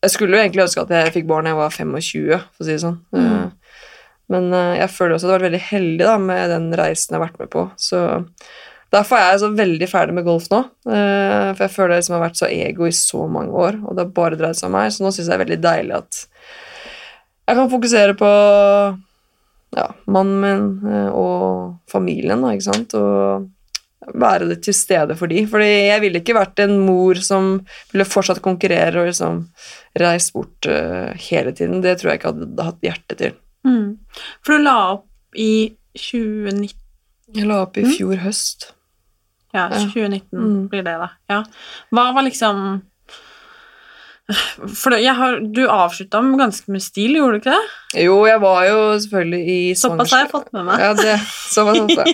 jeg 0.00 0.12
skulle 0.14 0.38
jo 0.38 0.40
egentlig 0.40 0.64
ønske 0.64 0.80
at 0.80 0.94
jeg 0.94 1.12
fikk 1.18 1.26
barn 1.28 1.44
da 1.44 1.52
jeg 1.52 1.58
var 1.58 1.74
25, 1.76 2.46
for 2.56 2.64
å 2.64 2.68
si 2.68 2.72
det 2.72 2.80
sånn. 2.86 2.96
Eh, 3.12 3.76
men 4.32 4.48
jeg 4.78 4.88
føler 4.94 5.16
også 5.16 5.28
at 5.28 5.28
jeg 5.28 5.34
har 5.34 5.42
vært 5.42 5.48
veldig 5.50 5.62
heldig 5.66 6.08
da, 6.08 6.16
med 6.24 6.50
den 6.54 6.70
reisen 6.80 7.12
jeg 7.12 7.18
har 7.18 7.26
vært 7.26 7.38
med 7.42 7.52
på. 7.52 7.66
Så 7.76 8.00
derfor 8.94 9.18
er 9.18 9.32
jeg 9.32 9.42
så 9.42 9.50
veldig 9.58 9.88
ferdig 9.90 10.16
med 10.16 10.26
golf 10.28 10.48
nå. 10.52 10.62
eh, 10.88 11.50
for 11.54 11.66
jeg 11.66 11.74
føler 11.74 11.94
jeg 11.96 12.04
liksom 12.04 12.16
har 12.18 12.24
vært 12.26 12.40
så 12.40 12.48
ego 12.52 12.88
i 12.88 12.94
så 12.96 13.26
mange 13.28 13.52
år, 13.66 13.82
og 13.84 13.94
det 13.96 14.06
har 14.06 14.16
bare 14.16 14.40
dreid 14.40 14.58
seg 14.58 14.70
om 14.70 14.78
meg. 14.78 14.94
Så 14.94 15.04
nå 15.04 15.12
syns 15.12 15.26
jeg 15.26 15.32
det 15.32 15.36
er 15.38 15.44
veldig 15.44 15.60
deilig 15.66 15.98
at 15.98 16.24
jeg 17.48 17.56
kan 17.56 17.70
fokusere 17.72 18.16
på 18.20 18.32
ja, 19.76 19.86
mannen 20.08 20.40
min 20.42 20.90
eh, 20.92 21.12
og 21.12 21.78
familien, 21.90 22.42
da, 22.44 22.52
ikke 22.56 22.68
sant, 22.68 22.96
og 22.98 23.48
være 24.14 24.48
det 24.52 24.60
til 24.64 24.76
stede 24.76 25.16
for 25.18 25.30
de. 25.30 25.42
Fordi 25.50 25.68
jeg 25.68 26.02
ville 26.04 26.22
ikke 26.22 26.36
vært 26.36 26.62
en 26.64 26.78
mor 26.84 27.20
som 27.24 27.58
ville 27.92 28.08
fortsatt 28.08 28.42
konkurrere 28.44 29.02
og 29.02 29.10
liksom 29.10 29.42
reist 30.00 30.34
bort 30.36 30.68
eh, 30.70 31.12
hele 31.28 31.52
tiden. 31.56 31.82
Det 31.84 31.98
tror 31.98 32.12
jeg 32.12 32.20
ikke 32.20 32.32
hadde 32.32 32.68
hatt 32.68 32.88
hjerte 32.88 33.18
til. 33.20 33.36
Mm. 33.66 33.98
For 34.46 34.56
du 34.56 34.64
la 34.64 34.78
opp 34.94 35.38
i 35.38 35.74
2019 35.98 36.76
Jeg 37.36 37.48
la 37.48 37.62
opp 37.66 37.76
i 37.76 37.84
fjor 37.84 38.22
høst. 38.22 38.70
Ja, 39.58 39.66
Ja. 39.74 39.86
2019 39.90 40.38
Mm. 40.38 40.68
blir 40.70 40.84
det, 40.86 40.94
da. 41.02 41.10
Ja. 41.28 41.42
Hva 41.92 42.12
var 42.14 42.22
liksom 42.26 42.80
For 44.76 44.92
har, 44.92 45.38
du 45.40 45.62
avslutta 45.72 46.20
med 46.20 46.36
ganske 46.38 46.68
mye 46.68 46.84
stil, 46.84 47.14
gjorde 47.16 47.38
du 47.38 47.40
ikke 47.40 47.54
det? 47.54 48.02
Jo, 48.04 48.18
jeg 48.28 48.40
var 48.42 48.66
jo 48.66 48.80
selvfølgelig 49.00 49.38
i 49.54 49.60
Såpass 49.80 50.12
har 50.12 50.26
jeg 50.26 50.30
fått 50.34 50.50
med 50.52 50.66
meg. 50.68 50.82
Ja, 50.84 50.90
det, 50.98 51.14
såpass. 51.48 52.12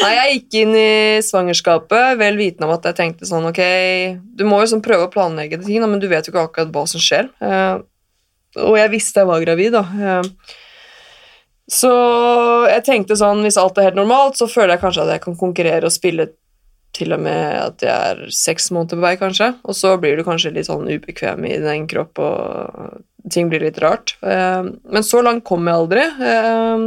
Nei, 0.00 0.12
jeg 0.16 0.38
gikk 0.38 0.56
inn 0.62 0.72
i 0.80 1.20
svangerskapet 1.20 2.16
vel 2.22 2.40
vitende 2.40 2.70
om 2.70 2.72
at 2.72 2.88
jeg 2.88 2.96
tenkte 3.02 3.28
sånn, 3.28 3.44
ok, 3.50 3.60
du 4.32 4.46
må 4.48 4.62
jo 4.62 4.70
sånn 4.72 4.84
prøve 4.84 5.10
å 5.10 5.12
planlegge 5.12 5.60
det 5.60 5.68
ting, 5.68 5.84
men 5.84 6.00
du 6.00 6.08
vet 6.08 6.24
jo 6.24 6.32
ikke 6.32 6.46
akkurat 6.48 6.72
hva 6.72 6.86
som 6.88 7.04
skjer. 7.04 7.28
Eh, 7.44 7.84
og 8.62 8.76
jeg 8.80 8.94
visste 8.96 9.20
jeg 9.20 9.28
var 9.28 9.44
gravid, 9.44 9.76
da. 9.76 9.84
Eh, 9.92 10.56
så 11.72 11.92
jeg 12.68 12.84
tenkte 12.88 13.16
sånn, 13.20 13.44
hvis 13.44 13.60
alt 13.60 13.76
er 13.76 13.90
helt 13.90 14.00
normalt, 14.00 14.40
så 14.40 14.48
føler 14.48 14.74
jeg 14.78 14.86
kanskje 14.86 15.04
at 15.04 15.12
jeg 15.18 15.26
kan 15.28 15.36
konkurrere 15.40 15.84
og 15.88 15.92
spille 15.94 16.30
til 16.92 17.14
og 17.16 17.20
med 17.24 17.54
at 17.56 17.80
jeg 17.86 18.10
er 18.12 18.18
seks 18.36 18.70
måneder 18.74 18.98
på 18.98 19.04
vei, 19.06 19.14
kanskje. 19.20 19.46
Og 19.64 19.74
så 19.78 19.94
blir 20.00 20.18
du 20.18 20.24
kanskje 20.26 20.52
litt 20.52 20.68
sånn 20.68 20.88
ubekvem 20.90 21.46
i 21.48 21.54
din 21.56 21.70
egen 21.72 21.86
kropp, 21.88 22.18
og 22.20 23.30
ting 23.32 23.48
blir 23.48 23.62
litt 23.64 23.78
rart. 23.80 24.16
Eh, 24.22 24.62
Men 24.92 25.02
så 25.06 25.22
langt 25.24 25.44
kom 25.48 25.64
jeg 25.66 25.74
aldri. 25.78 26.04
eh, 26.20 26.86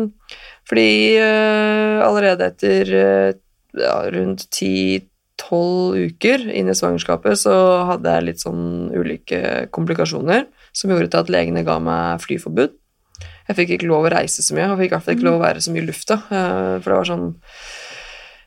Fordi 0.66 0.88
eh, 1.18 2.00
allerede 2.06 2.46
etter 2.52 2.94
ja, 3.76 3.98
rundt 4.10 4.48
10-12 4.50 6.08
uker 6.10 6.46
inn 6.50 6.70
i 6.72 6.76
svangerskapet 6.78 7.38
så 7.38 7.54
hadde 7.92 8.14
jeg 8.16 8.26
litt 8.30 8.42
sånn 8.42 8.90
ulike 8.96 9.68
komplikasjoner 9.76 10.46
som 10.76 10.90
gjorde 10.92 11.12
til 11.12 11.22
at 11.22 11.30
legene 11.34 11.64
ga 11.68 11.78
meg 11.80 12.24
flyforbud. 12.24 12.74
Jeg 13.46 13.58
fikk 13.60 13.76
ikke 13.76 13.88
lov 13.92 14.08
å 14.08 14.14
reise 14.16 14.42
så 14.42 14.56
mye, 14.58 14.72
og 14.74 14.80
fikk 14.82 14.90
i 14.90 14.96
hvert 14.96 15.06
fall 15.06 15.16
ikke 15.18 15.28
lov 15.28 15.38
å 15.38 15.44
være 15.46 15.62
så 15.62 15.72
mye 15.72 15.84
i 15.84 15.86
lufta. 15.86 16.18
For 16.28 16.88
det 16.90 16.98
var 16.98 17.10
sånn 17.12 17.28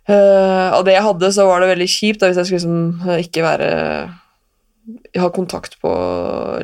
eh, 0.09 0.69
Av 0.75 0.85
det 0.87 0.97
jeg 0.97 1.07
hadde, 1.07 1.33
så 1.35 1.47
var 1.49 1.63
det 1.63 1.73
veldig 1.73 1.89
kjipt 1.93 2.23
da, 2.23 2.31
hvis 2.31 2.41
jeg 2.41 2.51
skulle 2.51 2.63
liksom 2.63 3.09
eh, 3.09 3.25
ikke 3.27 3.47
være 3.47 3.73
Ha 5.21 5.33
kontakt 5.35 5.77
på 5.83 5.93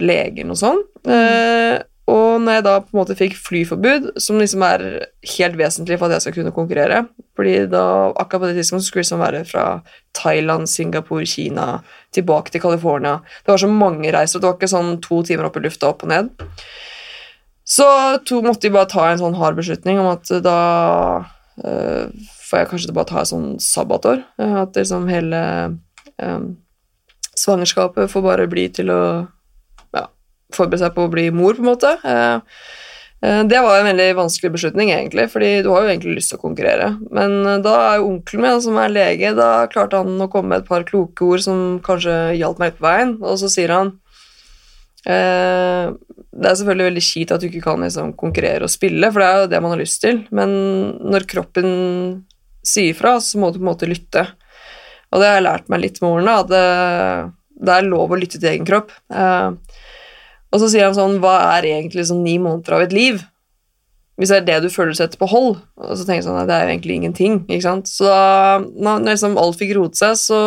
legen 0.00 0.52
og 0.54 0.60
sånn. 0.60 0.80
Uh, 1.04 1.76
og 2.08 2.42
når 2.44 2.58
jeg 2.58 2.64
da 2.66 2.72
på 2.84 2.92
en 2.92 2.98
måte 2.98 3.16
fikk 3.16 3.36
flyforbud, 3.40 4.10
som 4.20 4.36
liksom 4.40 4.64
er 4.66 4.82
helt 5.36 5.56
vesentlig 5.56 5.96
for 5.96 6.08
at 6.08 6.18
jeg 6.18 6.26
skal 6.26 6.34
kunne 6.38 6.52
konkurrere 6.56 7.04
fordi 7.34 7.54
da, 7.72 7.84
akkurat 8.20 8.42
på 8.42 8.50
det 8.50 8.58
tidspunktet 8.58 8.86
skulle 8.86 9.00
det 9.00 9.06
liksom 9.06 9.22
være 9.24 9.40
fra 9.48 9.64
Thailand, 10.14 10.68
Singapore, 10.70 11.26
Kina, 11.26 11.80
tilbake 12.14 12.52
til 12.52 12.62
California. 12.62 13.16
Det 13.42 13.50
var 13.50 13.62
så 13.64 13.70
mange 13.72 14.12
reiser, 14.14 14.38
det 14.38 14.46
var 14.46 14.58
ikke 14.58 14.70
sånn 14.70 14.92
to 15.02 15.22
timer 15.26 15.48
opp 15.48 15.56
i 15.58 15.64
lufta, 15.64 15.90
opp 15.90 16.04
og 16.06 16.12
ned. 16.12 16.30
Så 17.64 17.88
to 18.28 18.38
måtte 18.44 18.68
de 18.68 18.74
bare 18.76 18.90
ta 18.92 19.08
en 19.08 19.18
sånn 19.18 19.34
hard 19.40 19.58
beslutning 19.58 19.98
om 19.98 20.12
at 20.12 20.30
da 20.44 20.60
eh, 21.64 22.12
får 22.54 22.62
jeg 22.62 22.70
kanskje 22.70 22.94
bare 22.94 23.10
ta 23.10 23.22
et 23.22 23.32
sånn 23.32 23.50
sabbatår. 23.62 24.22
eh, 24.38 24.56
at 24.62 24.78
liksom 24.78 25.10
hele 25.10 25.42
um, 26.22 26.56
svangerskapet 27.34 28.10
får 28.10 28.22
bare 28.22 28.48
bli 28.50 28.68
til 28.70 28.92
å 28.94 29.02
ja, 29.96 30.06
forberede 30.54 30.84
seg 30.86 30.94
på 30.94 31.06
å 31.08 31.12
bli 31.12 31.30
mor, 31.34 31.58
på 31.58 31.64
en 31.64 31.72
måte. 31.72 31.94
Eh, 31.98 33.42
det 33.48 33.56
var 33.64 33.78
en 33.80 33.88
veldig 33.88 34.10
vanskelig 34.18 34.52
beslutning, 34.52 34.92
egentlig, 34.92 35.30
fordi 35.32 35.62
du 35.64 35.70
har 35.72 35.82
jo 35.82 35.90
egentlig 35.90 36.18
lyst 36.18 36.34
til 36.34 36.38
å 36.38 36.44
konkurrere. 36.44 36.90
Men 37.10 37.62
da 37.64 37.74
er 37.88 37.98
jo 37.98 38.10
onkelen 38.12 38.44
min, 38.44 38.62
som 38.62 38.78
er 38.78 38.92
lege, 38.92 39.34
da 39.34 39.66
klarte 39.72 40.02
han 40.02 40.20
å 40.20 40.28
komme 40.30 40.52
med 40.52 40.62
et 40.62 40.68
par 40.68 40.84
kloke 40.86 41.24
ord 41.24 41.42
som 41.42 41.62
kanskje 41.82 42.36
hjalp 42.36 42.60
meg 42.60 42.74
litt 42.74 42.82
på 42.82 42.86
veien, 42.86 43.16
og 43.24 43.40
så 43.40 43.50
sier 43.50 43.72
han 43.72 43.94
eh, 45.08 45.94
det 46.34 46.50
er 46.50 46.56
selvfølgelig 46.58 46.88
veldig 46.88 47.04
kjipt 47.06 47.32
at 47.34 47.42
du 47.42 47.48
ikke 47.48 47.64
kan 47.64 47.84
liksom, 47.84 48.12
konkurrere 48.18 48.66
og 48.66 48.72
spille, 48.72 49.10
for 49.12 49.22
det 49.22 49.28
er 49.28 49.40
jo 49.40 49.50
det 49.52 49.60
man 49.62 49.74
har 49.74 49.80
lyst 49.80 50.00
til, 50.02 50.22
men 50.34 50.54
når 51.00 51.28
kroppen 51.30 51.68
sier 52.66 52.96
fra, 52.98 53.16
så 53.20 53.40
må 53.40 53.50
du 53.50 53.60
på 53.60 53.64
en 53.64 53.72
måte 53.72 53.88
lytte. 53.90 54.26
Og 55.12 55.20
det 55.22 55.28
har 55.30 55.38
jeg 55.38 55.46
lært 55.46 55.70
meg 55.70 55.84
litt 55.84 56.00
med 56.02 56.10
årene, 56.10 56.38
at 56.42 56.50
det, 56.50 56.64
det 57.66 57.76
er 57.76 57.86
lov 57.86 58.14
å 58.14 58.18
lytte 58.18 58.40
til 58.40 58.50
egen 58.50 58.66
kropp. 58.68 58.90
Eh, 59.14 59.82
og 60.54 60.62
så 60.62 60.70
sier 60.70 60.88
han 60.88 60.96
sånn, 60.96 61.20
hva 61.22 61.36
er 61.56 61.68
egentlig 61.70 62.06
sånn 62.08 62.24
ni 62.26 62.36
måneder 62.42 62.76
av 62.76 62.84
et 62.86 62.94
liv? 62.94 63.22
Hvis 64.18 64.30
det 64.30 64.36
er 64.40 64.46
det 64.46 64.56
du 64.62 64.70
føler 64.70 64.94
setter 64.94 65.18
på 65.18 65.26
hold, 65.26 65.56
og 65.80 65.94
så 65.98 66.04
tenker 66.04 66.20
jeg 66.20 66.26
sånn, 66.28 66.36
nei, 66.38 66.46
det 66.46 66.54
er 66.54 66.68
jo 66.68 66.74
egentlig 66.76 66.98
ingenting, 67.00 67.38
ikke 67.48 67.64
sant? 67.64 67.90
Så 67.90 68.06
da, 68.06 68.60
når 68.62 69.08
liksom 69.08 69.38
alt 69.42 69.58
fikk 69.58 69.72
roet 69.74 69.98
seg, 69.98 70.14
så 70.20 70.38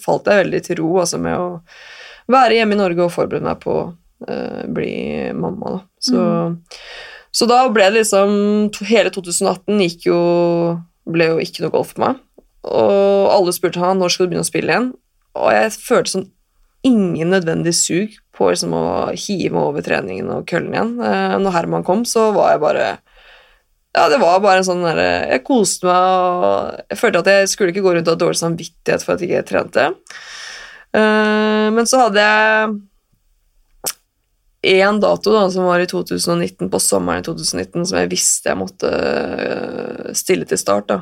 falt 0.00 0.30
jeg 0.30 0.46
veldig 0.46 0.60
til 0.64 0.80
ro, 0.80 0.94
altså 1.02 1.20
med 1.20 1.36
å 1.36 1.50
være 2.32 2.56
hjemme 2.56 2.78
i 2.78 2.80
Norge 2.80 3.04
og 3.04 3.12
forberede 3.12 3.44
meg 3.44 3.60
på 3.60 3.74
eh, 4.28 4.62
bli 4.72 4.94
mamma, 5.36 5.74
da. 5.74 5.82
Så, 6.00 6.24
så 7.36 7.50
da 7.50 7.60
ble 7.68 7.90
det 7.90 8.00
liksom, 8.00 8.32
hele 8.88 9.12
2018 9.12 9.84
gikk 9.84 10.08
jo, 10.08 10.20
ble 11.08 11.30
jo 11.32 11.38
ikke 11.42 11.64
noe 11.64 11.74
golf 11.74 11.94
for 11.94 12.04
meg. 12.04 12.18
Og 12.68 13.30
alle 13.32 13.54
spurte 13.56 13.80
han 13.80 14.00
når 14.00 14.12
skal 14.12 14.26
du 14.26 14.32
begynne 14.32 14.46
å 14.46 14.50
spille 14.50 14.72
igjen. 14.72 14.90
Og 15.38 15.52
jeg 15.54 15.72
følte 15.78 16.14
sånn 16.16 16.28
ingen 16.86 17.32
nødvendig 17.32 17.74
sug 17.76 18.16
på 18.36 18.48
liksom 18.50 18.72
å 18.72 18.84
hive 19.12 19.52
meg 19.52 19.62
over 19.62 19.84
treningen 19.84 20.30
og 20.32 20.46
køllen 20.48 20.74
igjen. 20.74 20.92
Eh, 21.04 21.36
når 21.42 21.56
Herman 21.56 21.86
kom, 21.86 22.06
så 22.08 22.30
var 22.36 22.54
jeg 22.54 22.64
bare 22.64 22.90
Ja, 23.90 24.04
det 24.08 24.20
var 24.22 24.38
bare 24.38 24.60
en 24.60 24.66
sånn 24.68 24.84
derre 24.86 25.26
Jeg 25.32 25.42
koste 25.42 25.88
meg, 25.88 25.96
og 25.96 26.92
jeg 26.92 26.98
følte 27.00 27.22
at 27.24 27.30
jeg 27.32 27.48
skulle 27.50 27.74
ikke 27.74 27.82
gå 27.84 27.94
rundt 27.96 28.08
og 28.08 28.14
ha 28.14 28.20
dårlig 28.22 28.38
samvittighet 28.40 29.02
for 29.04 29.14
at 29.14 29.24
jeg 29.24 29.32
ikke 29.32 29.48
trente. 29.50 29.88
Eh, 30.96 31.66
men 31.74 31.90
så 31.90 32.06
hadde 32.06 32.24
jeg 32.24 32.78
én 34.62 35.00
dato 35.00 35.32
da, 35.32 35.46
som 35.50 35.64
var 35.64 35.80
i 35.80 35.88
2019, 35.88 36.68
på 36.70 36.80
sommeren 36.80 37.22
i 37.22 37.26
2019, 37.26 37.86
som 37.88 37.98
jeg 37.98 38.10
visste 38.12 38.52
jeg 38.52 38.60
måtte 38.60 38.90
stille 40.16 40.46
til 40.48 40.58
start. 40.58 40.86
da. 40.88 41.00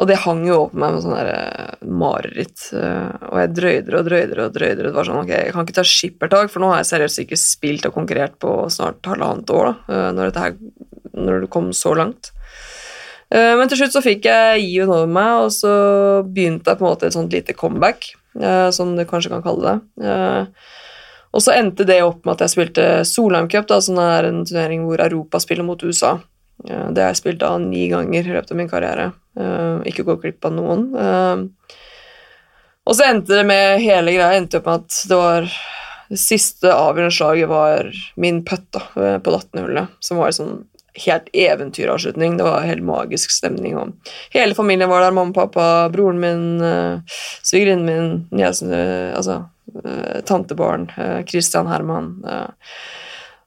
Og 0.00 0.06
det 0.08 0.16
hang 0.22 0.46
jo 0.46 0.54
over 0.62 0.78
meg 0.80 0.94
med 0.94 1.02
sånn 1.04 1.16
der, 1.18 1.28
øh, 1.36 1.88
mareritt. 2.00 2.70
øh, 2.72 3.10
og 3.30 3.38
jeg 3.42 3.54
drøyde 3.54 3.98
og 3.98 4.06
drøyde 4.06 4.44
og 4.46 4.54
drøyde. 4.54 4.82
Det 4.86 4.94
var 4.94 5.04
sånn, 5.04 5.20
ok, 5.24 5.28
Jeg 5.28 5.52
kan 5.52 5.66
ikke 5.66 5.76
ta 5.76 5.84
skippertak, 5.84 6.50
for 6.50 6.60
nå 6.60 6.70
har 6.72 6.78
jeg 6.80 6.90
seriøst 6.94 7.18
ikke 7.24 7.36
spilt 7.36 7.86
og 7.86 7.94
konkurrert 7.94 8.38
på 8.40 8.70
snart 8.70 9.02
halvannet 9.04 9.50
år. 9.50 9.76
da, 9.88 9.94
øh, 9.94 10.12
når, 10.16 10.30
dette 10.30 10.40
her, 10.40 10.54
når 11.14 11.40
det 11.42 11.50
kom 11.50 11.70
så 11.72 11.94
langt. 11.94 12.30
Eh, 13.30 13.56
Men 13.56 13.68
til 13.68 13.78
slutt 13.78 13.92
så 13.92 14.02
fikk 14.02 14.24
jeg 14.24 14.62
gi-en 14.64 14.88
over 14.88 15.06
meg, 15.06 15.44
og 15.44 15.50
så 15.52 16.24
begynte 16.24 16.66
jeg 16.70 16.78
på 16.78 16.86
en 16.86 16.90
måte 16.90 17.06
et 17.06 17.12
sånt 17.12 17.30
lite 17.32 17.52
comeback, 17.54 18.14
eh, 18.40 18.70
som 18.70 18.96
du 18.96 19.04
kanskje 19.04 19.30
kan 19.30 19.42
kalle 19.42 19.62
det. 20.00 20.06
Eh, 20.06 20.46
Og 21.32 21.40
så 21.40 21.52
endte 21.54 21.86
det 21.86 22.02
opp 22.02 22.24
med 22.26 22.32
at 22.34 22.48
jeg 22.48 22.50
spilte 22.56 23.04
Solheim 23.06 23.48
Cup, 23.48 23.68
da, 23.68 23.78
som 23.80 23.96
er 23.98 24.24
en 24.26 24.44
turnering 24.44 24.82
hvor 24.84 24.98
Europa 24.98 25.38
spiller 25.38 25.62
mot 25.62 25.80
USA. 25.80 26.18
Eh, 26.68 26.86
Det 26.90 27.02
har 27.02 27.10
jeg 27.12 27.20
spilt 27.22 27.42
av 27.46 27.60
ni 27.60 27.88
ganger 27.88 28.26
i 28.26 28.34
løpet 28.34 28.50
av 28.52 28.56
min 28.56 28.68
karriere. 28.68 29.12
Eh, 29.38 29.80
Ikke 29.90 30.04
gå 30.04 30.16
glipp 30.20 30.44
av 30.44 30.52
noen. 30.56 30.88
Eh, 30.96 31.76
Og 32.86 32.96
så 32.96 33.04
endte 33.06 33.36
det 33.36 33.46
med 33.46 33.80
hele 33.84 34.10
greia 34.16 34.34
endte 34.34 34.58
opp 34.58 34.66
med 34.66 34.80
at 34.80 35.02
det 35.08 35.16
var 35.16 35.50
det 36.10 36.18
siste 36.18 36.72
avgjørende 36.74 37.14
slaget 37.14 37.48
var 37.48 37.90
min 38.16 38.40
putt 38.42 38.72
på 38.72 39.30
18-hullet, 39.30 39.92
som 40.02 40.16
var 40.18 40.32
en 40.32 40.32
sånn 40.32 40.56
helt 41.04 41.28
eventyravslutning. 41.32 42.34
Det 42.36 42.42
var 42.48 42.64
helt 42.66 42.82
magisk 42.82 43.30
stemning. 43.30 43.76
Og 43.78 43.92
hele 44.34 44.56
familien 44.58 44.90
var 44.90 45.04
der. 45.04 45.12
Mamma, 45.14 45.32
pappa, 45.36 45.88
broren 45.92 46.18
min, 46.18 46.42
svigerinnen 47.46 47.86
min, 47.86 48.26
niesen, 48.34 48.74
altså 49.14 49.44
tantebarn, 50.26 50.88
Christian 51.30 51.70
Herman. 51.70 52.10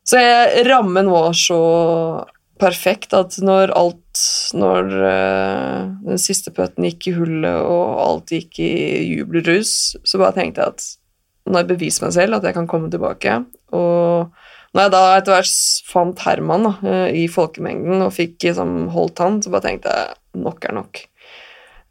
Så 0.08 0.22
jeg, 0.24 0.64
rammen 0.70 1.12
var 1.12 1.34
så 1.36 1.60
perfekt 2.62 3.16
at 3.18 3.38
når 3.42 3.74
alt 3.78 4.00
Når 4.54 4.92
eh, 5.10 5.86
den 6.06 6.20
siste 6.22 6.52
pøtten 6.54 6.86
gikk 6.86 7.08
i 7.10 7.16
hullet, 7.16 7.64
og 7.66 8.02
alt 8.04 8.34
gikk 8.36 8.60
i 8.62 8.74
jubelrus, 9.10 9.96
så 10.06 10.20
bare 10.22 10.36
tenkte 10.38 10.62
jeg 10.62 10.76
at 10.76 10.86
nå 11.44 11.58
har 11.58 11.64
jeg 11.66 11.72
bevist 11.74 12.04
meg 12.04 12.14
selv 12.16 12.38
at 12.38 12.46
jeg 12.48 12.56
kan 12.56 12.68
komme 12.70 12.92
tilbake. 12.94 13.40
Og 13.76 14.30
når 14.74 14.86
jeg 14.86 14.94
da 14.94 15.02
etter 15.18 15.36
hvert 15.36 15.90
fant 15.90 16.22
Herman 16.28 16.68
da, 16.68 16.74
eh, 16.92 17.18
i 17.24 17.26
folkemengden 17.32 18.06
og 18.06 18.14
fikk 18.16 18.38
liksom, 18.46 18.76
holdt 18.94 19.24
han, 19.24 19.42
så 19.42 19.52
bare 19.54 19.68
tenkte 19.68 19.96
jeg 19.98 20.44
nok 20.46 20.70
er 20.70 20.78
nok. 20.78 21.02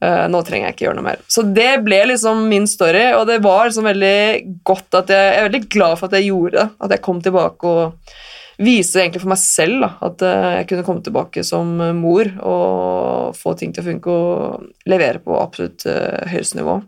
Eh, 0.03 0.25
nå 0.33 0.41
trenger 0.43 0.67
jeg 0.71 0.77
ikke 0.77 0.87
gjøre 0.89 0.99
noe 0.99 1.09
mer. 1.11 1.21
Så 1.31 1.45
det 1.47 1.71
ble 1.87 2.01
liksom 2.11 2.47
min 2.51 2.67
story, 2.71 3.05
og 3.19 3.29
det 3.29 3.39
var 3.45 3.69
liksom 3.69 3.87
veldig 3.87 4.63
godt 4.67 4.99
at 4.99 5.13
jeg, 5.15 5.29
jeg 5.29 5.43
er 5.43 5.49
veldig 5.51 5.65
glad 5.77 5.99
for 6.01 6.09
at 6.09 6.17
jeg 6.19 6.31
gjorde 6.31 6.57
det. 6.57 6.69
At 6.83 6.97
jeg 6.97 7.05
kom 7.07 7.21
tilbake 7.23 7.71
og 7.71 8.17
viste 8.65 9.01
egentlig 9.03 9.23
for 9.23 9.33
meg 9.33 9.41
selv 9.43 9.83
da, 9.85 9.91
at 10.09 10.23
eh, 10.27 10.47
jeg 10.59 10.69
kunne 10.71 10.85
komme 10.87 11.05
tilbake 11.05 11.45
som 11.47 11.75
eh, 11.83 11.93
mor 11.97 12.31
og 12.43 13.37
få 13.39 13.55
ting 13.59 13.75
til 13.75 13.83
å 13.83 13.89
funke 13.89 14.13
og 14.13 14.89
levere 14.91 15.21
på 15.23 15.37
absolutt 15.39 15.85
uh, 15.89 16.23
høyeste 16.31 16.59
nivå. 16.59 16.79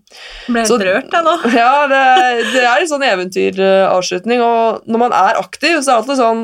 Ble 0.48 0.64
Så- 0.68 0.78
rørt, 0.80 1.12
jeg 1.12 1.26
nå. 1.26 1.34
Ja, 1.54 1.84
det, 1.90 2.00
det 2.54 2.64
er 2.64 2.80
en 2.82 2.90
sånn 2.90 3.06
eventyravslutning, 3.06 4.42
og 4.44 4.88
når 4.90 5.04
man 5.06 5.14
er 5.16 5.40
aktiv, 5.40 5.78
så 5.78 5.84
er 5.84 5.92
det 5.92 6.00
alltid 6.00 6.20
sånn 6.20 6.42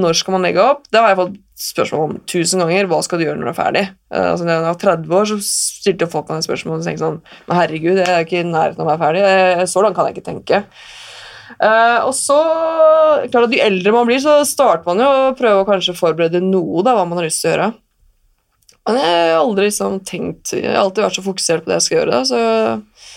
Når 0.00 0.20
skal 0.20 0.36
man 0.36 0.46
legge 0.46 0.62
opp? 0.62 0.86
Det 0.92 1.02
har 1.02 1.12
jeg 1.12 1.20
fått 1.20 1.36
spørsmål 1.56 2.04
om 2.04 2.16
tusen 2.28 2.60
ganger. 2.62 2.88
Hva 2.90 3.00
skal 3.04 3.20
du 3.20 3.26
gjøre 3.26 3.40
når 3.40 3.48
du 3.48 3.52
er 3.52 3.58
ferdig? 3.58 3.84
Altså, 4.12 4.44
når 4.44 4.52
jeg 4.52 4.64
var 4.66 4.80
30 4.82 5.16
år, 5.18 5.28
så 5.30 5.38
stilte 5.46 6.08
folk 6.12 6.28
meg 6.30 6.44
spørsmål 6.44 6.78
og 6.78 6.84
tenkte 6.86 7.04
sånn 7.04 7.18
Men 7.48 7.58
herregud, 7.60 8.00
jeg 8.02 8.12
er 8.12 8.26
ikke 8.26 8.42
i 8.42 8.46
nærheten 8.46 8.82
av 8.84 8.86
å 8.86 8.90
være 8.92 9.02
ferdig. 9.06 9.68
Så 9.72 9.84
langt 9.84 9.96
kan 9.96 10.08
jeg 10.08 10.18
ikke 10.18 10.28
tenke. 10.28 10.62
Eh, 11.56 11.98
og 12.02 12.12
så, 12.16 12.38
klart 13.30 13.48
at 13.48 13.56
Jo 13.56 13.64
eldre 13.66 13.94
man 13.94 14.08
blir, 14.08 14.22
så 14.22 14.38
starter 14.48 14.86
man 14.88 15.02
jo 15.02 15.10
å 15.10 15.34
prøve 15.38 15.62
å 15.62 15.68
kanskje 15.68 15.96
forberede 15.98 16.42
noe, 16.44 16.84
da, 16.86 16.96
hva 16.96 17.06
man 17.08 17.20
har 17.20 17.28
lyst 17.28 17.44
til 17.44 17.52
å 17.52 17.54
gjøre. 17.54 17.68
Men 18.86 18.98
jeg 19.02 19.30
har 19.34 19.40
aldri 19.40 19.64
liksom 19.66 19.96
tenkt 20.06 20.52
Jeg 20.54 20.68
har 20.70 20.84
alltid 20.84 21.02
vært 21.02 21.16
så 21.16 21.22
fokusert 21.24 21.64
på 21.64 21.72
det 21.72 21.80
jeg 21.80 21.86
skal 21.88 21.98
gjøre. 21.98 22.18
Da, 22.20 22.26
så 22.28 23.16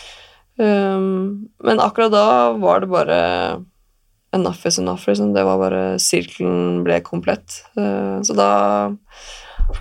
Um, 0.59 1.47
men 1.63 1.80
akkurat 1.80 2.11
da 2.11 2.51
var 2.59 2.82
det 2.84 2.91
bare 2.91 3.19
enough 4.36 4.67
is 4.67 4.80
enough. 4.80 5.07
Liksom. 5.07 5.34
Det 5.34 5.43
var 5.43 5.57
bare 5.61 5.84
Sirkelen 5.99 6.84
ble 6.84 6.99
komplett. 7.05 7.61
Uh, 7.80 8.19
så 8.27 8.36
da 8.36 8.51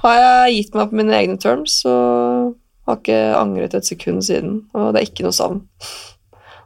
har 0.03 0.21
jeg 0.21 0.55
gitt 0.55 0.79
meg 0.79 0.91
på 0.91 1.01
mine 1.01 1.17
egne 1.17 1.39
terms 1.43 1.81
og 1.89 2.55
har 2.89 3.01
ikke 3.01 3.19
angret 3.41 3.75
et 3.75 3.89
sekund 3.89 4.23
siden. 4.25 4.63
Og 4.77 4.93
det 4.95 5.03
er 5.03 5.11
ikke 5.11 5.27
noe 5.27 5.35
savn. 5.35 5.65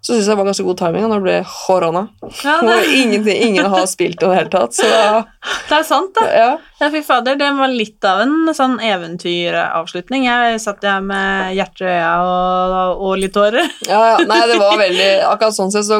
Så 0.03 0.17
syns 0.17 0.27
jeg 0.27 0.33
det 0.33 0.39
var 0.41 0.49
ganske 0.49 0.65
god 0.67 0.79
timing 0.81 1.05
når 1.07 1.21
det 1.21 1.25
ble 1.29 1.35
korona. 1.47 2.01
Ja, 2.43 2.57
det, 2.67 2.79
hvor 3.23 3.45
ingen 3.47 3.69
har 3.71 3.85
spilt 3.87 4.19
i 4.19 4.27
det 4.27 4.35
hele 4.35 4.51
tatt. 4.51 4.75
Så 4.75 4.89
da, 4.91 5.21
det 5.69 5.77
er 5.77 5.87
sant, 5.87 6.11
da. 6.17 6.25
ja. 6.35 6.49
Ja, 6.81 6.89
fy 6.91 7.05
fader, 7.07 7.39
det 7.39 7.53
var 7.55 7.71
litt 7.71 8.09
av 8.11 8.25
en 8.25 8.51
sånn 8.59 8.81
eventyravslutning. 8.83 10.27
Jeg 10.27 10.59
satt 10.65 10.83
der 10.83 11.05
med 11.07 11.55
hjertet 11.55 11.87
i 11.87 11.93
øya 11.93 12.13
og, 12.27 12.99
og 12.99 13.15
litt 13.23 13.35
tårer. 13.37 13.71
Ja, 13.93 14.01
ja. 14.15 14.19
Nei, 14.27 14.41
det 14.51 14.59
var 14.59 14.75
veldig 14.81 15.09
Akkurat 15.29 15.55
sånn 15.55 15.71
sett 15.75 15.87
så, 15.87 15.99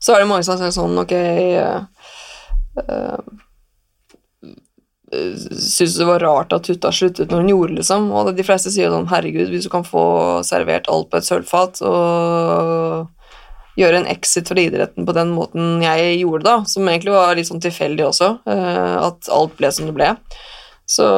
så 0.00 0.14
er 0.14 0.22
det 0.22 0.28
mange 0.30 0.44
som 0.46 0.58
sagt 0.60 0.76
sånn 0.76 0.96
Ok 1.00 1.12
uh, 1.16 1.80
Syns 5.50 5.98
det 5.98 6.06
var 6.08 6.22
rart 6.24 6.54
at 6.56 6.66
Tutta 6.66 6.92
sluttet 6.94 7.32
når 7.32 7.44
hun 7.44 7.52
gjorde, 7.52 7.78
liksom. 7.80 8.08
Og 8.14 8.32
de 8.36 8.46
fleste 8.46 8.72
sier 8.74 8.92
sånn 8.92 9.10
Herregud, 9.10 9.50
hvis 9.52 9.66
du 9.66 9.72
kan 9.72 9.86
få 9.86 10.04
servert 10.46 10.88
alt 10.92 11.10
på 11.12 11.20
et 11.20 11.28
sølvfat 11.28 11.82
og 11.88 13.10
gjøre 13.78 14.02
en 14.02 14.10
exit 14.10 14.50
fra 14.50 14.60
idretten 14.62 15.06
på 15.06 15.14
den 15.16 15.32
måten 15.34 15.82
jeg 15.82 16.18
gjorde, 16.20 16.44
da, 16.46 16.56
som 16.70 16.86
egentlig 16.88 17.14
var 17.14 17.34
litt 17.34 17.48
sånn 17.50 17.62
tilfeldig 17.62 18.06
også, 18.06 18.30
eh, 18.50 18.94
at 19.02 19.30
alt 19.34 19.56
ble 19.58 19.70
som 19.74 19.88
det 19.88 19.96
ble, 19.96 20.12
så 20.86 21.08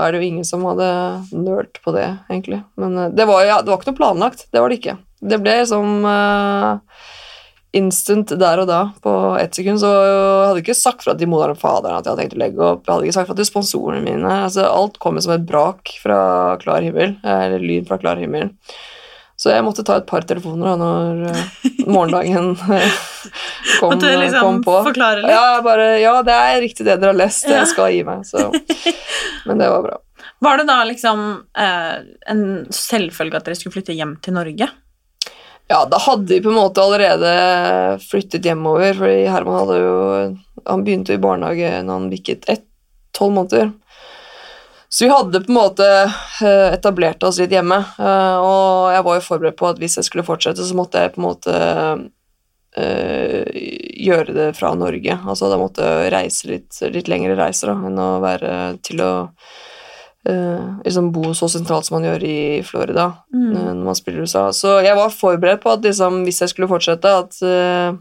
er 0.00 0.12
det 0.12 0.20
jo 0.20 0.28
ingen 0.30 0.46
som 0.46 0.64
hadde 0.68 0.88
nølt 1.34 1.80
på 1.84 1.92
det, 1.96 2.06
egentlig. 2.30 2.62
Men 2.80 2.96
eh, 2.96 3.12
det 3.12 3.28
var, 3.28 3.44
ja, 3.44 3.60
det 3.60 3.72
var 3.72 3.80
ikke 3.80 3.92
noe 3.92 4.00
planlagt. 4.00 4.46
Det 4.52 4.62
var 4.62 4.72
det 4.72 4.80
ikke. 4.80 4.96
Det 5.20 5.40
ble 5.42 5.56
som 5.68 6.06
eh, 6.06 7.02
instant 7.76 8.30
der 8.40 8.62
og 8.62 8.68
da, 8.70 8.78
på 9.04 9.12
ett 9.40 9.54
sekund. 9.54 9.80
Så 9.82 9.88
hadde 9.92 10.58
jeg 10.60 10.64
ikke 10.66 10.78
sagt 10.78 11.04
fra 11.04 11.14
til 11.18 11.28
moderen 11.30 11.52
og 11.56 11.60
faderen 11.60 11.98
at 11.98 12.06
jeg 12.06 12.14
hadde 12.14 12.22
tenkt 12.24 12.36
å 12.38 12.42
legge 12.42 12.62
opp. 12.64 12.84
Jeg 12.86 12.94
hadde 12.94 13.08
ikke 13.10 13.16
sagt 13.18 13.28
fra 13.32 13.36
til 13.40 13.48
sponsorene 13.50 14.04
mine. 14.04 14.36
Altså, 14.48 14.64
alt 14.68 14.96
kom 15.02 15.18
som 15.20 15.34
et 15.36 15.44
brak 15.48 15.92
fra 16.02 16.20
klar 16.62 16.86
himmel. 16.86 17.16
Eller 17.22 17.60
lyd 17.62 17.88
fra 17.90 17.98
klar 18.00 18.16
himmel. 18.22 18.54
Så 19.38 19.52
jeg 19.52 19.62
måtte 19.62 19.84
ta 19.86 20.00
et 20.00 20.06
par 20.08 20.24
telefoner 20.26 20.72
da 20.72 20.74
når 20.80 21.20
eh, 21.30 21.44
morgendagen 21.94 22.48
eh, 22.74 22.96
kom, 23.78 23.92
Måtte 23.92 24.10
liksom 24.18 24.40
kom 24.42 24.56
på. 24.66 24.74
forklare 24.88 25.20
litt? 25.22 25.30
Ja, 25.30 25.60
bare, 25.62 25.84
ja, 26.02 26.16
det 26.26 26.34
er 26.34 26.58
riktig 26.64 26.88
det 26.88 26.96
dere 26.98 27.12
har 27.12 27.20
lest. 27.20 27.44
Det 27.46 27.54
Ja. 27.54 27.60
jeg 27.62 27.70
skal 27.76 27.92
gi 27.94 28.00
meg. 28.08 28.24
Så. 28.26 28.48
Men 29.46 29.62
det 29.62 29.68
var 29.70 29.84
bra. 29.86 30.00
Var 30.42 30.58
det 30.58 30.66
da 30.72 30.80
liksom 30.88 31.22
eh, 31.58 31.94
en 32.34 32.42
selvfølge 32.74 33.38
at 33.38 33.46
dere 33.46 33.58
skulle 33.60 33.76
flytte 33.78 33.94
hjem 33.94 34.16
til 34.26 34.34
Norge? 34.34 34.68
Ja, 35.68 35.84
da 35.90 35.98
hadde 36.00 36.34
vi 36.34 36.40
på 36.42 36.48
en 36.48 36.54
måte 36.54 36.80
allerede 36.82 37.98
flyttet 38.00 38.44
hjemover, 38.44 38.94
fordi 38.96 39.26
Herman 39.28 39.58
hadde 39.58 39.76
jo 39.82 39.96
Han 40.64 40.84
begynte 40.84 41.12
i 41.12 41.20
barnehage 41.20 41.82
når 41.84 41.92
han 41.92 42.08
bikket 42.12 42.48
ett, 42.48 42.64
tolv 43.12 43.34
måneder. 43.36 43.70
Så 44.88 45.04
vi 45.04 45.10
hadde 45.10 45.40
på 45.44 45.52
en 45.52 45.58
måte 45.58 45.86
eh, 46.44 46.72
etablert 46.72 47.22
oss 47.22 47.38
litt 47.40 47.52
hjemme, 47.52 47.76
eh, 48.00 48.36
og 48.40 48.92
jeg 48.94 49.04
var 49.04 49.18
jo 49.18 49.24
forberedt 49.26 49.58
på 49.58 49.68
at 49.68 49.80
hvis 49.80 49.98
jeg 50.00 50.08
skulle 50.08 50.24
fortsette, 50.24 50.64
så 50.64 50.76
måtte 50.76 51.02
jeg 51.02 51.12
på 51.12 51.20
en 51.20 51.26
måte 51.26 51.56
eh, 52.80 53.58
gjøre 54.08 54.36
det 54.36 54.48
fra 54.56 54.72
Norge. 54.78 55.18
Altså 55.28 55.50
da 55.52 55.60
måtte 55.60 55.84
jeg 55.84 56.12
reise 56.14 56.48
litt, 56.48 56.80
litt 56.94 57.12
lengre 57.12 57.36
reiser 57.36 57.74
da, 57.74 57.76
enn 57.90 58.00
å 58.00 58.10
være 58.24 58.52
til 58.88 59.04
å 59.04 59.12
eh, 60.26 60.66
liksom 60.84 61.12
bo 61.12 61.34
så 61.34 61.48
sentralt 61.50 61.86
som 61.86 61.98
man 61.98 62.08
gjør 62.08 62.24
i 62.26 62.38
Florida 62.66 63.12
Mm. 63.34 63.52
uh, 63.56 63.72
når 63.74 63.84
man 63.84 63.94
spiller 63.94 64.18
i 64.18 64.26
USA. 64.26 64.48
Så 64.52 64.80
jeg 64.84 64.96
var 64.96 65.14
forberedt 65.14 65.62
på 65.62 65.70
at 65.70 65.84
liksom, 65.84 66.24
hvis 66.24 66.40
jeg 66.40 66.48
skulle 66.52 66.68
fortsette, 66.68 67.08
at 67.08 67.38
uh, 67.42 67.96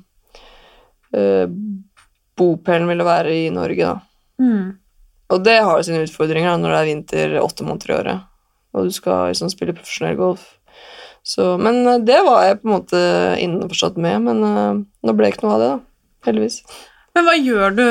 eh, 1.14 1.48
bopelen 2.38 2.88
ville 2.88 3.04
være 3.08 3.34
i 3.36 3.50
Norge, 3.50 3.84
da. 3.84 4.00
Mm. 4.40 4.78
Og 5.30 5.44
det 5.44 5.58
har 5.60 5.82
sine 5.84 6.06
utfordringer 6.06 6.54
da, 6.54 6.58
når 6.58 6.74
det 6.74 6.80
er 6.80 6.92
vinter 6.92 7.40
åtte 7.42 7.66
måneder 7.68 7.90
i 7.90 7.98
året, 7.98 8.28
og 8.74 8.88
du 8.88 8.92
skal 8.96 9.34
liksom, 9.34 9.50
spille 9.52 9.76
profesjonell 9.76 10.16
golf. 10.16 10.54
Så, 11.28 11.58
men 11.60 12.06
det 12.08 12.22
var 12.24 12.46
jeg 12.46 12.62
på 12.62 12.70
en 12.70 12.76
måte 12.78 13.00
innforstått 13.44 13.98
med, 14.00 14.22
men 14.30 14.38
nå 14.86 15.16
ble 15.18 15.28
det 15.28 15.34
ikke 15.34 15.44
noe 15.44 15.58
av 15.58 15.60
det, 15.60 15.72
da. 15.74 15.80
Heldigvis. 16.30 16.62
Men 17.18 17.26
hva 17.26 17.34
gjør 17.34 17.74
du 17.74 17.86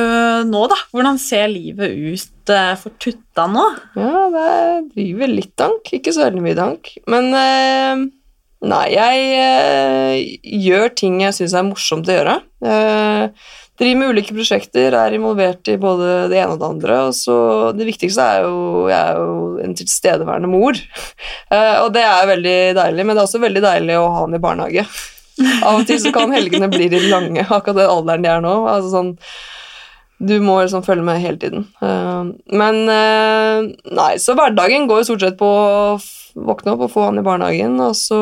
nå, 0.46 0.60
da? 0.70 0.76
Hvordan 0.94 1.16
ser 1.18 1.48
livet 1.50 1.96
ut 1.98 2.52
eh, 2.54 2.74
for 2.78 2.94
Tutta 3.02 3.48
nå? 3.50 3.64
Ja, 3.98 4.26
det 4.30 4.50
driver 4.92 5.32
litt 5.32 5.56
dank. 5.58 5.90
Ikke 5.98 6.14
så 6.14 6.28
veldig 6.28 6.44
mye 6.44 6.54
dank. 6.54 6.92
Men 7.10 7.32
eh, 7.34 8.04
Nei, 8.66 8.84
jeg 8.94 9.24
eh, 9.36 10.20
gjør 10.64 10.94
ting 10.96 11.18
jeg 11.20 11.34
syns 11.36 11.56
er 11.58 11.66
morsomt 11.66 12.08
å 12.08 12.14
gjøre. 12.14 12.36
Eh, 12.64 13.50
driver 13.76 13.98
med 14.00 14.14
ulike 14.14 14.36
prosjekter, 14.38 14.94
er 14.96 15.18
involvert 15.18 15.68
i 15.68 15.76
både 15.82 16.30
det 16.30 16.38
ene 16.40 16.54
og 16.54 16.62
det 16.62 16.70
andre. 16.70 17.00
Og 17.10 17.18
så 17.18 17.36
det 17.76 17.90
viktigste 17.90 18.30
er 18.30 18.46
jo 18.46 18.86
Jeg 18.88 18.96
er 18.96 19.20
jo 19.20 19.34
en 19.66 19.76
tilstedeværende 19.76 20.48
mor, 20.54 20.78
og 21.82 21.90
det 21.98 22.06
er 22.06 22.32
veldig 22.32 22.56
deilig. 22.78 23.04
Men 23.04 23.12
det 23.12 23.20
er 23.20 23.26
også 23.26 23.42
veldig 23.42 23.66
deilig 23.66 24.00
å 24.00 24.08
ha 24.08 24.24
han 24.24 24.38
i 24.38 24.42
barnehage. 24.46 24.86
Av 25.66 25.80
og 25.82 25.86
til 25.88 25.98
så 26.00 26.12
kan 26.14 26.32
helgene 26.32 26.68
bli 26.72 26.88
litt 26.92 27.10
lange, 27.12 27.42
akkurat 27.44 27.76
den 27.82 27.90
alderen 27.92 28.24
de 28.24 28.30
er 28.32 28.40
nå. 28.44 28.54
Altså 28.70 28.92
sånn 28.94 29.14
du 30.18 30.38
må 30.40 30.54
liksom 30.62 30.80
følge 30.84 31.04
med 31.04 31.20
hele 31.20 31.36
tiden. 31.36 31.66
Eh, 31.84 32.28
men 32.56 32.78
eh, 32.88 33.66
nei, 33.98 34.14
så 34.22 34.32
hverdagen 34.38 34.86
går 34.88 35.02
jo 35.02 35.08
stort 35.10 35.24
sett 35.26 35.36
på 35.40 35.44
å 35.44 35.98
våkne 36.46 36.72
opp 36.72 36.86
og 36.86 36.92
få 36.94 37.04
han 37.10 37.20
i 37.20 37.24
barnehagen, 37.26 37.76
og 37.84 37.92
så 37.98 38.20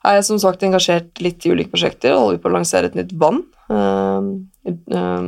er 0.00 0.16
jeg 0.16 0.24
som 0.30 0.40
sagt 0.40 0.64
engasjert 0.64 1.20
litt 1.20 1.44
i 1.44 1.52
ulike 1.52 1.72
prosjekter 1.74 2.16
holder 2.16 2.40
på 2.40 2.48
å 2.48 2.54
lansere 2.54 2.88
et 2.88 2.96
nytt 2.96 3.12
vann. 3.20 3.42
Eh, 3.68 4.72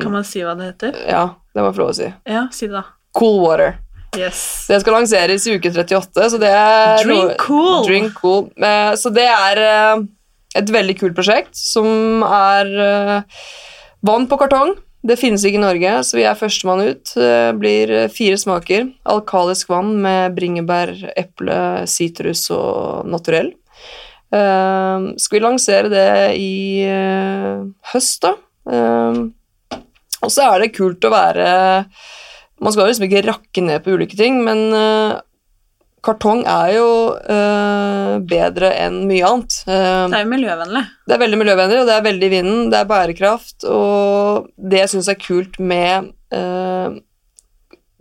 Kan 0.00 0.08
man 0.12 0.24
si 0.24 0.40
hva 0.44 0.56
det 0.56 0.70
heter? 0.72 0.96
ja, 1.08 1.26
det 1.52 1.60
må 1.60 1.68
jeg 1.68 1.76
få 1.76 1.84
lov 1.84 1.92
å 1.92 1.98
si. 2.00 2.08
Ja, 2.32 2.46
si 2.52 2.70
det, 2.70 2.78
da. 2.80 2.86
Cool 3.20 3.42
water. 3.44 3.76
Yes. 4.16 4.40
Det 4.68 4.80
skal 4.80 4.96
lanseres 5.02 5.44
i 5.48 5.54
uke 5.56 5.68
38, 5.72 6.30
så 6.32 6.40
det 6.40 6.48
er 6.52 7.04
Drink 7.04 7.36
cool. 7.44 7.84
Drink 7.88 8.16
cool. 8.16 8.48
Så 9.00 9.12
det 9.12 9.28
er 9.28 9.60
et 10.58 10.72
veldig 10.72 10.96
kult 11.00 11.16
prosjekt 11.16 11.56
som 11.58 12.24
er 12.26 12.72
uh, 12.76 13.44
vann 14.04 14.28
på 14.30 14.38
kartong. 14.40 14.74
Det 15.02 15.18
finnes 15.18 15.42
ikke 15.42 15.58
i 15.58 15.64
Norge, 15.64 15.92
så 16.06 16.18
vi 16.18 16.26
er 16.28 16.38
førstemann 16.38 16.84
ut. 16.86 17.10
Det 17.18 17.56
blir 17.58 17.90
eh, 17.90 18.10
fire 18.12 18.36
smaker. 18.38 18.84
Alkalisk 19.10 19.72
vann 19.72 19.96
med 20.04 20.36
bringebær, 20.36 20.92
eple, 21.18 21.56
sitrus 21.90 22.44
og 22.54 23.08
naturell. 23.10 23.50
Uh, 24.32 25.10
skal 25.18 25.36
vi 25.36 25.42
lansere 25.42 25.90
det 25.90 26.12
i 26.38 26.52
uh, 26.86 27.66
høst, 27.90 28.22
da. 28.22 28.36
Og 30.22 30.30
så 30.30 30.46
er 30.46 30.62
det 30.62 30.74
kult 30.76 31.02
å 31.02 31.10
være 31.10 31.46
Man 32.62 32.70
skal 32.70 32.86
liksom 32.86 33.08
ikke 33.08 33.24
rakke 33.26 33.64
ned 33.66 33.82
på 33.82 33.96
ulike 33.98 34.14
ting, 34.14 34.38
men 34.46 34.70
kartong 36.02 36.42
er 36.50 36.72
jo 36.74 36.86
eh, 37.30 38.14
bedre 38.26 38.72
enn 38.82 39.02
mye 39.06 39.26
annet. 39.28 39.58
Uh, 39.68 40.08
Det 40.10 40.18
er 40.18 40.24
jo 40.24 40.30
miljøvennlig. 40.32 40.82
det 41.06 41.14
er 41.14 41.22
veldig 41.22 41.38
miljøvennlig, 41.42 41.78
og 41.82 41.86
det 41.88 41.94
er 41.94 42.06
veldig 42.08 42.26
i 42.26 42.32
vinden, 42.32 42.64
det 42.72 42.80
er 42.80 42.90
bærekraft, 42.90 43.66
og 43.70 44.48
det 44.58 44.82
jeg 44.82 44.92
syns 44.94 45.10
er 45.12 45.20
kult 45.22 45.60
med 45.62 46.10
eh, 46.34 46.98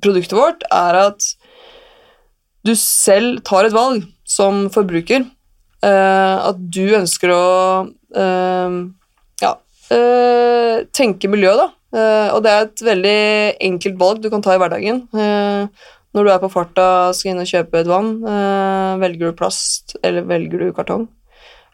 produktet 0.02 0.38
vårt, 0.38 0.66
er 0.74 1.00
at 1.04 1.30
du 2.66 2.74
selv 2.78 3.44
tar 3.46 3.70
et 3.70 3.78
valg 3.78 4.06
som 4.26 4.66
forbruker. 4.74 5.26
Eh, 5.82 6.36
at 6.50 6.58
du 6.74 6.84
ønsker 6.98 7.34
å 7.34 7.46
ja, 9.42 9.54
tenke 10.94 11.30
miljø, 11.32 11.54
da. 11.58 11.72
Og 12.36 12.44
det 12.44 12.52
er 12.52 12.66
et 12.68 12.84
veldig 12.86 13.22
enkelt 13.70 13.98
valg 14.00 14.22
du 14.22 14.30
kan 14.34 14.44
ta 14.46 14.54
i 14.56 14.60
hverdagen. 14.62 15.02
Eh, 15.16 15.90
når 16.16 16.28
du 16.28 16.32
er 16.34 16.40
på 16.44 16.52
farta, 16.52 16.88
og 17.10 17.16
skal 17.16 17.34
inn 17.34 17.44
og 17.44 17.50
kjøpe 17.50 17.82
et 17.82 17.90
vann, 17.90 18.14
eh, 18.28 18.94
velger 19.02 19.32
du 19.32 19.38
plast, 19.38 19.96
eller 20.04 20.28
velger 20.28 20.66
du 20.66 20.74
kartong? 20.76 21.08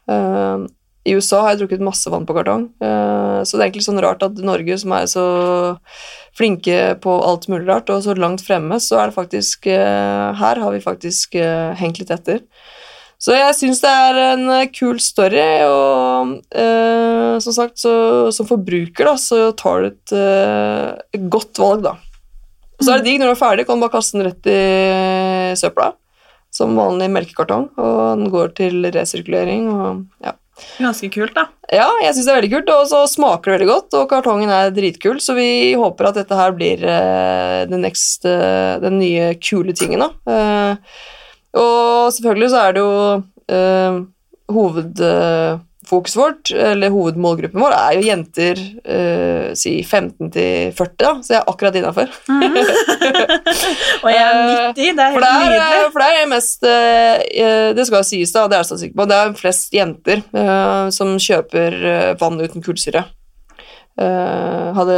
Eh, 0.08 0.68
I 1.08 1.16
USA 1.16 1.42
har 1.42 1.56
jeg 1.56 1.64
drukket 1.64 1.86
masse 1.88 2.12
vann 2.12 2.28
på 2.28 2.36
kartong, 2.38 2.68
eh, 2.84 3.42
så 3.42 3.56
det 3.56 3.62
er 3.62 3.68
egentlig 3.70 3.88
sånn 3.88 4.02
rart 4.04 4.26
at 4.28 4.38
Norge, 4.38 4.78
som 4.78 4.94
er 4.94 5.08
så 5.10 5.26
flinke 6.38 7.00
på 7.02 7.18
alt 7.24 7.48
mulig 7.50 7.66
rart, 7.68 7.90
og 7.90 8.04
så 8.06 8.14
langt 8.14 8.46
fremme, 8.46 8.78
så 8.78 9.02
er 9.02 9.10
det 9.10 9.18
faktisk 9.18 9.66
Her 9.66 10.60
har 10.62 10.72
vi 10.72 10.84
faktisk 10.84 11.34
hengt 11.34 11.98
litt 11.98 12.12
etter. 12.12 12.42
Så 13.18 13.34
jeg 13.34 13.56
syns 13.58 13.82
det 13.82 13.90
er 13.90 14.20
en 14.36 14.70
kul 14.70 15.00
story, 15.02 15.64
og 15.66 16.38
eh, 16.54 17.40
som 17.42 17.54
sagt, 17.56 17.80
så, 17.82 18.30
som 18.32 18.46
forbruker, 18.46 19.08
da, 19.10 19.16
så 19.18 19.52
tar 19.58 19.82
du 19.82 19.88
et, 19.88 20.14
et 21.18 21.26
godt 21.26 21.58
valg, 21.58 21.88
da. 21.88 21.96
Og 22.78 22.86
så 22.86 22.94
er 22.94 23.02
det 23.02 23.08
digg 23.10 23.22
når 23.22 23.32
du 23.32 23.36
er 23.36 23.40
ferdig, 23.40 23.66
kan 23.68 23.80
du 23.80 23.86
bare 23.86 23.96
kaste 23.98 24.18
den 24.18 24.28
rett 24.30 24.50
i 24.52 24.58
søpla. 25.60 25.92
Som 26.54 26.78
vanlig 26.80 27.10
melkekartong, 27.12 27.70
og 27.76 27.98
den 28.18 28.30
går 28.34 28.54
til 28.58 28.88
resirkulering. 28.94 29.68
og 29.74 30.06
ja. 30.24 30.34
Ganske 30.80 31.10
kult, 31.14 31.36
da. 31.36 31.48
Ja, 31.70 31.90
jeg 32.02 32.16
syns 32.16 32.26
det 32.26 32.32
er 32.32 32.40
veldig 32.40 32.54
kult, 32.56 32.72
og 32.74 32.88
så 32.90 33.02
smaker 33.12 33.52
det 33.52 33.58
veldig 33.58 33.68
godt, 33.70 33.98
og 34.00 34.08
kartongen 34.10 34.54
er 34.54 34.72
dritkul, 34.74 35.20
så 35.22 35.36
vi 35.38 35.76
håper 35.78 36.10
at 36.10 36.18
dette 36.22 36.40
her 36.40 36.56
blir 36.56 36.82
uh, 36.82 37.68
den, 37.70 37.84
next, 37.86 38.26
uh, 38.26 38.80
den 38.82 38.98
nye 39.02 39.34
kule 39.44 39.76
tingen, 39.78 40.06
da. 40.06 40.10
Uh, 40.26 41.14
og 41.58 42.14
selvfølgelig 42.16 42.50
så 42.54 42.64
er 42.64 42.76
det 42.76 42.82
jo 42.84 42.94
eh, 43.50 44.00
hovedfokuset 45.88 46.20
vårt, 46.20 46.52
eller 46.52 46.90
hovedmålgruppen 46.92 47.62
vår, 47.62 47.74
er 47.78 47.96
jo 47.98 48.06
jenter 48.08 48.60
eh, 48.84 49.54
si 49.58 49.78
15 49.84 50.32
til 50.34 50.72
40, 50.76 50.96
da, 51.02 51.12
så 51.24 51.34
jeg 51.34 51.40
er 51.42 51.52
akkurat 51.52 51.76
innafor. 51.80 52.12
Og 54.04 54.10
jeg 54.12 54.24
er 54.24 54.40
midt 54.48 54.82
i. 54.82 54.90
Det 54.92 55.04
er 55.04 55.16
helt 55.16 55.28
nydelig. 55.28 55.60
eh, 55.62 55.92
for 55.94 56.04
det 56.04 56.10
er 56.22 56.32
mest 56.32 56.68
eh, 56.68 57.74
Det 57.78 57.88
skal 57.88 58.06
sies, 58.08 58.34
da, 58.36 58.48
det 58.48 58.58
er 58.60 58.64
jeg 58.66 58.72
så 58.72 58.80
sikker 58.84 58.98
på, 59.00 59.08
det 59.12 59.20
er 59.22 59.38
flest 59.40 59.74
jenter 59.76 60.24
eh, 60.24 60.90
som 60.96 61.16
kjøper 61.22 61.78
eh, 61.94 62.12
vann 62.22 62.42
uten 62.44 62.66
kullsyre. 62.66 63.06
Eh, 63.98 64.68
hadde 64.78 64.98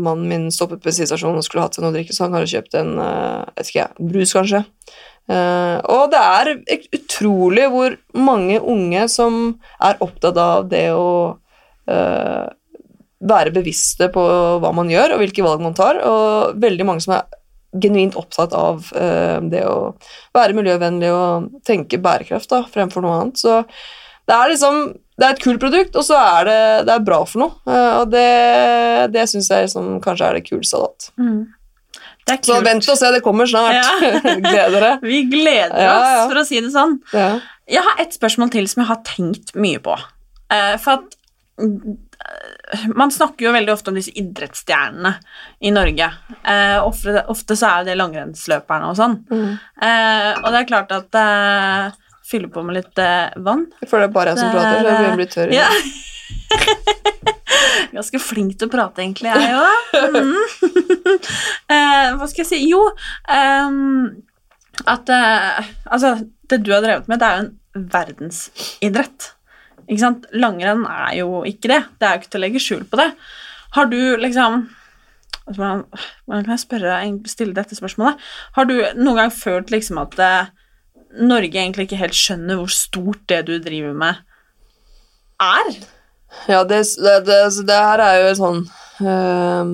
mannen 0.00 0.26
min 0.30 0.48
stoppet 0.54 0.80
på 0.82 0.88
bensinstasjonen 0.88 1.38
og 1.38 1.46
skulle 1.46 1.66
hatt 1.66 1.76
seg 1.76 1.84
noe 1.84 1.92
å 1.92 1.96
drikke, 1.98 2.14
så 2.16 2.26
han 2.26 2.34
hadde 2.38 2.50
kjøpt 2.50 2.78
en 2.80 2.94
eh, 2.98 3.42
ikke 3.62 3.78
jeg, 3.82 4.08
brus, 4.10 4.34
kanskje. 4.34 4.64
Eh, 5.24 5.78
og 5.88 6.10
det 6.12 6.20
er 6.20 6.50
utrolig 6.98 7.68
hvor 7.72 7.94
mange 8.18 8.58
unge 8.60 9.06
som 9.12 9.54
er 9.80 10.02
opptatt 10.04 10.36
av 10.40 10.68
det 10.68 10.90
å 10.92 11.08
uh, 11.88 12.44
være 13.24 13.54
bevisste 13.54 14.10
på 14.12 14.24
hva 14.60 14.72
man 14.76 14.92
gjør, 14.92 15.14
og 15.14 15.22
hvilke 15.22 15.46
valg 15.46 15.64
man 15.64 15.76
tar, 15.76 16.00
og 16.04 16.60
veldig 16.60 16.88
mange 16.88 17.04
som 17.04 17.16
er 17.16 17.40
genuint 17.80 18.16
opptatt 18.20 18.52
av 18.56 18.84
uh, 18.92 19.40
det 19.48 19.64
å 19.68 19.94
være 20.36 20.56
miljøvennlig 20.60 21.12
og 21.14 21.48
tenke 21.66 22.02
bærekraft 22.04 22.52
da, 22.52 22.64
fremfor 22.70 23.04
noe 23.04 23.22
annet. 23.22 23.40
Så 23.40 23.62
det 24.28 24.36
er 24.36 24.52
liksom 24.52 24.84
det 25.14 25.26
er 25.26 25.36
et 25.36 25.44
kult 25.44 25.60
produkt, 25.62 25.94
og 25.94 26.02
så 26.02 26.18
er 26.18 26.48
det, 26.48 26.62
det 26.88 26.94
er 26.96 27.02
bra 27.06 27.20
for 27.22 27.44
noe. 27.44 27.74
og 28.00 28.08
det, 28.10 28.30
det 29.14 29.28
syns 29.30 29.46
jeg 29.46 29.68
liksom, 29.68 30.00
kanskje 30.02 30.26
er 30.26 30.40
det 30.40 30.48
kuleste 30.48 30.80
av 30.80 30.88
alt. 30.88 31.06
Mm. 31.22 31.44
Så 32.24 32.60
vent 32.64 32.86
og 32.88 32.96
se, 32.98 33.10
det 33.12 33.20
kommer 33.24 33.46
snart. 33.50 33.76
Ja. 33.76 34.20
Gleder 34.46 34.72
dere. 34.78 34.92
Vi 35.04 35.22
gleder 35.32 35.76
Ja, 35.84 35.96
oss, 35.98 36.14
ja. 36.14 36.22
for 36.30 36.40
å 36.40 36.46
si 36.48 36.60
det 36.64 36.70
sånn. 36.72 36.96
Ja. 37.12 37.28
Jeg 37.70 37.84
har 37.84 38.00
et 38.04 38.16
spørsmål 38.16 38.50
til 38.52 38.66
som 38.68 38.82
jeg 38.84 38.90
har 38.92 39.02
tenkt 39.08 39.54
mye 39.56 39.80
på. 39.84 39.94
Eh, 40.52 40.74
for 40.80 40.98
at 41.00 41.16
mm, 41.60 41.96
man 42.96 43.12
snakker 43.12 43.46
jo 43.48 43.52
veldig 43.56 43.72
ofte 43.74 43.92
om 43.92 43.96
disse 43.98 44.12
idrettsstjernene 44.20 45.14
i 45.64 45.72
Norge. 45.72 46.08
Eh, 46.44 46.78
ofte, 46.84 47.24
ofte 47.32 47.56
så 47.60 47.68
er 47.70 47.82
jo 47.84 47.88
det 47.90 47.98
langrennsløperne 48.00 48.88
og 48.92 48.96
sånn. 49.00 49.18
Eh, 49.32 50.30
og 50.40 50.48
det 50.48 50.62
er 50.62 50.68
klart 50.72 50.96
at 50.96 51.20
eh, 51.20 52.00
Fyller 52.24 52.48
på 52.48 52.62
med 52.64 52.78
litt 52.78 53.00
eh, 53.04 53.34
vann. 53.44 53.66
Jeg 53.82 53.90
føler 53.90 54.06
det 54.06 54.08
er 54.08 54.14
bare 54.14 54.32
jeg 54.32 54.40
som 54.40 54.54
prater, 54.54 54.86
så 54.88 55.02
jeg 55.04 55.18
blir 55.20 55.28
tørr. 55.34 55.50
Ja. 55.60 55.68
Ganske 57.94 58.20
flink 58.22 58.58
til 58.58 58.68
å 58.68 58.72
prate, 58.72 59.02
egentlig, 59.04 59.32
jeg 59.32 59.54
òg. 59.58 59.96
Mm. 60.14 60.40
Eh, 61.74 62.08
hva 62.18 62.26
skal 62.28 62.42
jeg 62.42 62.48
si 62.48 62.58
Jo, 62.66 62.80
um, 63.30 64.08
at 64.90 65.08
eh, 65.12 65.68
Altså, 65.86 66.14
det 66.50 66.60
du 66.64 66.72
har 66.74 66.82
drevet 66.84 67.08
med, 67.08 67.20
det 67.22 67.28
er 67.28 67.38
jo 67.38 67.44
en 67.44 67.86
verdensidrett. 67.94 69.28
Ikke 69.84 70.00
sant? 70.02 70.26
Langrenn 70.36 70.84
er 70.88 71.18
jo 71.20 71.42
ikke 71.48 71.70
det. 71.72 71.80
Det 71.98 72.08
er 72.08 72.16
jo 72.16 72.22
ikke 72.22 72.32
til 72.32 72.40
å 72.40 72.44
legge 72.44 72.62
skjul 72.62 72.84
på 72.90 73.00
det. 73.00 73.08
Har 73.76 73.88
du 73.90 73.98
liksom 74.20 74.66
altså, 75.46 75.70
hvordan 76.24 76.44
kan 76.44 76.54
jeg 76.54 76.64
spørre, 76.64 76.98
stille 77.30 77.56
dette 77.56 77.78
spørsmålet? 77.78 78.20
Har 78.56 78.68
du 78.70 78.76
noen 78.98 79.22
gang 79.22 79.34
følt 79.34 79.72
liksom 79.74 80.00
at 80.02 80.18
eh, 80.22 80.52
Norge 81.24 81.60
egentlig 81.60 81.88
ikke 81.88 82.00
helt 82.00 82.18
skjønner 82.18 82.58
hvor 82.58 82.72
stort 82.74 83.22
det 83.30 83.44
du 83.48 83.56
driver 83.62 83.94
med, 83.96 84.22
er? 85.42 85.76
Ja, 86.50 86.64
det, 86.68 86.82
det, 87.00 87.18
det, 87.26 87.40
det 87.66 87.80
her 87.88 88.02
er 88.04 88.20
jo 88.20 88.32
sånn 88.36 88.58
øh, 89.00 89.70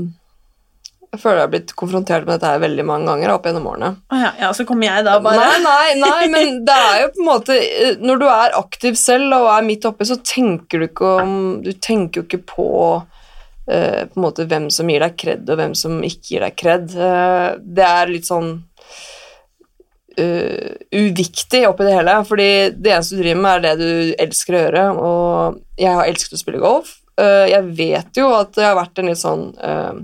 Jeg 1.10 1.18
føler 1.18 1.40
jeg 1.40 1.46
har 1.46 1.52
blitt 1.54 1.72
konfrontert 1.78 2.26
med 2.26 2.36
dette 2.36 2.52
her 2.52 2.62
veldig 2.62 2.86
mange 2.86 3.10
ganger 3.10 3.32
opp 3.34 3.48
gjennom 3.48 3.66
årene. 3.72 3.90
Ja, 4.14 4.30
ja, 4.44 4.50
så 4.54 4.66
kommer 4.68 4.86
jeg 4.86 5.06
da 5.08 5.16
bare 5.24 5.40
Nei, 5.42 5.58
nei, 5.64 5.94
nei, 5.98 6.28
men 6.30 6.60
det 6.68 6.76
er 6.76 6.98
jo 7.04 7.12
på 7.16 7.24
en 7.24 7.30
måte 7.32 7.56
eh, 7.58 7.96
Når 7.98 8.22
du 8.22 8.26
er 8.30 8.58
aktiv 8.60 8.98
selv 9.00 9.34
og 9.40 9.50
er 9.56 9.66
midt 9.66 9.88
oppe, 9.90 10.06
så 10.06 10.20
tenker 10.22 10.82
du 10.82 10.88
ikke 10.90 11.14
om 11.24 11.34
Du 11.64 11.72
tenker 11.74 12.22
jo 12.22 12.28
ikke 12.28 12.44
på 12.54 12.68
eh, 13.66 14.06
på 14.06 14.18
en 14.18 14.26
måte 14.28 14.46
hvem 14.50 14.70
som 14.74 14.90
gir 14.90 15.02
deg 15.02 15.18
kred, 15.18 15.46
og 15.50 15.60
hvem 15.60 15.76
som 15.78 15.98
ikke 16.06 16.34
gir 16.34 16.46
deg 16.46 16.56
kred. 16.58 16.94
Eh, 16.94 17.48
det 17.60 17.86
er 17.86 18.14
litt 18.14 18.30
sånn 18.30 18.54
eh, 20.20 20.76
uviktig 20.96 21.64
oppi 21.68 21.86
det 21.88 21.96
hele, 21.96 22.20
fordi 22.28 22.50
det 22.76 22.94
eneste 22.94 23.18
du 23.18 23.24
driver 23.24 23.42
med, 23.42 23.52
er 23.52 23.64
det 23.64 23.74
du 23.80 24.22
elsker 24.26 24.56
å 24.56 24.62
gjøre, 24.64 24.86
og 25.00 25.60
jeg 25.80 25.96
har 25.96 26.12
elsket 26.12 26.36
å 26.36 26.40
spille 26.40 26.62
golf. 26.62 26.96
Uh, 27.20 27.44
jeg 27.50 27.74
vet 27.76 28.16
jo 28.16 28.30
at 28.32 28.54
det 28.56 28.64
har 28.64 28.78
vært 28.78 29.00
en 29.00 29.10
litt 29.10 29.20
sånn 29.20 29.42
uh, 29.60 29.98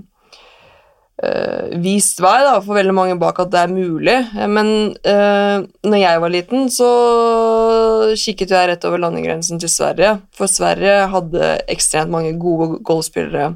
vist 1.81 2.19
vei 2.21 2.35
da, 2.45 2.59
for 2.61 2.77
veldig 2.77 2.93
mange 2.93 3.15
bak 3.17 3.39
at 3.41 3.49
det 3.55 3.63
er 3.63 3.73
mulig. 3.73 4.17
Men 4.53 4.69
uh, 5.01 5.65
når 5.87 5.97
jeg 5.97 6.21
var 6.21 6.33
liten, 6.33 6.67
så 6.69 6.89
kikket 8.13 8.53
jeg 8.53 8.69
rett 8.69 8.85
over 8.85 9.01
landegrensen 9.01 9.57
til 9.61 9.71
Sverige. 9.71 10.19
For 10.37 10.51
Sverige 10.51 11.07
hadde 11.13 11.55
ekstremt 11.73 12.13
mange 12.13 12.35
gode 12.37 12.83
golfspillere 12.85 13.55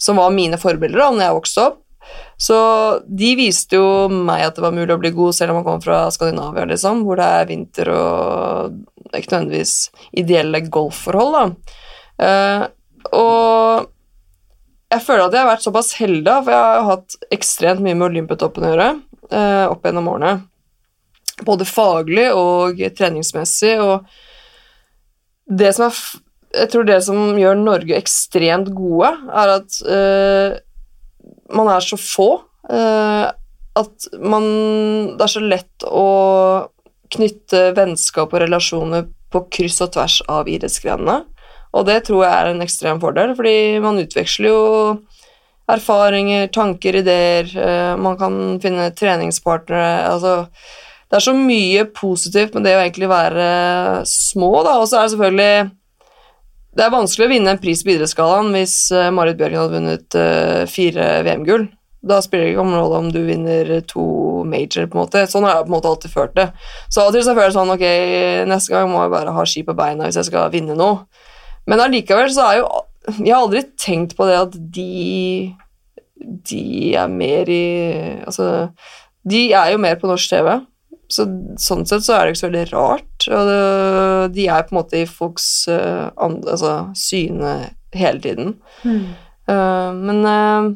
som 0.00 0.16
var 0.20 0.32
mine 0.34 0.58
forbilder 0.60 1.00
da 1.00 1.10
når 1.12 1.26
jeg 1.26 1.36
vokste 1.38 1.66
opp. 1.70 1.82
Så 2.36 2.56
de 3.08 3.32
viste 3.38 3.78
jo 3.78 4.08
meg 4.12 4.44
at 4.44 4.58
det 4.58 4.64
var 4.64 4.74
mulig 4.76 4.92
å 4.92 5.00
bli 5.00 5.12
god 5.16 5.36
selv 5.36 5.54
om 5.54 5.60
man 5.60 5.66
kom 5.66 5.82
fra 5.84 6.04
Skandinavia, 6.12 6.66
liksom, 6.68 7.04
hvor 7.06 7.20
det 7.20 7.28
er 7.32 7.48
vinter 7.48 7.90
og 7.94 9.16
ikke 9.16 9.32
nødvendigvis 9.32 9.76
ideelle 10.20 10.60
golfforhold. 10.68 11.36
da. 11.36 11.44
Uh, 12.16 12.62
og 13.16 13.86
jeg 14.92 15.02
føler 15.02 15.24
at 15.26 15.34
jeg 15.34 15.42
har 15.42 15.50
vært 15.50 15.64
såpass 15.64 15.94
heldig, 15.98 16.34
for 16.44 16.54
jeg 16.54 16.66
har 16.66 16.90
hatt 16.90 17.16
ekstremt 17.34 17.82
mye 17.84 17.96
med 17.96 18.08
Olympiatoppen 18.10 18.66
å 18.66 18.70
gjøre 18.70 18.90
uh, 19.32 19.66
opp 19.72 19.88
gjennom 19.88 20.12
årene. 20.12 20.34
Både 21.46 21.66
faglig 21.68 22.28
og 22.32 22.78
treningsmessig. 22.96 23.74
Og 23.82 24.06
det 25.46 25.74
som 25.76 25.88
er 25.88 25.98
Jeg 26.56 26.70
tror 26.72 26.84
det 26.88 27.02
som 27.04 27.36
gjør 27.36 27.58
Norge 27.58 27.96
ekstremt 27.98 28.70
gode, 28.72 29.10
er 29.28 29.50
at 29.58 29.74
eh, 29.92 30.54
man 31.52 31.68
er 31.72 31.84
så 31.84 31.98
få. 32.00 32.30
eh, 32.70 33.26
at 33.76 34.06
man 34.18 34.44
Det 35.16 35.22
er 35.22 35.32
så 35.34 35.40
lett 35.44 35.84
å 35.84 36.68
knytte 37.12 37.74
vennskap 37.76 38.32
og 38.32 38.40
relasjoner 38.40 39.06
på 39.30 39.42
kryss 39.52 39.80
og 39.84 39.92
tvers 39.92 40.22
av 40.32 40.48
idrettsgrenene. 40.48 41.24
Og 41.76 41.84
det 41.86 42.04
tror 42.06 42.24
jeg 42.24 42.32
er 42.32 42.50
en 42.50 42.64
ekstrem 42.64 43.00
fordel, 43.02 43.34
fordi 43.36 43.78
man 43.84 44.00
utveksler 44.00 44.48
jo 44.48 44.60
erfaringer, 45.68 46.48
tanker, 46.54 46.96
ideer. 47.02 47.50
eh, 47.56 47.96
man 47.96 48.16
kan 48.16 48.58
finne 48.62 48.90
treningspartnere. 48.94 50.08
Altså, 50.08 50.46
det 51.10 51.16
er 51.18 51.26
så 51.26 51.34
mye 51.34 51.84
positivt 51.94 52.54
med 52.54 52.64
det 52.64 52.76
å 52.76 52.82
egentlig 52.82 53.08
være 53.10 54.06
små, 54.06 54.62
da. 54.64 54.78
Og 54.80 54.88
så 54.88 54.98
er 54.98 55.02
det 55.06 55.14
selvfølgelig 55.14 55.70
Det 56.76 56.84
er 56.84 56.92
vanskelig 56.92 57.24
å 57.24 57.30
vinne 57.30 57.52
en 57.54 57.60
pris 57.60 57.80
på 57.80 57.94
idrettsgallaen 57.94 58.52
hvis 58.52 58.76
eh, 58.92 59.08
Marit 59.14 59.38
Bjørgen 59.38 59.62
hadde 59.62 59.76
vunnet 59.78 60.16
eh, 60.20 60.64
fire 60.68 61.06
VM-gull. 61.24 61.70
Da 62.06 62.18
spiller 62.22 62.44
det 62.44 62.52
ikke 62.52 62.66
noen 62.66 62.76
rolle 62.76 62.98
om 63.00 63.08
du 63.14 63.22
vinner 63.24 63.70
to 63.88 64.04
major, 64.46 64.84
på 64.84 64.98
en 64.98 65.06
måte. 65.06 65.22
Sånn 65.30 65.46
har 65.48 65.56
jeg 65.56 65.64
på 65.64 65.72
en 65.72 65.76
måte 65.78 65.90
alltid 65.90 66.12
følt 66.12 66.34
det. 66.36 66.46
Så 66.92 67.00
av 67.00 67.08
og 67.08 67.16
til 67.16 67.24
så 67.24 67.32
føler 67.32 67.48
jeg 67.48 67.56
sånn, 67.56 67.72
ok, 67.72 67.86
neste 68.52 68.74
gang 68.74 68.92
må 68.92 69.00
jeg 69.06 69.14
bare 69.14 69.32
ha 69.38 69.46
ski 69.48 69.64
på 69.66 69.76
beina 69.78 70.06
hvis 70.06 70.20
jeg 70.20 70.28
skal 70.28 70.52
vinne 70.52 70.76
noe. 70.76 71.06
Men 71.66 71.82
allikevel 71.82 72.28
så 72.30 72.44
er 72.50 72.60
jo 72.60 72.68
Jeg 73.16 73.32
har 73.32 73.40
aldri 73.40 73.62
tenkt 73.78 74.16
på 74.18 74.26
det 74.26 74.36
at 74.38 74.54
de 74.76 75.54
De 76.50 76.62
er 76.98 77.10
mer 77.10 77.50
i 77.50 77.66
Altså 78.26 78.68
De 79.26 79.40
er 79.54 79.72
jo 79.72 79.80
mer 79.82 79.96
på 79.98 80.10
norsk 80.10 80.30
TV. 80.30 80.52
Så 81.12 81.26
sånn 81.62 81.84
sett 81.86 82.04
så 82.06 82.16
er 82.16 82.24
det 82.24 82.34
ikke 82.34 82.40
så 82.40 82.48
veldig 82.48 82.64
rart. 82.72 83.28
Og 83.28 83.50
det, 83.50 83.60
de 84.36 84.48
er 84.50 84.66
på 84.66 84.74
en 84.74 84.80
måte 84.80 85.02
i 85.02 85.06
folks 85.10 85.46
uh, 85.70 86.08
and, 86.16 86.42
altså, 86.50 86.72
syne 86.98 87.54
hele 87.96 88.20
tiden. 88.20 88.56
Eh, 89.46 89.90
men 89.94 90.24
uh, 90.26 90.72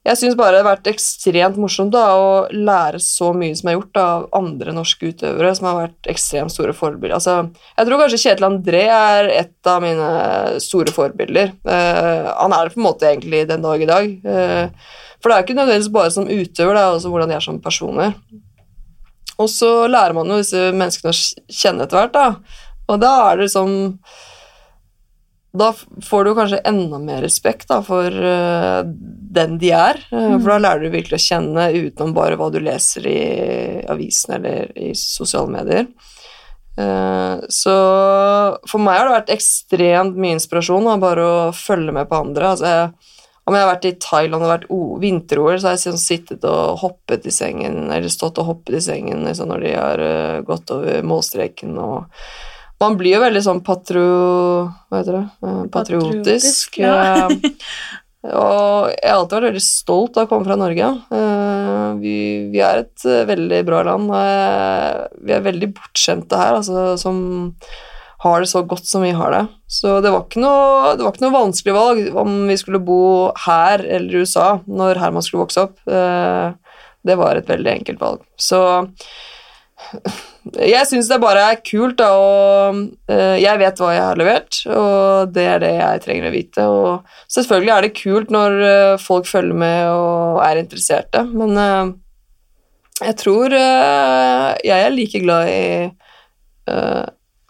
jeg 0.00 0.16
syns 0.16 0.36
bare 0.38 0.54
det 0.54 0.62
har 0.62 0.70
vært 0.70 0.88
ekstremt 0.88 1.58
morsomt 1.60 1.92
da, 1.92 2.06
å 2.16 2.28
lære 2.54 2.98
så 3.04 3.34
mye 3.36 3.56
som 3.58 3.68
er 3.68 3.76
gjort 3.76 4.00
av 4.00 4.22
andre 4.38 4.72
norske 4.72 5.10
utøvere 5.12 5.50
som 5.58 5.68
har 5.68 5.76
vært 5.82 6.08
ekstremt 6.08 6.54
store 6.54 6.72
forbilder. 6.76 7.18
Altså, 7.18 7.34
jeg 7.76 7.88
tror 7.88 8.00
kanskje 8.00 8.22
Kjetil 8.22 8.48
André 8.48 8.82
er 8.94 9.28
et 9.34 9.68
av 9.68 9.84
mine 9.84 10.08
store 10.64 10.94
forbilder. 10.96 11.52
Eh, 11.52 12.30
han 12.32 12.56
er 12.56 12.64
det 12.64 12.74
på 12.74 12.80
en 12.80 12.88
måte 12.88 13.10
egentlig 13.10 13.44
den 13.50 13.66
dag 13.66 13.84
i 13.84 13.90
dag. 13.90 14.14
Eh, 14.24 14.94
for 15.20 15.28
det 15.28 15.36
er 15.36 15.44
ikke 15.44 15.58
nødvendigvis 15.58 15.92
bare 15.92 16.14
som 16.16 16.30
utøver, 16.32 16.72
det 16.72 16.80
er 16.86 16.94
også 16.96 17.12
hvordan 17.12 17.28
de 17.28 17.36
er 17.36 17.44
som 17.44 17.60
personer. 17.60 18.16
Og 19.40 19.48
så 19.50 19.70
lærer 19.88 20.16
man 20.16 20.30
jo 20.30 20.40
disse 20.40 20.70
menneskene 20.76 21.14
å 21.14 21.20
kjenne 21.60 21.86
etter 21.86 22.02
hvert, 22.02 22.16
da. 22.16 22.66
Og 22.90 23.00
da 23.00 23.12
er 23.28 23.38
det 23.38 23.46
liksom 23.46 23.72
Da 25.60 25.70
får 26.06 26.24
du 26.26 26.30
kanskje 26.34 26.60
enda 26.66 26.98
mer 27.02 27.24
respekt 27.24 27.70
da, 27.70 27.80
for 27.82 28.06
uh, 28.06 28.82
den 28.86 29.56
de 29.62 29.72
er. 29.74 29.98
Mm. 30.12 30.36
For 30.38 30.52
da 30.52 30.60
lærer 30.66 30.84
du 30.84 30.94
virkelig 30.94 31.18
å 31.18 31.26
kjenne 31.26 31.70
utenom 31.74 32.14
bare 32.14 32.38
hva 32.38 32.50
du 32.54 32.60
leser 32.62 33.08
i 33.10 33.20
avisen 33.90 34.36
eller 34.38 34.70
i 34.78 34.92
sosiale 34.98 35.50
medier. 35.50 35.88
Eh, 36.80 37.36
så 37.48 37.74
for 38.68 38.82
meg 38.82 38.98
har 38.98 39.08
det 39.08 39.16
vært 39.16 39.32
ekstremt 39.34 40.18
mye 40.20 40.36
inspirasjon 40.38 40.86
da, 40.86 40.96
bare 41.02 41.26
å 41.26 41.38
følge 41.56 41.94
med 41.94 42.08
på 42.10 42.20
andre. 42.24 42.52
Altså, 42.52 42.70
jeg, 42.70 43.18
om 43.50 43.56
jeg 43.56 43.64
har 43.64 43.72
vært 43.72 43.88
i 43.88 43.96
Thailand 43.98 44.44
og 44.46 44.52
vært 44.52 44.68
vinter-OL, 45.02 45.56
så 45.58 45.68
har 45.68 45.74
jeg 45.74 45.82
sånn 45.88 45.98
sittet 46.00 46.44
og 46.46 46.78
hoppet 46.84 47.26
i 47.26 47.32
sengen, 47.34 47.88
eller 47.90 48.12
stått 48.12 48.38
og 48.38 48.46
hoppet 48.46 48.78
i 48.78 48.84
sengen 48.84 49.24
liksom, 49.26 49.50
når 49.50 49.64
de 49.66 49.72
har 49.74 50.02
uh, 50.04 50.36
gått 50.46 50.70
over 50.74 51.02
målstreken. 51.06 51.74
og 51.82 52.22
man 52.80 52.94
blir 52.96 53.18
jo 53.18 53.24
veldig 53.24 53.42
sånn 53.44 53.58
patro... 53.66 54.04
Hva 54.88 55.00
heter 55.02 55.18
det? 55.18 55.24
Eh, 55.44 55.64
Patriotisk. 55.68 56.78
Patriotisk, 56.78 56.78
ja. 56.80 57.26
og 58.40 58.86
jeg 58.94 59.04
har 59.04 59.18
alltid 59.18 59.34
vært 59.36 59.48
veldig 59.50 59.64
stolt 59.66 60.16
av 60.16 60.24
å 60.24 60.30
komme 60.30 60.48
fra 60.48 60.56
Norge. 60.56 60.88
Eh, 61.12 61.84
vi, 62.00 62.14
vi 62.54 62.62
er 62.64 62.86
et 62.86 63.04
veldig 63.28 63.60
bra 63.68 63.82
land. 63.90 64.14
vi 65.20 65.36
er 65.36 65.44
veldig 65.44 65.68
bortskjemte 65.76 66.40
her, 66.40 66.56
altså, 66.62 66.94
som 67.02 67.20
har 68.20 68.42
det 68.42 68.50
så 68.50 68.60
godt 68.68 68.84
som 68.84 69.04
vi 69.04 69.14
har 69.16 69.32
det. 69.32 69.44
Så 69.70 69.98
det 70.04 70.10
var 70.12 70.26
ikke 70.26 70.42
noe, 70.42 70.96
var 71.00 71.14
ikke 71.14 71.24
noe 71.24 71.36
vanskelig 71.38 71.76
valg 71.76 72.18
om 72.20 72.34
vi 72.50 72.56
skulle 72.60 72.82
bo 72.84 73.30
her 73.46 73.80
eller 73.80 74.12
i 74.12 74.24
USA 74.24 74.48
når 74.68 75.00
Herman 75.00 75.24
skulle 75.24 75.46
vokse 75.46 75.64
opp. 75.64 75.78
Eh, 75.88 76.76
det 77.08 77.16
var 77.16 77.38
et 77.40 77.48
veldig 77.48 77.72
enkelt 77.78 78.02
valg. 78.02 78.26
Så 78.36 78.60
jeg 80.60 80.88
syns 80.88 81.08
det 81.10 81.20
bare 81.22 81.46
er 81.52 81.62
kult, 81.64 81.96
da, 82.00 82.10
og 82.16 82.82
eh, 83.12 83.38
jeg 83.40 83.60
vet 83.60 83.80
hva 83.80 83.94
jeg 83.94 84.04
har 84.04 84.20
levert, 84.20 84.58
og 84.68 85.32
det 85.34 85.46
er 85.54 85.62
det 85.62 85.72
jeg 85.78 86.02
trenger 86.04 86.28
å 86.28 86.34
vite. 86.34 86.66
Og 86.68 87.32
selvfølgelig 87.32 87.72
er 87.74 87.86
det 87.86 87.92
kult 87.98 88.34
når 88.34 88.58
eh, 88.66 89.00
folk 89.00 89.28
følger 89.30 89.60
med 89.64 89.80
og 89.94 90.42
er 90.44 90.60
interesserte, 90.60 91.24
men 91.32 91.56
eh, 91.60 91.94
jeg 93.00 93.16
tror 93.22 93.56
eh, 93.56 94.50
jeg 94.66 94.76
er 94.76 94.92
like 94.92 95.22
glad 95.24 95.48
i 95.48 95.64
eh, 96.68 97.08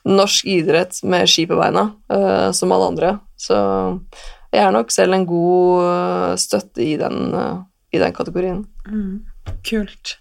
norsk 0.08 0.46
idrett 0.48 1.02
med 1.02 1.28
ski 1.28 1.46
på 1.48 1.58
beina 1.58 1.90
eh, 2.12 2.50
som 2.56 2.72
alle 2.72 2.90
andre. 2.92 3.12
Så 3.36 3.56
jeg 4.50 4.64
er 4.64 4.72
nok 4.74 4.92
selv 4.94 5.16
en 5.16 5.26
god 5.28 5.90
eh, 5.90 6.32
støtte 6.40 6.84
i 6.84 6.94
den, 7.00 7.34
eh, 7.36 7.60
i 7.96 8.02
den 8.02 8.16
kategorien. 8.16 8.64
Kult. 9.66 10.16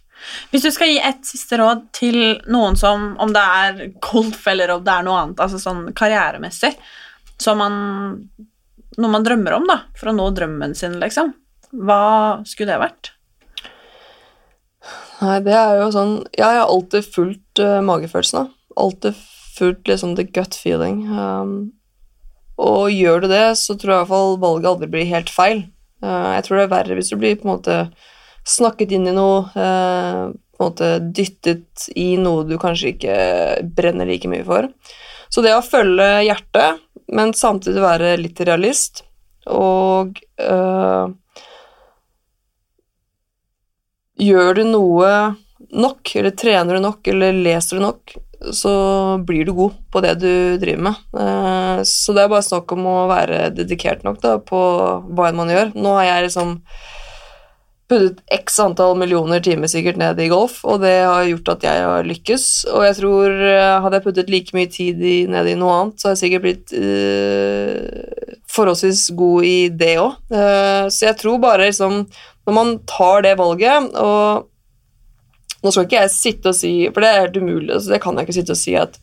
Hvis 0.51 0.65
du 0.65 0.71
skal 0.75 0.91
gi 0.91 0.97
et 0.99 1.21
siste 1.23 1.59
råd 1.61 1.85
til 1.95 2.17
noen 2.51 2.75
som, 2.79 3.13
om 3.23 3.31
det 3.33 3.43
er 3.43 3.85
golf 4.03 4.41
eller 4.51 4.75
om 4.75 4.83
det 4.83 4.95
er 4.95 5.05
noe 5.07 5.21
annet, 5.21 5.39
altså 5.39 5.61
sånn 5.61 5.85
karrieremessig, 5.95 6.73
som 7.39 7.61
man, 7.61 7.77
noe 8.99 9.13
man 9.13 9.23
drømmer 9.23 9.55
om 9.55 9.69
da, 9.69 9.79
for 9.95 10.11
å 10.11 10.17
nå 10.17 10.27
drømmen 10.35 10.75
sin, 10.75 10.99
liksom, 10.99 11.31
hva 11.71 12.43
skulle 12.49 12.73
det 12.73 12.83
vært? 12.83 13.13
Nei, 15.19 15.39
det 15.43 15.51
er 15.51 15.81
jo 15.81 15.89
sånn 15.91 16.13
Jeg 16.31 16.47
har 16.47 16.61
alltid 16.63 17.03
fulgt 17.11 17.59
uh, 17.59 17.81
magefølelsen. 17.83 18.45
da. 18.45 18.73
Alltid 18.79 19.17
fulgt 19.59 19.89
liksom 19.89 20.15
the 20.17 20.25
gut 20.25 20.55
feeling. 20.57 21.03
Um, 21.07 21.71
og 22.59 22.91
gjør 22.91 23.23
du 23.23 23.29
det, 23.31 23.45
så 23.59 23.75
tror 23.75 23.93
jeg 23.93 23.97
i 23.97 24.01
hvert 24.03 24.13
fall 24.13 24.39
valget 24.41 24.71
aldri 24.71 24.91
blir 24.91 25.11
helt 25.11 25.31
feil. 25.33 25.65
Uh, 26.03 26.35
jeg 26.37 26.47
tror 26.47 26.59
det 26.59 26.65
er 26.65 26.73
verre 26.73 26.97
hvis 26.97 27.11
du 27.11 27.19
blir 27.19 27.37
på 27.39 27.47
en 27.47 27.53
måte 27.53 27.79
snakket 28.47 28.95
inn 28.95 29.07
i 29.11 29.15
noe, 29.15 29.43
uh, 29.53 30.31
på 30.31 30.63
en 30.63 30.71
måte 30.71 30.91
dyttet 31.15 31.87
i 31.99 32.13
noe 32.19 32.47
du 32.47 32.57
kanskje 32.59 32.95
ikke 32.95 33.19
brenner 33.75 34.09
like 34.09 34.31
mye 34.31 34.47
for. 34.47 34.71
Så 35.29 35.43
det 35.45 35.53
å 35.53 35.63
følge 35.63 36.07
hjertet, 36.25 36.81
men 37.13 37.35
samtidig 37.37 37.83
være 37.83 38.17
litt 38.21 38.41
realist, 38.47 39.03
og 39.49 40.19
uh, 40.43 41.09
Gjør 44.19 44.57
du 44.57 44.65
noe 44.67 45.09
nok, 45.71 46.15
eller 46.15 46.31
trener 46.37 46.75
du 46.79 46.83
nok, 46.83 47.07
eller 47.07 47.33
leser 47.33 47.77
du 47.79 47.83
nok, 47.85 48.15
så 48.55 48.71
blir 49.27 49.45
du 49.45 49.51
god 49.53 49.73
på 49.91 50.01
det 50.03 50.13
du 50.21 50.31
driver 50.61 50.85
med. 50.89 51.01
Eh, 51.19 51.81
Så 51.83 52.13
det 52.15 52.23
er 52.23 52.31
bare 52.31 52.45
snakk 52.45 52.71
om 52.71 52.85
å 52.87 53.07
være 53.09 53.49
dedikert 53.55 54.03
nok 54.07 54.21
da, 54.23 54.37
på 54.39 54.59
hva 55.11 55.27
enn 55.29 55.39
man 55.39 55.51
gjør. 55.51 55.73
Nå 55.75 55.97
har 55.97 56.05
jeg 56.07 56.29
liksom 56.29 56.55
puttet 57.89 58.19
x 58.29 58.59
antall 58.61 58.93
millioner 59.01 59.41
timer 59.41 59.67
sikkert 59.71 59.97
ned 59.97 60.19
i 60.21 60.27
golf, 60.29 60.59
og 60.63 60.83
det 60.83 60.93
har 61.01 61.23
gjort 61.25 61.49
at 61.55 61.63
jeg 61.65 61.85
har 61.89 62.05
lykkes. 62.05 62.45
Og 62.69 62.85
jeg 62.85 62.97
tror 62.99 63.33
eh, 63.49 63.79
hadde 63.83 63.97
jeg 63.99 64.05
puttet 64.05 64.29
like 64.29 64.55
mye 64.55 64.69
tid 64.71 65.01
ned 65.33 65.49
i 65.49 65.57
noe 65.59 65.75
annet, 65.79 65.97
så 65.97 66.09
hadde 66.09 66.19
jeg 66.19 66.23
sikkert 66.25 66.45
blitt 66.45 66.75
øh, 66.77 68.35
forholdsvis 68.49 69.07
god 69.17 69.49
i 69.49 69.57
det 69.73 69.95
òg. 70.01 70.15
så 70.89 71.05
jeg 71.09 71.17
tror 71.19 71.37
bare 71.41 71.67
liksom 71.69 72.05
Når 72.47 72.53
man 72.55 72.71
tar 72.89 73.21
det 73.21 73.35
valget, 73.37 73.91
og 73.93 74.48
nå 75.63 75.71
skal 75.71 75.87
ikke 75.87 76.03
jeg 76.03 76.11
sitte 76.13 76.51
og 76.51 76.57
si 76.57 76.73
For 76.93 77.03
det 77.03 77.09
er 77.09 77.23
helt 77.25 77.39
umulig, 77.41 77.71
altså 77.75 77.95
det 77.95 78.01
kan 78.03 78.17
jeg 78.17 78.27
ikke 78.27 78.37
sitte 78.39 78.55
og 78.55 78.61
si 78.61 78.75
at 78.79 78.99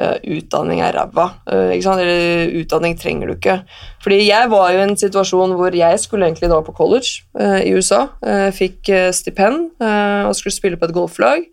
uh, 0.00 0.16
utdanning 0.36 0.82
er 0.84 0.96
ræva. 0.96 1.28
Uh? 1.50 1.74
Eller 1.76 2.54
utdanning 2.62 2.96
trenger 2.98 3.28
du 3.28 3.36
ikke. 3.36 3.60
Fordi 4.04 4.20
jeg 4.26 4.50
var 4.54 4.72
jo 4.72 4.82
i 4.82 4.86
en 4.88 4.98
situasjon 5.00 5.56
hvor 5.58 5.76
jeg 5.76 6.00
skulle 6.00 6.28
egentlig 6.28 6.50
da 6.52 6.60
på 6.64 6.76
college 6.76 7.26
uh, 7.38 7.60
i 7.60 7.74
USA. 7.76 8.06
Fikk 8.54 8.92
stipend 9.16 9.70
og 9.80 10.36
skulle 10.36 10.56
spille 10.56 10.80
på 10.80 10.88
et 10.88 10.96
golflag. 10.96 11.48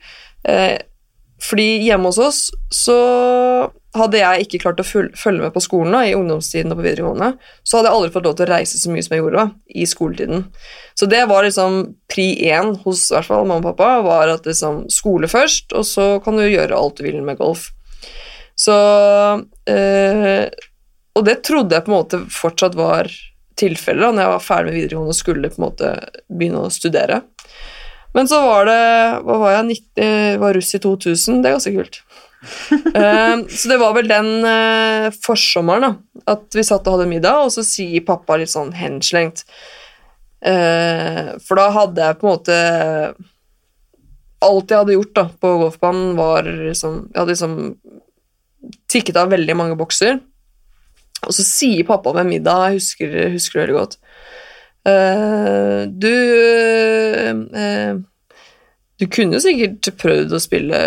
Fordi 1.44 1.82
hjemme 1.84 2.10
hos 2.10 2.20
oss 2.22 2.40
så 2.74 2.96
hadde 3.96 4.20
jeg 4.20 4.46
ikke 4.46 4.60
klart 4.66 4.80
å 4.82 4.86
følge 4.88 5.40
med 5.40 5.54
på 5.56 5.64
skolen 5.64 5.96
i 6.02 6.16
ungdomstiden 6.16 6.74
og 6.74 6.80
på 6.80 6.86
videregående, 6.86 7.32
så 7.64 7.78
hadde 7.78 7.90
jeg 7.90 7.98
aldri 7.98 8.14
fått 8.16 8.28
lov 8.28 8.36
til 8.38 8.46
å 8.46 8.52
reise 8.52 8.80
så 8.80 8.92
mye 8.92 9.06
som 9.06 9.16
jeg 9.16 9.24
gjorde 9.24 9.46
i 9.72 9.88
skoletiden. 9.88 10.46
Så 11.00 11.08
det 11.12 11.22
var 11.32 11.48
liksom 11.48 11.78
pri 12.12 12.28
én 12.50 12.74
hos 12.84 13.08
hvert 13.14 13.30
fall 13.30 13.48
mamma 13.48 13.72
og 13.72 13.76
pappa, 13.76 14.04
var 14.06 14.32
at 14.34 14.48
liksom 14.48 14.86
skole 14.92 15.30
først, 15.32 15.76
og 15.76 15.88
så 15.88 16.08
kan 16.26 16.40
du 16.40 16.44
gjøre 16.48 16.76
alt 16.76 17.00
du 17.00 17.06
vil 17.08 17.22
med 17.24 17.40
golf. 17.40 17.70
Så 18.56 18.76
øh, 19.68 20.44
Og 21.16 21.26
det 21.28 21.42
trodde 21.44 21.76
jeg 21.76 21.84
på 21.84 21.92
en 21.92 21.98
måte 21.98 22.20
fortsatt 22.32 22.76
var 22.80 23.12
tilfellet 23.60 24.04
da 24.04 24.12
når 24.12 24.24
jeg 24.24 24.32
var 24.34 24.44
ferdig 24.44 24.72
med 24.72 24.78
videregående 24.80 25.16
og 25.16 25.18
skulle 25.18 25.52
på 25.52 25.60
en 25.60 25.66
måte 25.66 25.92
begynne 26.28 26.64
å 26.64 26.72
studere. 26.74 27.22
Men 28.16 28.30
så 28.32 28.40
var 28.46 28.68
det 28.70 28.82
Hva 29.28 29.40
var 29.42 29.58
jeg? 29.58 29.82
90, 29.98 30.40
var 30.42 30.56
russ 30.56 30.76
i 30.78 30.82
2000. 30.84 31.42
Det 31.44 31.50
er 31.50 31.58
ganske 31.58 31.76
kult. 31.76 32.02
uh, 32.96 33.38
så 33.58 33.72
det 33.72 33.80
var 33.82 33.96
vel 33.98 34.10
den 34.12 34.30
uh, 34.46 35.08
forsommeren 35.26 35.88
da, 35.88 35.94
at 36.36 36.56
vi 36.56 36.66
satt 36.66 36.88
og 36.88 36.98
hadde 36.98 37.10
middag, 37.12 37.48
og 37.48 37.54
så 37.56 37.66
sier 37.66 38.06
pappa 38.06 38.38
litt 38.38 38.54
sånn 38.54 38.70
henslengt 38.78 39.42
uh, 40.46 41.34
For 41.42 41.58
da 41.58 41.72
hadde 41.74 42.06
jeg 42.06 42.20
på 42.22 42.28
en 42.28 42.36
måte 42.36 42.60
Alt 44.46 44.70
jeg 44.70 44.84
hadde 44.84 44.96
gjort 45.00 45.18
da, 45.18 45.26
på 45.42 45.56
golfbanen, 45.64 46.14
var 46.20 46.46
liksom 46.46 47.02
Jeg 47.10 47.18
hadde 47.18 47.34
liksom 47.34 47.60
tikket 48.90 49.18
av 49.22 49.30
veldig 49.30 49.54
mange 49.58 49.76
bokser. 49.78 50.16
Og 51.26 51.34
så 51.36 51.44
sier 51.46 51.86
pappa 51.86 52.14
ved 52.16 52.26
middag, 52.30 52.72
jeg 52.72 52.80
husker, 52.80 53.12
husker 53.34 53.60
det 53.60 53.66
veldig 53.66 53.78
godt 53.78 53.98
eh, 54.92 55.86
Du 55.92 56.14
uh, 57.56 58.04
du 58.96 59.10
kunne 59.12 59.42
sikkert 59.44 59.90
prøvd 60.00 60.32
å 60.32 60.40
spille 60.40 60.78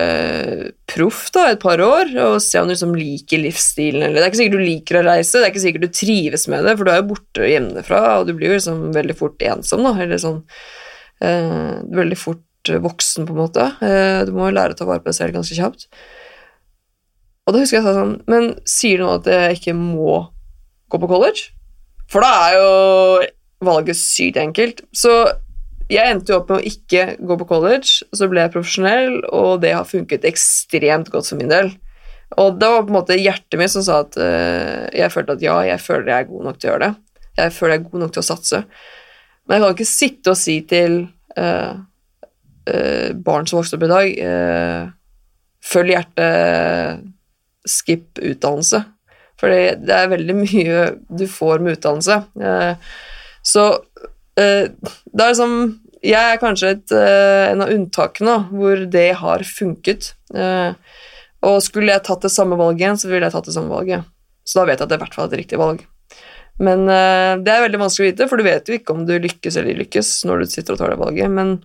proff 0.89 1.27
da, 1.35 1.51
et 1.53 1.61
par 1.61 1.77
år 1.85 2.15
og 2.25 2.39
se 2.41 2.57
om 2.57 2.65
du 2.65 2.73
liksom 2.73 2.95
liker 2.97 3.43
livsstilen. 3.43 4.01
Eller. 4.01 4.17
Det 4.17 4.23
er 4.23 4.31
ikke 4.31 4.41
sikkert 4.41 4.57
du 4.57 4.65
liker 4.65 4.99
å 4.99 5.03
reise, 5.11 5.35
det 5.37 5.45
er 5.45 5.53
ikke 5.53 5.65
sikkert 5.67 5.85
du 5.85 5.99
trives 5.99 6.47
med 6.49 6.65
det, 6.65 6.73
for 6.79 6.89
du 6.89 6.93
er 6.95 7.03
jo 7.03 7.09
borte 7.11 7.51
hjemmefra, 7.51 8.01
og 8.17 8.31
du 8.31 8.33
blir 8.39 8.55
jo 8.55 8.57
liksom 8.57 8.81
veldig 8.97 9.19
fort 9.19 9.45
ensom. 9.45 9.85
da, 9.85 9.93
eller 10.07 10.23
sånn, 10.25 10.41
uh, 11.21 11.75
Veldig 12.01 12.19
fort 12.23 12.73
voksen, 12.89 13.29
på 13.29 13.37
en 13.37 13.43
måte. 13.45 13.65
Du 14.29 14.33
må 14.37 14.49
jo 14.49 14.57
lære 14.57 14.75
å 14.75 14.81
ta 14.81 14.89
vare 14.89 15.05
på 15.05 15.09
deg 15.09 15.17
selv 15.17 15.37
ganske 15.37 15.57
kjapt. 15.57 15.87
Og 17.49 17.55
da 17.55 17.63
husker 17.63 17.79
jeg 17.79 17.97
sånn 17.97 18.19
Men 18.29 18.51
sier 18.69 19.01
du 19.01 19.07
nå 19.07 19.15
at 19.17 19.29
jeg 19.31 19.57
ikke 19.57 19.77
må 19.79 20.19
gå 20.93 21.01
på 21.01 21.09
college? 21.09 21.49
For 22.13 22.25
da 22.25 22.33
er 22.49 22.57
jo 22.59 22.69
valget 23.65 23.99
sykt 23.99 24.39
enkelt. 24.41 24.83
Så 24.95 25.13
jeg 25.89 26.05
endte 26.13 26.33
jo 26.33 26.41
opp 26.41 26.51
med 26.53 26.61
å 26.61 26.71
ikke 26.71 27.05
gå 27.25 27.39
på 27.41 27.49
college, 27.49 28.07
så 28.13 28.29
ble 28.29 28.45
jeg 28.45 28.55
profesjonell, 28.55 29.21
og 29.35 29.63
det 29.65 29.75
har 29.77 29.89
funket 29.89 30.27
ekstremt 30.29 31.11
godt 31.13 31.31
for 31.31 31.41
min 31.41 31.53
del. 31.53 31.73
Og 32.37 32.59
det 32.61 32.69
var 32.69 32.85
på 32.85 32.93
en 32.93 32.99
måte 32.99 33.17
hjertet 33.17 33.57
mitt 33.57 33.73
som 33.73 33.85
sa 33.87 34.03
at 34.05 34.19
uh, 34.21 34.85
jeg 34.93 35.13
følte 35.15 35.39
at 35.39 35.45
ja, 35.45 35.57
jeg 35.65 35.81
føler 35.81 36.11
jeg 36.13 36.27
er 36.27 36.29
god 36.29 36.49
nok 36.51 36.59
til 36.59 36.69
å 36.69 36.73
gjøre 36.75 36.89
det. 36.89 37.23
Jeg 37.39 37.55
føler 37.57 37.75
jeg 37.75 37.81
er 37.81 37.89
god 37.89 38.03
nok 38.05 38.15
til 38.15 38.23
å 38.23 38.29
satse. 38.29 38.61
Men 39.49 39.57
jeg 39.57 39.65
kan 39.65 39.79
ikke 39.79 39.89
sitte 39.89 40.35
og 40.35 40.41
si 40.41 40.59
til 40.69 40.99
uh, 41.41 41.73
uh, 42.69 43.09
barn 43.25 43.49
som 43.49 43.63
vokser 43.63 43.79
opp 43.79 43.89
i 43.89 43.93
dag 43.95 44.95
Følg 45.69 45.91
hjertet, 45.91 47.09
skip 47.69 48.21
utdannelse. 48.23 48.79
For 49.39 49.53
det 49.53 49.95
er 49.95 50.11
veldig 50.11 50.37
mye 50.39 50.85
du 51.19 51.27
får 51.31 51.63
med 51.63 51.79
utdannelse. 51.79 52.19
Eh, 52.43 52.95
så 53.49 53.67
eh, 54.39 54.69
det 54.71 55.25
er 55.25 55.33
liksom 55.33 55.55
Jeg 56.05 56.35
er 56.35 56.39
kanskje 56.39 56.73
et, 56.77 56.93
eh, 56.95 57.49
en 57.51 57.65
av 57.65 57.73
unntakene 57.75 58.37
hvor 58.53 58.85
det 58.87 59.09
har 59.19 59.43
funket. 59.43 60.13
Eh, 60.31 60.73
og 61.49 61.63
skulle 61.63 61.91
jeg 61.91 62.05
tatt 62.07 62.23
det 62.27 62.31
samme 62.35 62.59
valget 62.59 62.85
igjen, 62.85 63.01
så 63.01 63.11
ville 63.11 63.27
jeg 63.27 63.35
tatt 63.35 63.49
det 63.51 63.55
samme 63.57 63.73
valget. 63.73 64.07
Så 64.47 64.61
da 64.61 64.69
vet 64.69 64.79
jeg 64.79 64.87
at 64.87 64.93
det 64.93 64.99
i 64.99 65.03
hvert 65.03 65.17
fall 65.17 65.27
er 65.27 65.33
et 65.33 65.41
riktig 65.43 65.59
valg. 65.61 65.83
Men 66.63 66.87
eh, 66.91 67.33
det 67.43 67.53
er 67.53 67.65
veldig 67.67 67.81
vanskelig 67.83 68.07
å 68.07 68.11
vite, 68.13 68.29
for 68.31 68.41
du 68.41 68.47
vet 68.47 68.69
jo 68.71 68.79
ikke 68.79 68.95
om 68.95 69.05
du 69.07 69.15
lykkes 69.23 69.59
eller 69.61 69.79
lykkes 69.79 70.13
når 70.29 70.43
du 70.43 70.53
sitter 70.53 70.75
og 70.75 70.81
tar 70.81 70.95
det 70.95 71.01
valget. 71.03 71.35
Men 71.35 71.57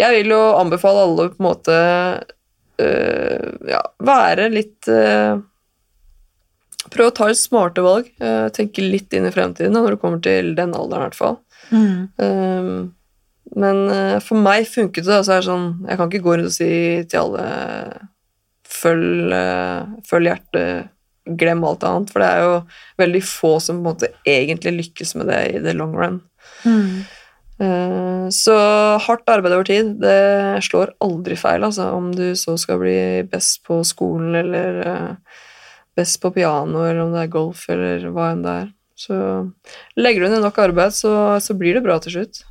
jeg 0.00 0.18
vil 0.18 0.32
jo 0.32 0.42
anbefale 0.56 1.06
alle 1.06 1.26
å 1.28 1.32
på 1.32 1.42
en 1.42 1.48
måte 1.48 1.78
eh, 2.80 3.48
ja, 3.68 3.82
være 4.04 4.48
litt 4.52 4.88
eh, 4.88 5.36
Prøv 6.92 7.08
å 7.08 7.14
ta 7.16 7.28
litt 7.30 7.40
smarte 7.40 7.84
valg. 7.84 8.10
Uh, 8.22 8.48
tenke 8.54 8.84
litt 8.84 9.14
inn 9.16 9.28
i 9.28 9.34
fremtiden 9.34 9.74
da, 9.74 9.82
når 9.82 9.96
du 9.96 10.02
kommer 10.02 10.22
til 10.24 10.52
den 10.58 10.74
alderen, 10.76 11.06
i 11.06 11.08
hvert 11.08 11.18
fall. 11.18 11.38
Um, 11.72 12.92
men 13.56 13.84
uh, 13.88 14.18
for 14.24 14.40
meg 14.40 14.68
funket 14.70 15.06
det. 15.06 15.18
Altså 15.20 15.38
det 15.38 15.46
sånn, 15.48 15.68
jeg 15.88 16.00
kan 16.00 16.10
ikke 16.10 16.24
gå 16.26 16.36
rundt 16.36 16.52
og 16.52 16.56
si 16.56 16.72
til 17.08 17.22
alle 17.24 17.46
følg, 18.72 19.32
eh, 19.36 19.80
følg 20.08 20.30
hjertet, 20.30 20.92
glem 21.38 21.64
alt 21.68 21.84
annet. 21.86 22.12
For 22.12 22.22
det 22.22 22.28
er 22.28 22.46
jo 22.46 22.54
veldig 23.02 23.24
få 23.28 23.56
som 23.62 23.78
på 23.78 23.82
en 23.82 23.88
måte 23.90 24.12
egentlig 24.26 24.72
lykkes 24.78 25.14
med 25.20 25.28
det 25.30 25.42
i 25.52 25.60
the 25.62 25.74
long 25.76 25.92
run. 25.96 26.22
Mm. 26.66 27.04
så 28.34 28.54
hardt 29.04 29.28
arbeid 29.30 29.52
over 29.54 29.66
tid, 29.68 29.92
det 30.02 30.62
slår 30.66 30.94
aldri 31.04 31.36
feil, 31.38 31.62
altså. 31.62 31.92
Om 31.94 32.08
du 32.16 32.32
så 32.34 32.56
skal 32.58 32.80
bli 32.80 32.96
best 33.30 33.60
på 33.68 33.76
skolen 33.86 34.34
eller 34.40 34.80
best 35.96 36.20
på 36.22 36.30
piano, 36.34 36.84
eller 36.86 37.02
om 37.04 37.12
det 37.12 37.26
er 37.26 37.32
golf, 37.34 37.66
eller 37.72 38.06
hva 38.12 38.30
enn 38.32 38.42
det 38.46 38.54
er. 38.62 38.70
Så 39.02 39.18
legger 39.98 40.24
du 40.24 40.28
ned 40.32 40.42
nok 40.44 40.58
arbeid, 40.62 40.94
så, 40.94 41.12
så 41.42 41.54
blir 41.58 41.74
det 41.74 41.82
bra 41.84 41.98
til 42.02 42.12
slutt. 42.18 42.42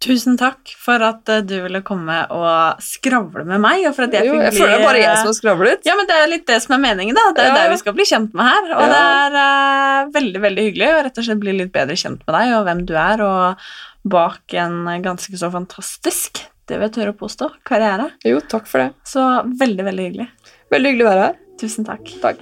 Tusen 0.00 0.38
takk 0.40 0.70
for 0.80 1.02
at 1.04 1.28
eh, 1.28 1.42
du 1.44 1.58
ville 1.60 1.82
komme 1.84 2.22
og 2.32 2.78
skravle 2.80 3.42
med 3.44 3.60
meg. 3.60 3.82
Og 3.84 3.92
for 3.98 4.06
at 4.06 4.14
jeg 4.16 4.30
Jo, 4.30 4.38
jeg 4.40 4.54
føler 4.56 4.72
det 4.72 4.78
er 4.78 4.86
bare 4.86 5.02
jeg 5.02 5.18
som 5.20 5.28
har 5.28 5.36
skravlet. 5.36 5.82
Ja, 5.84 5.96
men 5.98 6.08
Det 6.08 6.16
er 6.16 6.30
litt 6.30 6.46
det 6.48 6.56
som 6.64 6.72
er 6.76 6.80
meningen. 6.80 7.18
da. 7.18 7.26
Det 7.36 7.42
er 7.44 7.50
Ja. 7.50 7.58
det 7.58 7.74
vi 7.74 7.80
skal 7.82 7.96
bli 7.98 8.06
kjent 8.08 8.32
med 8.32 8.48
her. 8.48 8.70
Og 8.78 8.80
Ja. 8.80 8.88
det 8.94 9.02
er 9.18 9.36
uh, 9.36 10.10
veldig 10.14 10.40
veldig 10.46 10.64
hyggelig 10.70 10.88
å 10.88 11.02
rett 11.04 11.18
og 11.20 11.24
slett 11.28 11.42
bli 11.42 11.52
litt 11.58 11.72
bedre 11.72 11.98
kjent 12.00 12.24
med 12.24 12.32
deg 12.38 12.54
og 12.56 12.64
hvem 12.64 12.80
du 12.88 12.94
er, 12.96 13.20
og 13.20 13.56
bak 14.08 14.54
en 14.56 14.88
ganske 15.04 15.36
så 15.36 15.52
fantastisk, 15.52 16.46
det 16.66 16.78
vil 16.80 16.88
jeg 16.88 16.96
tørre 16.96 17.12
å 17.12 17.20
påstå, 17.20 17.50
karriere. 17.68 18.08
Jo, 18.24 18.40
takk 18.40 18.66
for 18.66 18.78
det. 18.80 18.94
Så 19.04 19.20
veldig, 19.60 19.84
veldig 19.84 20.06
hyggelig. 20.08 20.28
Veldig 20.72 20.94
hyggelig 20.94 21.04
å 21.04 21.10
være 21.12 21.26
her. 21.28 21.36
Tusen 21.60 21.84
takk. 21.84 22.08
Takk. 22.22 22.40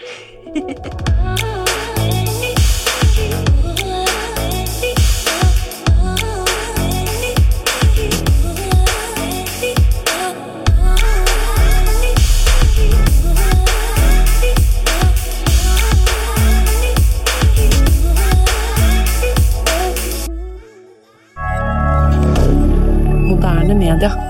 Moderne 23.26 23.74
media. 23.74 24.27